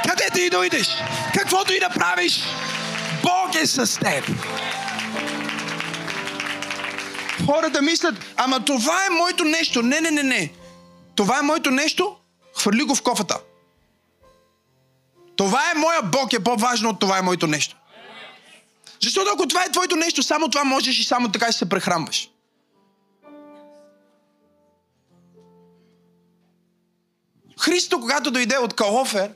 Където 0.08 0.40
и 0.40 0.50
дойдеш, 0.50 0.88
каквото 1.34 1.72
и 1.72 1.80
да 1.80 1.88
правиш, 1.88 2.40
Бог 3.22 3.54
е 3.62 3.66
с 3.66 4.00
теб. 4.00 4.24
Хората 7.46 7.82
мислят, 7.82 8.14
ама 8.36 8.60
това 8.64 9.06
е 9.06 9.10
моето 9.10 9.44
нещо. 9.44 9.82
Не, 9.82 10.00
не, 10.00 10.10
не, 10.10 10.22
не. 10.22 10.50
Това 11.16 11.38
е 11.38 11.42
моето 11.42 11.70
нещо, 11.70 12.16
хвърли 12.56 12.82
го 12.82 12.94
в 12.94 13.02
кофата. 13.02 13.40
Това 15.36 15.70
е 15.70 15.78
моя 15.78 16.02
Бог 16.02 16.32
е 16.32 16.44
по-важно 16.44 16.90
от 16.90 17.00
това 17.00 17.18
е 17.18 17.22
моето 17.22 17.46
нещо. 17.46 17.76
Защото 19.02 19.30
ако 19.34 19.48
това 19.48 19.64
е 19.64 19.72
твоето 19.72 19.96
нещо, 19.96 20.22
само 20.22 20.48
това 20.48 20.64
можеш 20.64 20.98
и 20.98 21.04
само 21.04 21.32
така 21.32 21.46
ще 21.46 21.58
се 21.58 21.68
прехранваш. 21.68 22.30
Христо, 27.60 28.00
когато 28.00 28.30
дойде 28.30 28.58
от 28.58 28.74
Калофер, 28.74 29.30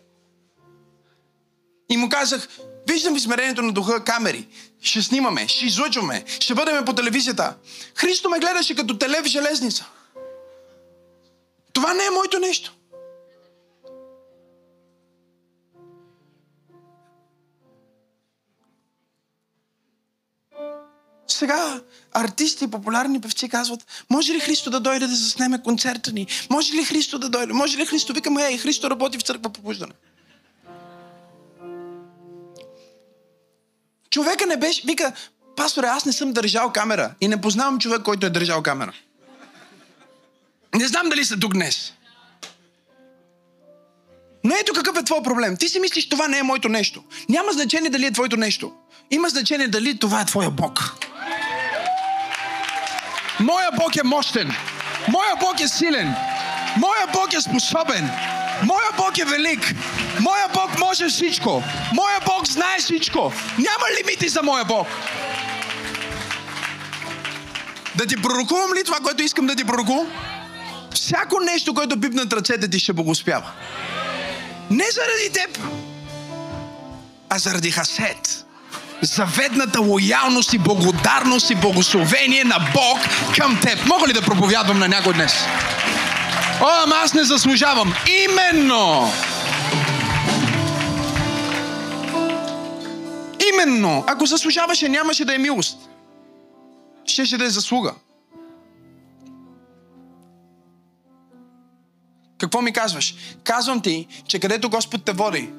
и 1.91 1.97
му 1.97 2.09
казах, 2.09 2.49
виждам 2.89 3.17
измерението 3.17 3.63
на 3.63 3.73
духа 3.73 4.05
камери. 4.05 4.49
Ще 4.83 5.03
снимаме, 5.03 5.49
ще 5.49 5.67
излъчваме, 5.67 6.25
ще 6.27 6.55
бъдем 6.55 6.85
по 6.85 6.93
телевизията. 6.93 7.57
Христо 7.95 8.31
ме 8.31 8.39
гледаше 8.39 8.77
като 8.77 8.99
теле 8.99 9.21
в 9.23 9.27
железница. 9.27 9.87
Това 11.73 11.95
не 11.95 12.05
е 12.05 12.11
моето 12.11 12.39
нещо. 12.39 12.75
Сега 21.41 21.81
артисти, 22.13 22.71
популярни 22.71 23.21
певци 23.21 23.49
казват, 23.49 24.05
може 24.11 24.33
ли 24.33 24.41
Христо 24.41 24.71
да 24.71 24.81
дойде 24.81 25.07
да 25.07 25.15
заснеме 25.15 25.63
концерта 25.63 26.13
ни? 26.13 26.27
Може 26.51 26.73
ли 26.73 26.85
Христо 26.85 27.19
да 27.19 27.29
дойде? 27.29 27.53
Може 27.53 27.79
ли 27.79 27.87
Христо? 27.87 28.13
Викам, 28.13 28.39
ей, 28.39 28.59
Христо 28.59 28.91
работи 28.91 29.19
в 29.19 29.23
църква 29.23 29.51
пробуждане. 29.51 29.93
Човека 34.11 34.47
не 34.47 34.57
беше, 34.57 34.83
вика, 34.87 35.13
пасторе, 35.57 35.87
аз 35.87 36.05
не 36.05 36.13
съм 36.13 36.33
държал 36.33 36.73
камера 36.73 37.15
и 37.21 37.29
не 37.29 37.41
познавам 37.41 37.79
човек, 37.79 38.03
който 38.03 38.27
е 38.27 38.31
държал 38.31 38.63
камера. 38.63 38.93
Не 40.75 40.89
знам 40.89 41.09
дали 41.09 41.25
са 41.25 41.39
тук 41.39 41.53
днес. 41.53 41.93
Но 44.45 44.55
ето 44.61 44.73
какъв 44.73 44.97
е 44.97 45.05
твой 45.05 45.23
проблем. 45.23 45.57
Ти 45.57 45.69
си 45.69 45.81
мислиш, 45.81 46.09
това 46.09 46.29
не 46.29 46.39
е 46.39 46.43
моето 46.43 46.69
нещо. 46.69 47.05
Няма 47.29 47.53
значение 47.53 47.91
дали 47.91 48.07
е 48.07 48.13
твоето 48.13 48.37
нещо. 48.37 48.73
Има 49.11 49.29
значение 49.29 49.69
дали 49.69 49.99
това 49.99 50.21
е 50.21 50.27
твоя 50.27 50.51
Бог. 50.51 51.01
Моя 53.41 53.71
Бог 53.77 53.97
е 53.97 54.03
мощен. 54.05 54.53
Моя 55.09 55.37
Бог 55.41 55.61
е 55.61 55.69
силен. 55.69 56.15
Моя 56.77 57.07
Бог 57.13 57.33
е 57.33 57.41
способен. 57.41 58.11
Моя 58.63 58.91
Бог 58.97 59.19
е 59.19 59.25
велик. 59.25 59.75
Моя 60.21 60.49
Бог 60.55 60.79
може 60.79 61.09
всичко. 61.09 61.63
Моя 61.95 62.21
Бог 62.27 62.47
знае 62.47 62.79
всичко. 62.79 63.33
Няма 63.59 63.87
лимити 63.99 64.29
за 64.29 64.43
моя 64.43 64.65
Бог. 64.65 64.87
Да 67.95 68.07
ти 68.07 68.23
пророкувам 68.23 68.75
ли 68.75 68.85
това, 68.85 68.99
което 68.99 69.23
искам 69.23 69.47
да 69.47 69.57
ти 69.57 69.65
пророкувам? 69.65 70.07
Всяко 70.95 71.41
нещо, 71.41 71.75
което 71.75 72.01
пипнат 72.01 72.33
ръцете 72.33 72.71
ти, 72.71 72.79
ще 72.79 72.93
благоспява. 72.93 73.51
Не 74.71 74.85
заради 74.91 75.33
теб, 75.33 75.59
а 77.29 77.39
заради 77.39 77.71
Хасет 77.71 78.47
заветната 79.03 79.81
лоялност 79.81 80.53
и 80.53 80.59
благодарност 80.59 81.51
и 81.51 81.55
благословение 81.55 82.45
на 82.45 82.59
Бог 82.75 82.99
към 83.39 83.61
теб. 83.61 83.87
Мога 83.87 84.09
ли 84.09 84.13
да 84.13 84.23
проповядвам 84.23 84.79
на 84.79 84.89
някой 84.89 85.15
днес? 85.15 85.33
О, 86.61 86.67
ама 86.85 86.97
аз 87.05 87.15
не 87.15 87.25
заслужавам. 87.25 87.95
Именно! 88.25 89.13
Именно! 93.53 94.05
Ако 94.07 94.27
заслужаваше, 94.27 94.89
нямаше 94.89 95.25
да 95.25 95.35
е 95.35 95.39
милост. 95.39 95.79
Щеше 97.05 97.39
да 97.39 97.45
е 97.45 97.51
заслуга. 97.51 97.93
Какво 102.39 102.63
ми 102.63 102.73
казваш? 102.73 103.15
Казвам 103.45 103.81
ти, 103.81 104.07
че 104.29 104.39
където 104.39 104.71
Господ 104.71 105.05
те 105.05 105.13
води, 105.13 105.51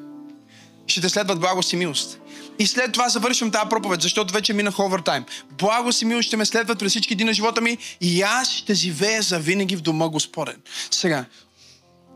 ще 0.88 1.02
те 1.02 1.10
следват 1.10 1.40
благост 1.40 1.74
и 1.74 1.76
милост. 1.76 2.20
И 2.62 2.68
след 2.68 2.94
това 2.94 3.10
завършвам 3.10 3.52
тази 3.52 3.70
проповед, 3.70 4.02
защото 4.02 4.34
вече 4.34 4.54
минах 4.54 4.80
овертайм. 4.80 5.26
Благо 5.52 5.92
си 5.92 6.06
милост 6.06 6.28
ще 6.28 6.38
ме 6.38 6.46
следват 6.46 6.80
през 6.80 6.92
всички 6.92 7.16
дни 7.16 7.24
на 7.24 7.34
живота 7.34 7.62
ми 7.62 7.78
и 8.02 8.22
аз 8.22 8.50
ще 8.52 8.74
живея 8.74 9.22
за 9.22 9.40
винаги 9.40 9.76
в 9.76 9.82
дома 9.82 10.08
Господен. 10.08 10.62
Сега, 10.92 11.26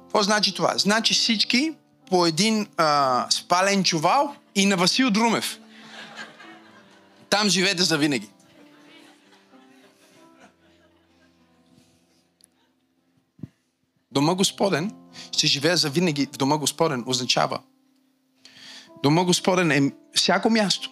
какво 0.04 0.24
значи 0.24 0.54
това? 0.54 0.78
Значи 0.78 1.14
всички 1.14 1.72
по 2.10 2.26
един 2.26 2.68
а, 2.78 3.28
спален 3.30 3.84
чувал 3.84 4.36
и 4.56 4.66
на 4.66 4.78
Васил 4.78 5.10
Друмев. 5.10 5.60
Там 7.30 7.50
живеете 7.50 7.84
за 7.84 7.98
винаги. 7.98 8.30
Дома 14.12 14.34
Господен 14.34 14.92
ще 15.32 15.48
живея 15.48 15.78
за 15.78 15.90
винаги 15.90 16.26
в 16.26 16.38
Дома 16.38 16.58
Господен 16.58 17.04
означава 17.08 17.60
Дома 19.06 19.24
Господен 19.24 19.72
е 19.72 19.92
всяко 20.14 20.50
място. 20.50 20.92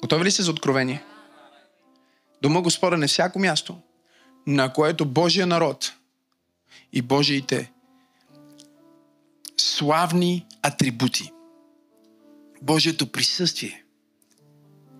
Готови 0.00 0.24
ли 0.24 0.30
сте 0.30 0.42
за 0.42 0.50
откровение? 0.50 1.04
Дома 2.42 2.60
Господен 2.60 3.02
е 3.02 3.06
всяко 3.06 3.38
място, 3.38 3.78
на 4.46 4.72
което 4.72 5.06
Божия 5.06 5.46
народ 5.46 5.92
и 6.92 7.02
Божиите 7.02 7.72
славни 9.56 10.46
атрибути, 10.62 11.32
Божието 12.62 13.12
присъствие 13.12 13.84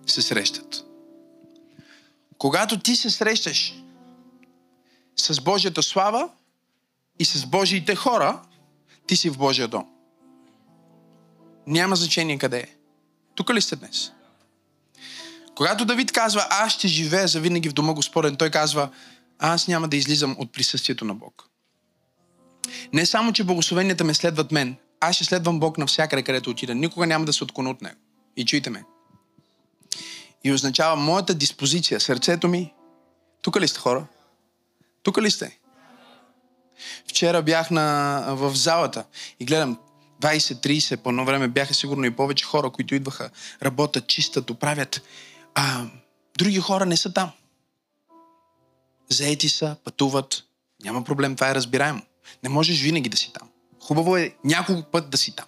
се 0.05 0.21
срещат. 0.21 0.85
Когато 2.37 2.79
ти 2.79 2.95
се 2.95 3.09
срещаш 3.09 3.73
с 5.15 5.41
Божията 5.41 5.83
слава 5.83 6.29
и 7.19 7.25
с 7.25 7.45
Божиите 7.45 7.95
хора, 7.95 8.41
ти 9.07 9.15
си 9.15 9.29
в 9.29 9.37
Божия 9.37 9.67
дом. 9.67 9.98
Няма 11.69 11.95
значение 11.95 12.37
къде 12.37 12.57
е. 12.57 12.67
Тук 13.35 13.49
ли 13.53 13.61
сте 13.61 13.75
днес? 13.75 14.11
Когато 15.55 15.85
Давид 15.85 16.11
казва, 16.11 16.47
аз 16.49 16.73
ще 16.73 16.87
живея 16.87 17.27
завинаги 17.27 17.69
в 17.69 17.73
дома 17.73 17.93
Господен, 17.93 18.35
той 18.35 18.49
казва, 18.49 18.89
аз 19.39 19.67
няма 19.67 19.87
да 19.87 19.97
излизам 19.97 20.35
от 20.39 20.53
присъствието 20.53 21.05
на 21.05 21.15
Бог. 21.15 21.49
Не 22.93 23.05
само, 23.05 23.33
че 23.33 23.43
благословенията 23.43 24.03
ме 24.03 24.13
следват 24.13 24.51
мен, 24.51 24.75
аз 24.99 25.15
ще 25.15 25.25
следвам 25.25 25.59
Бог 25.59 25.77
навсякъде, 25.77 26.23
където 26.23 26.49
отида. 26.49 26.75
Никога 26.75 27.07
няма 27.07 27.25
да 27.25 27.33
се 27.33 27.43
отклоня 27.43 27.69
от 27.69 27.81
Него. 27.81 27.99
И 28.37 28.45
чуйте 28.45 28.69
ме. 28.69 28.83
И 30.43 30.53
означава 30.53 30.95
моята 30.95 31.33
диспозиция, 31.33 31.99
сърцето 31.99 32.47
ми. 32.47 32.73
Тук 33.41 33.59
ли 33.59 33.67
сте 33.67 33.79
хора? 33.79 34.05
Тук 35.03 35.21
ли 35.21 35.31
сте? 35.31 35.59
Вчера 37.07 37.41
бях 37.41 37.71
на, 37.71 38.25
в 38.29 38.55
залата 38.55 39.05
и 39.39 39.45
гледам 39.45 39.77
20-30, 40.21 40.97
по 40.97 41.09
едно 41.09 41.25
време 41.25 41.47
бяха 41.47 41.73
сигурно 41.73 42.05
и 42.05 42.15
повече 42.15 42.45
хора, 42.45 42.69
които 42.69 42.95
идваха, 42.95 43.29
работят, 43.63 44.07
чистат, 44.07 44.49
оправят. 44.49 45.01
А 45.55 45.85
други 46.37 46.59
хора 46.59 46.85
не 46.85 46.97
са 46.97 47.13
там. 47.13 47.31
Заети 49.09 49.49
са, 49.49 49.75
пътуват. 49.83 50.43
Няма 50.83 51.03
проблем, 51.03 51.35
това 51.35 51.49
е 51.49 51.55
разбираемо. 51.55 52.01
Не 52.43 52.49
можеш 52.49 52.81
винаги 52.81 53.09
да 53.09 53.17
си 53.17 53.33
там. 53.39 53.49
Хубаво 53.79 54.17
е 54.17 54.35
няколко 54.43 54.91
път 54.91 55.09
да 55.09 55.17
си 55.17 55.35
там. 55.35 55.45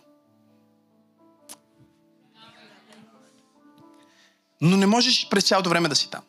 Но 4.62 4.78
не 4.78 4.86
можеш 4.86 5.30
през 5.30 5.44
цялото 5.44 5.70
време 5.70 5.90
да 5.90 5.96
си 5.96 6.10
там. 6.10 6.22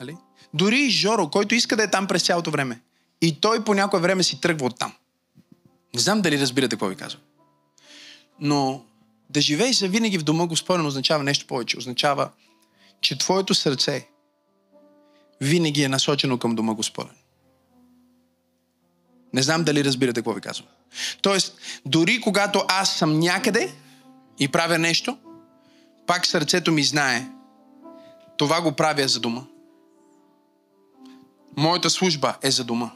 Нали? 0.00 0.16
Дори 0.54 0.80
и 0.80 0.90
Жоро, 0.90 1.30
който 1.30 1.54
иска 1.54 1.76
да 1.76 1.82
е 1.82 1.90
там 1.90 2.06
през 2.06 2.22
цялото 2.22 2.50
време. 2.50 2.80
И 3.20 3.40
той 3.40 3.64
по 3.64 3.74
някое 3.74 4.00
време 4.00 4.22
си 4.22 4.40
тръгва 4.40 4.66
от 4.66 4.78
там. 4.78 4.92
Не 5.94 6.00
знам 6.00 6.22
дали 6.22 6.40
разбирате 6.40 6.70
какво 6.70 6.86
ви 6.86 6.96
казвам. 6.96 7.22
Но 8.40 8.84
да 9.30 9.40
живееш 9.40 9.76
за 9.76 9.88
винаги 9.88 10.18
в 10.18 10.22
дома 10.22 10.46
Господен 10.46 10.86
означава 10.86 11.24
нещо 11.24 11.46
повече. 11.46 11.78
Означава, 11.78 12.30
че 13.00 13.18
твоето 13.18 13.54
сърце 13.54 14.08
винаги 15.40 15.82
е 15.82 15.88
насочено 15.88 16.38
към 16.38 16.54
дома 16.54 16.74
Господен. 16.74 17.14
Не 19.32 19.42
знам 19.42 19.64
дали 19.64 19.84
разбирате 19.84 20.20
какво 20.20 20.32
ви 20.32 20.40
казвам. 20.40 20.68
Тоест, 21.22 21.58
дори 21.86 22.20
когато 22.20 22.64
аз 22.68 22.96
съм 22.96 23.18
някъде 23.18 23.74
и 24.38 24.48
правя 24.48 24.78
нещо, 24.78 25.18
пак 26.06 26.26
сърцето 26.26 26.72
ми 26.72 26.84
знае, 26.84 27.28
това 28.36 28.60
го 28.60 28.72
правя 28.72 29.08
за 29.08 29.20
дома. 29.20 29.42
Моята 31.56 31.90
служба 31.90 32.36
е 32.42 32.50
за 32.50 32.64
дома. 32.64 32.90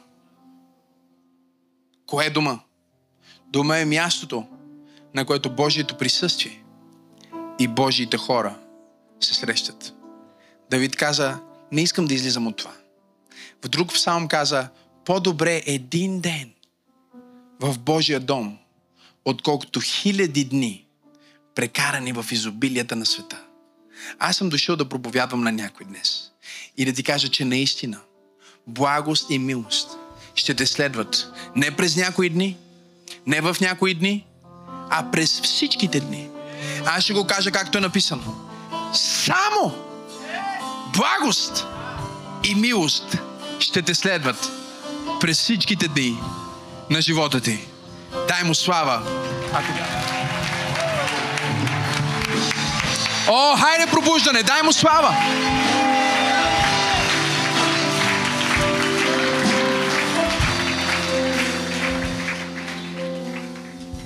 Кое 2.07 2.27
е 2.27 2.31
дома? 2.31 2.59
Дома 3.47 3.79
е 3.79 3.85
мястото, 3.85 4.47
на 5.17 5.25
което 5.25 5.51
Божието 5.51 5.97
присъствие 5.97 6.63
и 7.59 7.69
Божиите 7.69 8.17
хора 8.17 8.59
се 9.21 9.35
срещат. 9.35 9.95
Давид 10.71 10.97
каза, 10.97 11.39
не 11.73 11.83
искам 11.83 12.07
да 12.07 12.15
излизам 12.15 12.47
от 12.47 12.57
това. 12.57 12.73
В 13.65 13.69
друг 13.69 13.93
псалм 13.95 14.29
каза, 14.29 14.69
по-добре 15.05 15.63
един 15.67 16.21
ден 16.21 16.51
в 17.61 17.79
Божия 17.79 18.21
дом, 18.21 18.59
отколкото 19.25 19.81
хиляди 19.81 20.45
дни, 20.45 20.87
прекарани 21.55 22.13
в 22.13 22.27
изобилията 22.31 22.97
на 22.97 23.07
света. 23.07 23.45
Аз 24.19 24.37
съм 24.37 24.49
дошъл 24.49 24.77
да 24.77 24.89
проповядвам 24.89 25.41
на 25.41 25.53
някой 25.53 25.87
днес 25.87 26.31
и 26.77 26.85
да 26.85 26.93
ти 26.93 27.03
кажа, 27.03 27.29
че 27.29 27.45
наистина 27.45 28.01
благост 28.67 29.31
и 29.31 29.39
милост 29.39 29.91
ще 30.35 30.55
те 30.55 30.67
следват 30.67 31.33
не 31.57 31.77
през 31.77 31.97
някои 31.97 32.29
дни, 32.29 32.57
не 33.27 33.41
в 33.41 33.57
някои 33.61 33.95
дни, 33.95 34.27
а 34.91 35.11
през 35.11 35.41
всичките 35.41 36.01
дни. 36.01 36.29
Аз 36.87 37.05
ще 37.05 37.13
го 37.13 37.27
кажа 37.27 37.51
както 37.51 37.79
е 37.79 37.81
написано. 37.81 38.23
Само 38.93 39.75
благост 40.97 41.67
и 42.45 42.55
милост 42.55 43.19
ще 43.59 43.83
те 43.83 43.95
следват 43.95 44.53
през 45.21 45.39
всичките 45.39 45.89
дни 45.89 46.19
на 46.91 47.01
живота 47.01 47.41
ти. 47.41 47.69
Дай 48.29 48.45
му 48.45 48.55
слава. 48.55 49.03
Ако 49.53 49.73
О, 53.29 53.57
хайде 53.57 53.91
пробуждане, 53.91 54.43
дай 54.43 54.63
му 54.63 54.73
слава! 54.73 55.17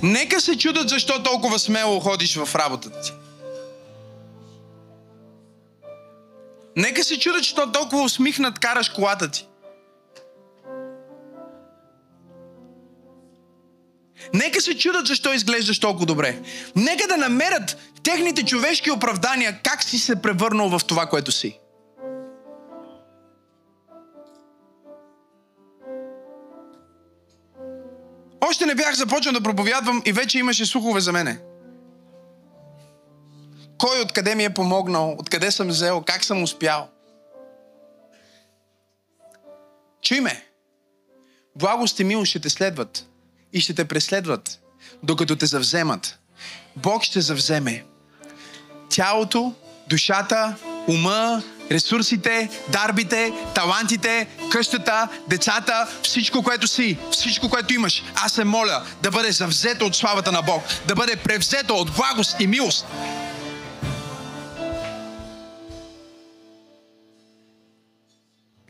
Нека 0.03 0.41
се 0.41 0.57
чудат 0.57 0.89
защо 0.89 1.23
толкова 1.23 1.59
смело 1.59 1.99
ходиш 1.99 2.35
в 2.35 2.55
работата 2.55 3.01
ти. 3.01 3.11
Нека 6.75 7.03
се 7.03 7.19
чудат, 7.19 7.39
защо 7.39 7.71
толкова 7.71 8.03
усмихнат 8.03 8.59
караш 8.59 8.89
колата 8.89 9.31
ти. 9.31 9.47
Нека 14.33 14.61
се 14.61 14.77
чудат 14.77 15.07
защо 15.07 15.33
изглеждаш 15.33 15.79
толкова 15.79 16.05
добре. 16.05 16.41
Нека 16.75 17.07
да 17.07 17.17
намерят 17.17 17.77
техните 18.03 18.45
човешки 18.45 18.91
оправдания 18.91 19.59
как 19.63 19.83
си 19.83 19.99
се 19.99 20.21
превърнал 20.21 20.69
в 20.69 20.81
това, 20.87 21.05
което 21.05 21.31
си. 21.31 21.60
Още 28.51 28.65
не 28.65 28.75
бях 28.75 28.95
започнал 28.95 29.33
да 29.33 29.41
проповядвам 29.41 30.01
и 30.05 30.11
вече 30.11 30.39
имаше 30.39 30.65
слухове 30.65 31.01
за 31.01 31.11
мене. 31.11 31.39
Кой 33.77 34.01
откъде 34.01 34.35
ми 34.35 34.43
е 34.43 34.53
помогнал, 34.53 35.15
откъде 35.19 35.51
съм 35.51 35.67
взел, 35.67 36.01
как 36.01 36.23
съм 36.23 36.43
успял. 36.43 36.89
Чуй 40.01 40.19
ме. 40.19 40.45
Благост 41.55 41.99
и 41.99 42.03
милост 42.03 42.29
ще 42.29 42.39
те 42.39 42.49
следват 42.49 43.07
и 43.53 43.61
ще 43.61 43.73
те 43.73 43.87
преследват, 43.87 44.59
докато 45.03 45.35
те 45.35 45.45
завземат. 45.45 46.19
Бог 46.75 47.03
ще 47.03 47.21
завземе 47.21 47.83
тялото, 48.89 49.53
душата, 49.87 50.55
ума, 50.87 51.43
ресурсите, 51.71 52.49
дарбите, 52.69 53.33
талантите, 53.55 54.27
къщата, 54.51 55.07
децата, 55.27 55.87
всичко, 56.03 56.43
което 56.43 56.67
си, 56.67 56.97
всичко, 57.11 57.49
което 57.49 57.73
имаш. 57.73 58.03
Аз 58.15 58.33
се 58.33 58.43
моля 58.43 58.85
да 59.03 59.11
бъде 59.11 59.31
завзето 59.31 59.85
от 59.85 59.95
славата 59.95 60.31
на 60.31 60.41
Бог, 60.41 60.63
да 60.87 60.95
бъде 60.95 61.15
превзето 61.15 61.75
от 61.75 61.95
благост 61.95 62.35
и 62.39 62.47
милост. 62.47 62.85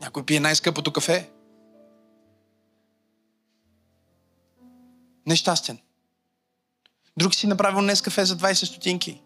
Някой 0.00 0.22
пие 0.26 0.40
най-скъпото 0.40 0.92
кафе. 0.92 1.30
Нещастен. 5.26 5.78
Друг 7.16 7.34
си 7.34 7.46
направил 7.46 7.80
днес 7.80 8.02
кафе 8.02 8.24
за 8.24 8.36
20 8.36 8.64
стотинки. 8.64 9.20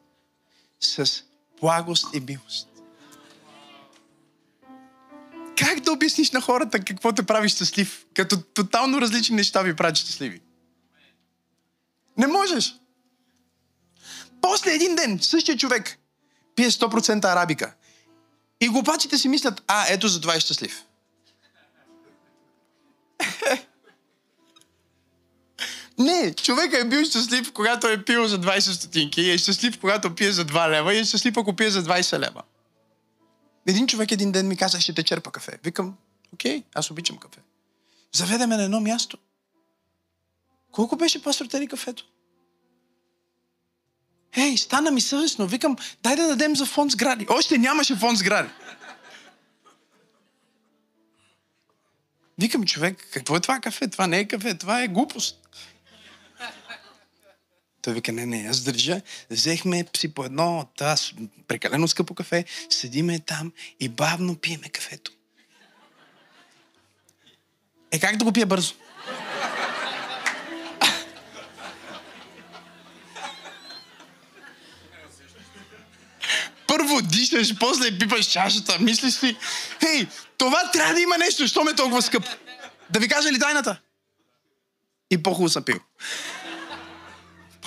С 0.80 1.22
благост 1.60 2.06
и 2.14 2.20
милост. 2.20 2.75
Как 5.56 5.80
да 5.80 5.92
обясниш 5.92 6.30
на 6.30 6.40
хората 6.40 6.84
какво 6.84 7.12
те 7.12 7.22
прави 7.22 7.48
щастлив? 7.48 8.06
Като 8.14 8.42
тотално 8.42 9.00
различни 9.00 9.36
неща 9.36 9.62
ви 9.62 9.76
правят 9.76 9.96
щастливи. 9.96 10.40
Не 12.18 12.26
можеш. 12.26 12.74
После 14.40 14.72
един 14.72 14.96
ден 14.96 15.18
същия 15.22 15.56
човек 15.56 15.98
пие 16.56 16.70
100% 16.70 17.24
арабика. 17.24 17.74
И 18.60 18.68
глупаците 18.68 19.18
си 19.18 19.28
мислят, 19.28 19.62
а, 19.66 19.86
ето 19.88 20.08
за 20.08 20.20
това 20.20 20.34
е 20.34 20.40
щастлив. 20.40 20.82
Не, 25.98 26.34
човека 26.34 26.78
е 26.78 26.84
бил 26.84 27.04
щастлив, 27.04 27.52
когато 27.52 27.88
е 27.88 28.04
пил 28.04 28.26
за 28.26 28.40
20 28.40 28.60
стотинки, 28.60 29.30
е 29.30 29.38
щастлив, 29.38 29.80
когато 29.80 30.14
пие 30.14 30.32
за 30.32 30.44
2 30.44 30.70
лева, 30.70 30.94
и 30.94 30.98
е 30.98 31.04
щастлив, 31.04 31.36
ако 31.36 31.56
пие 31.56 31.70
за 31.70 31.84
20 31.84 32.18
лева. 32.18 32.42
Един 33.66 33.86
човек 33.86 34.12
един 34.12 34.32
ден 34.32 34.48
ми 34.48 34.56
каза, 34.56 34.80
ще 34.80 34.94
те 34.94 35.02
черпа 35.02 35.32
кафе. 35.32 35.58
Викам, 35.64 35.96
окей, 36.34 36.62
аз 36.74 36.90
обичам 36.90 37.16
кафе. 37.16 37.40
Заведе 38.12 38.46
ме 38.46 38.56
на 38.56 38.62
едно 38.62 38.80
място. 38.80 39.18
Колко 40.72 40.96
беше 40.96 41.22
пастор 41.22 41.46
Тери 41.46 41.66
кафето? 41.66 42.06
Ей, 44.36 44.56
стана 44.56 44.90
ми 44.90 45.00
съвестно. 45.00 45.46
Викам, 45.46 45.76
дай 46.02 46.16
да 46.16 46.26
дадем 46.26 46.56
за 46.56 46.66
фонд 46.66 46.90
сгради. 46.92 47.26
Още 47.30 47.58
нямаше 47.58 47.96
фонд 47.96 48.18
сгради. 48.18 48.48
Викам, 52.38 52.64
човек, 52.64 53.08
какво 53.12 53.36
е 53.36 53.40
това 53.40 53.60
кафе? 53.60 53.88
Това 53.88 54.06
не 54.06 54.18
е 54.18 54.28
кафе, 54.28 54.58
това 54.58 54.82
е 54.82 54.88
глупост. 54.88 55.48
Той 57.86 57.94
вика, 57.94 58.12
не, 58.12 58.26
не, 58.26 58.46
аз 58.50 58.60
държа. 58.60 59.00
Взехме 59.30 59.84
си 59.96 60.14
по 60.14 60.24
едно, 60.24 60.68
тази 60.76 61.12
прекалено 61.48 61.88
скъпо 61.88 62.14
кафе, 62.14 62.44
седиме 62.70 63.18
там 63.18 63.52
и 63.80 63.88
бавно 63.88 64.36
пиеме 64.36 64.68
кафето. 64.68 65.12
Е, 67.90 67.98
как 67.98 68.16
да 68.16 68.24
го 68.24 68.32
пия 68.32 68.46
бързо? 68.46 68.74
първо 76.66 77.02
дишаш, 77.02 77.58
после 77.58 77.98
пипаш 77.98 78.26
чашата, 78.26 78.78
мислиш 78.78 79.14
си, 79.14 79.36
хей, 79.80 80.06
това 80.38 80.70
трябва 80.72 80.94
да 80.94 81.00
има 81.00 81.18
нещо, 81.18 81.48
що 81.48 81.64
ме 81.64 81.70
е 81.70 81.74
толкова 81.74 82.02
скъп. 82.02 82.24
Да 82.90 83.00
ви 83.00 83.08
кажа 83.08 83.32
ли 83.32 83.38
тайната? 83.38 83.80
И 85.10 85.22
по-хубаво 85.22 85.48
съм 85.48 85.64
пил. 85.64 85.78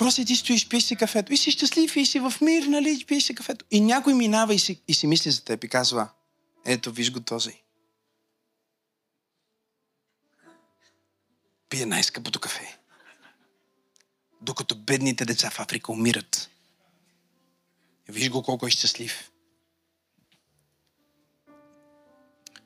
Просто 0.00 0.24
ти 0.24 0.36
стоиш, 0.36 0.68
пиеш 0.68 0.82
си 0.84 0.96
кафето 0.96 1.32
и 1.32 1.36
си 1.36 1.50
щастлив 1.50 1.96
и 1.96 2.06
си 2.06 2.18
в 2.20 2.34
мир, 2.40 2.62
нали, 2.62 3.04
пиеш 3.06 3.24
си 3.24 3.34
кафето. 3.34 3.64
И 3.70 3.80
някой 3.80 4.14
минава 4.14 4.54
и 4.54 4.58
си, 4.58 4.82
и 4.88 4.94
си 4.94 5.06
мисли 5.06 5.30
за 5.30 5.44
теб 5.44 5.64
и 5.64 5.68
казва, 5.68 6.08
ето, 6.64 6.92
виж 6.92 7.12
го 7.12 7.20
този. 7.20 7.62
Пие 11.68 11.86
най-скъпото 11.86 12.40
кафе. 12.40 12.78
Докато 14.40 14.74
бедните 14.74 15.24
деца 15.24 15.50
в 15.50 15.60
Африка 15.60 15.92
умират. 15.92 16.50
Виж 18.08 18.30
го 18.30 18.42
колко 18.42 18.66
е 18.66 18.70
щастлив. 18.70 19.30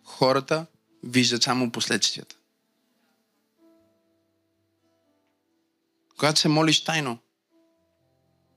Хората 0.04 0.66
виждат 1.02 1.42
само 1.42 1.72
последствията. 1.72 2.36
Когато 6.16 6.40
се 6.40 6.48
молиш 6.48 6.84
тайно, 6.84 7.18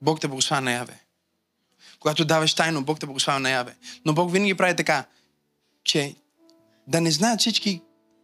Бог 0.02 0.22
те 0.22 0.28
благославя 0.28 0.62
наяве. 0.62 1.04
Когато 2.00 2.26
даваш 2.26 2.54
тайно, 2.54 2.84
Бог 2.84 3.00
те 3.00 3.06
благославя 3.06 3.40
наяве. 3.40 3.76
Но 4.06 4.14
Бог 4.14 4.32
винаги 4.32 4.54
прави 4.54 4.76
така, 4.76 5.06
че 5.84 6.16
да 6.88 7.02
не 7.02 7.12
знаят 7.12 7.40
всички 7.40 7.82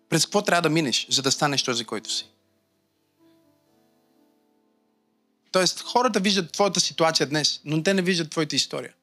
през 0.09 0.25
какво 0.25 0.41
трябва 0.41 0.61
да 0.61 0.69
минеш, 0.69 1.07
за 1.09 1.21
да 1.21 1.31
станеш 1.31 1.63
този, 1.63 1.85
който 1.85 2.11
си. 2.11 2.29
Тоест, 5.51 5.81
хората 5.81 6.19
виждат 6.19 6.51
твоята 6.51 6.79
ситуация 6.79 7.27
днес, 7.27 7.61
но 7.65 7.83
те 7.83 7.93
не 7.93 8.01
виждат 8.01 8.29
твоята 8.29 8.55
история. 8.55 8.93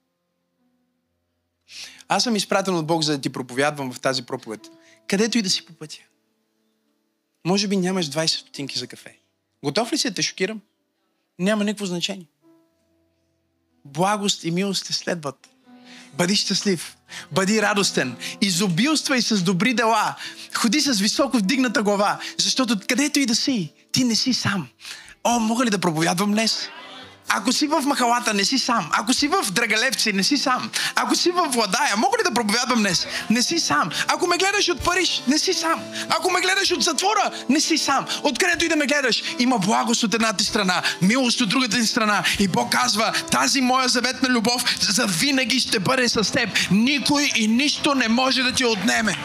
Аз 2.08 2.22
съм 2.22 2.36
изпратен 2.36 2.74
от 2.74 2.86
Бог, 2.86 3.02
за 3.02 3.12
да 3.12 3.20
ти 3.20 3.30
проповядвам 3.30 3.92
в 3.92 4.00
тази 4.00 4.22
проповед. 4.22 4.60
Където 5.08 5.38
и 5.38 5.42
да 5.42 5.50
си 5.50 5.66
по 5.66 5.72
пътя. 5.72 5.98
Може 7.46 7.68
би 7.68 7.76
нямаш 7.76 8.10
20 8.10 8.26
стотинки 8.26 8.78
за 8.78 8.86
кафе. 8.86 9.18
Готов 9.64 9.92
ли 9.92 9.98
си 9.98 10.08
да 10.08 10.14
те 10.14 10.22
шокирам? 10.22 10.60
Няма 11.38 11.64
никакво 11.64 11.86
значение. 11.86 12.26
Благост 13.84 14.44
и 14.44 14.50
милост 14.50 14.86
те 14.86 14.92
следват. 14.92 15.48
Бъди 16.14 16.36
щастлив. 16.36 16.96
Бъди 17.32 17.62
радостен. 17.62 18.16
Изобилствай 18.40 19.22
с 19.22 19.42
добри 19.42 19.74
дела. 19.74 20.14
Ходи 20.54 20.80
с 20.80 21.00
високо 21.00 21.36
вдигната 21.36 21.82
глава. 21.82 22.18
Защото 22.38 22.76
където 22.88 23.18
и 23.18 23.26
да 23.26 23.34
си, 23.34 23.72
ти 23.92 24.04
не 24.04 24.14
си 24.14 24.34
сам. 24.34 24.68
О, 25.24 25.38
мога 25.38 25.64
ли 25.64 25.70
да 25.70 25.78
проповядвам 25.78 26.32
днес? 26.32 26.68
Ако 27.32 27.52
си 27.52 27.66
в 27.66 27.82
Махалата, 27.86 28.34
не 28.34 28.44
си 28.44 28.58
сам. 28.58 28.90
Ако 28.92 29.14
си 29.14 29.28
в 29.28 29.52
Драгалевци, 29.52 30.12
не 30.12 30.22
си 30.22 30.36
сам. 30.36 30.70
Ако 30.94 31.14
си 31.14 31.30
в 31.30 31.48
Владая, 31.48 31.96
мога 31.96 32.18
ли 32.18 32.22
да 32.24 32.34
проповядвам 32.34 32.78
днес? 32.78 33.06
Не 33.30 33.42
си 33.42 33.60
сам. 33.60 33.90
Ако 34.08 34.26
ме 34.26 34.36
гледаш 34.38 34.68
от 34.68 34.84
Париж, 34.84 35.22
не 35.28 35.38
си 35.38 35.52
сам. 35.52 35.80
Ако 36.08 36.30
ме 36.30 36.40
гледаш 36.40 36.70
от 36.70 36.82
затвора, 36.82 37.30
не 37.48 37.60
си 37.60 37.78
сам. 37.78 38.06
Откъдето 38.22 38.64
и 38.64 38.68
да 38.68 38.76
ме 38.76 38.86
гледаш, 38.86 39.22
има 39.38 39.58
благост 39.58 40.02
от 40.02 40.14
едната 40.14 40.44
страна, 40.44 40.82
милост 41.02 41.40
от 41.40 41.48
другата 41.48 41.76
ти 41.76 41.86
страна. 41.86 42.24
И 42.38 42.48
Бог 42.48 42.72
казва, 42.72 43.12
тази 43.30 43.60
моя 43.60 43.88
заветна 43.88 44.28
любов 44.28 44.64
за 44.80 45.06
винаги 45.06 45.60
ще 45.60 45.78
бъде 45.78 46.08
с 46.08 46.32
теб. 46.32 46.48
Никой 46.70 47.30
и 47.36 47.48
нищо 47.48 47.94
не 47.94 48.08
може 48.08 48.42
да 48.42 48.52
ти 48.52 48.64
отнеме. 48.64 49.16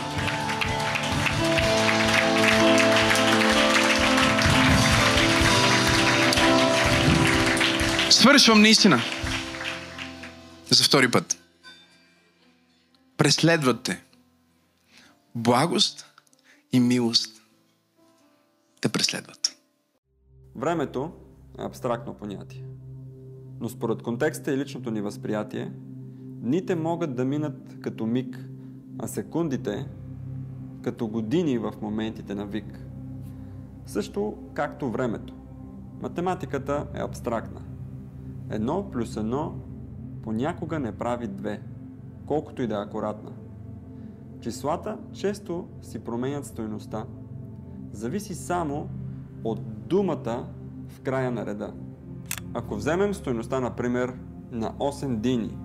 Свършвам 8.10 8.62
наистина. 8.62 8.98
За 10.70 10.84
втори 10.84 11.12
път. 11.12 11.38
Преследват 13.18 13.84
те. 13.84 14.04
Благост 15.36 16.06
и 16.72 16.80
милост 16.80 17.42
те 18.82 18.90
преследват. 18.90 19.58
Времето 20.56 21.12
е 21.60 21.64
абстрактно 21.64 22.14
понятие. 22.14 22.64
Но 23.60 23.70
според 23.70 24.02
контекста 24.02 24.54
и 24.54 24.58
личното 24.58 24.92
ни 24.92 25.02
възприятие, 25.02 25.72
дните 26.20 26.76
могат 26.76 27.16
да 27.16 27.26
минат 27.26 27.76
като 27.82 28.06
миг, 28.06 28.40
а 29.00 29.08
секундите 29.08 29.88
като 30.84 31.08
години 31.08 31.58
в 31.58 31.74
моментите 31.82 32.36
на 32.36 32.46
вик. 32.46 32.80
Също 33.86 34.38
както 34.54 34.92
времето. 34.92 35.34
Математиката 36.02 36.88
е 36.94 37.00
абстрактна– 37.00 37.62
Едно 38.50 38.92
плюс 38.92 39.18
едно 39.18 39.56
понякога 40.24 40.80
не 40.80 40.92
прави 40.92 41.28
две, 41.28 41.62
колкото 42.26 42.62
и 42.62 42.68
да 42.68 42.76
е 42.76 42.84
акуратна. 42.84 43.32
Числата 44.42 44.98
често 45.14 45.68
си 45.82 46.00
променят 46.00 46.46
стоеността. 46.46 47.06
Зависи 47.92 48.36
само 48.36 48.90
от 49.44 49.88
думата 49.88 50.48
в 50.88 51.02
края 51.02 51.32
на 51.32 51.46
реда. 51.46 51.74
Ако 52.54 52.76
вземем 52.76 53.14
стоеността, 53.14 53.60
например, 53.60 54.14
на 54.52 54.74
8 54.74 55.16
дини, 55.16 55.58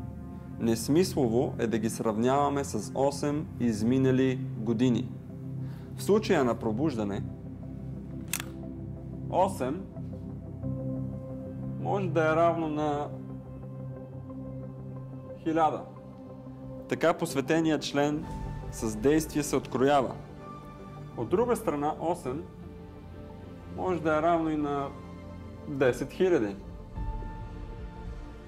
несмислово 0.60 1.54
е 1.58 1.66
да 1.66 1.78
ги 1.78 1.90
сравняваме 1.90 2.64
с 2.64 2.80
8 2.80 3.44
изминали 3.60 4.46
години. 4.58 5.08
В 5.96 6.02
случая 6.02 6.44
на 6.44 6.54
пробуждане, 6.54 7.22
8 9.28 9.74
може 11.80 12.08
да 12.08 12.32
е 12.32 12.36
равно 12.36 12.68
на 12.68 13.08
1000. 15.46 15.80
Така 16.88 17.14
посветения 17.14 17.78
член 17.78 18.26
с 18.72 18.96
действие 18.96 19.42
се 19.42 19.56
откроява. 19.56 20.14
От 21.16 21.28
друга 21.28 21.56
страна 21.56 21.94
8 22.00 22.40
може 23.76 24.00
да 24.00 24.16
е 24.16 24.22
равно 24.22 24.50
и 24.50 24.56
на 24.56 24.88
10 25.70 25.92
000. 25.92 26.54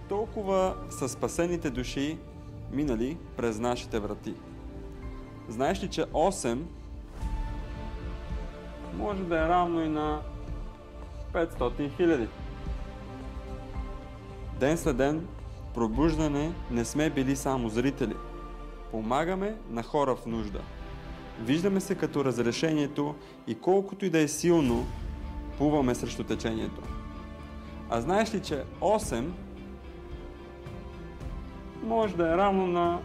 Толкова 0.09 0.75
са 0.91 1.09
спасените 1.09 1.71
души 1.71 2.19
минали 2.73 3.19
през 3.37 3.59
нашите 3.59 4.01
врати. 4.01 4.35
Знаеш 5.49 5.83
ли, 5.83 5.89
че 5.89 6.03
8 6.03 6.63
може 8.95 9.25
да 9.25 9.45
е 9.45 9.49
равно 9.49 9.83
и 9.83 9.89
на 9.89 10.21
500 11.33 11.97
хиляди? 11.97 12.29
Ден 14.63 14.79
след 14.79 14.97
ден, 14.97 15.27
пробуждане 15.75 16.53
не 16.71 16.85
сме 16.85 17.11
били 17.11 17.37
само 17.37 17.69
зрители. 17.69 18.17
Помагаме 18.91 19.57
на 19.71 19.83
хора 19.83 20.17
в 20.17 20.27
нужда. 20.27 20.61
Виждаме 21.41 21.81
се 21.81 21.95
като 21.95 22.25
разрешението 22.25 23.15
и 23.47 23.55
колкото 23.55 24.05
и 24.05 24.11
да 24.11 24.19
е 24.19 24.29
силно, 24.29 24.87
плуваме 25.59 25.95
срещу 25.95 26.25
течението. 26.25 26.83
А 27.91 28.01
знаеш 28.01 28.35
ли, 28.35 28.43
че 28.43 28.65
8 28.81 29.29
може 31.83 32.17
да 32.17 32.33
е 32.33 32.37
равно 32.37 32.67
на 32.67 32.99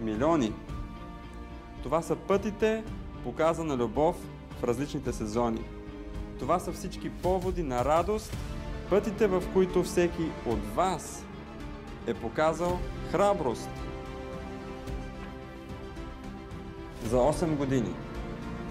милиони? 0.00 0.52
Това 1.82 2.02
са 2.02 2.16
пътите, 2.16 2.84
показана 3.24 3.76
любов 3.76 4.16
в 4.60 4.64
различните 4.64 5.12
сезони. 5.12 5.64
Това 6.38 6.58
са 6.58 6.72
всички 6.72 7.10
поводи 7.10 7.62
на 7.62 7.84
радост 7.84 8.36
Пътите, 8.90 9.26
в 9.26 9.42
които 9.52 9.82
всеки 9.82 10.30
от 10.46 10.74
вас 10.74 11.24
е 12.06 12.14
показал 12.14 12.80
храброст. 13.12 13.70
За 17.04 17.16
8 17.16 17.56
години 17.56 17.94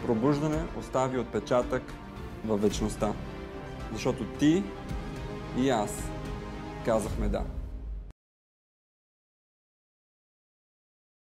пробуждане 0.05 0.63
остави 0.79 1.19
отпечатък 1.19 1.83
във 2.45 2.61
вечността. 2.61 3.13
Защото 3.93 4.23
ти 4.23 4.63
и 5.57 5.69
аз 5.69 6.11
казахме 6.85 7.27
да. 7.27 7.43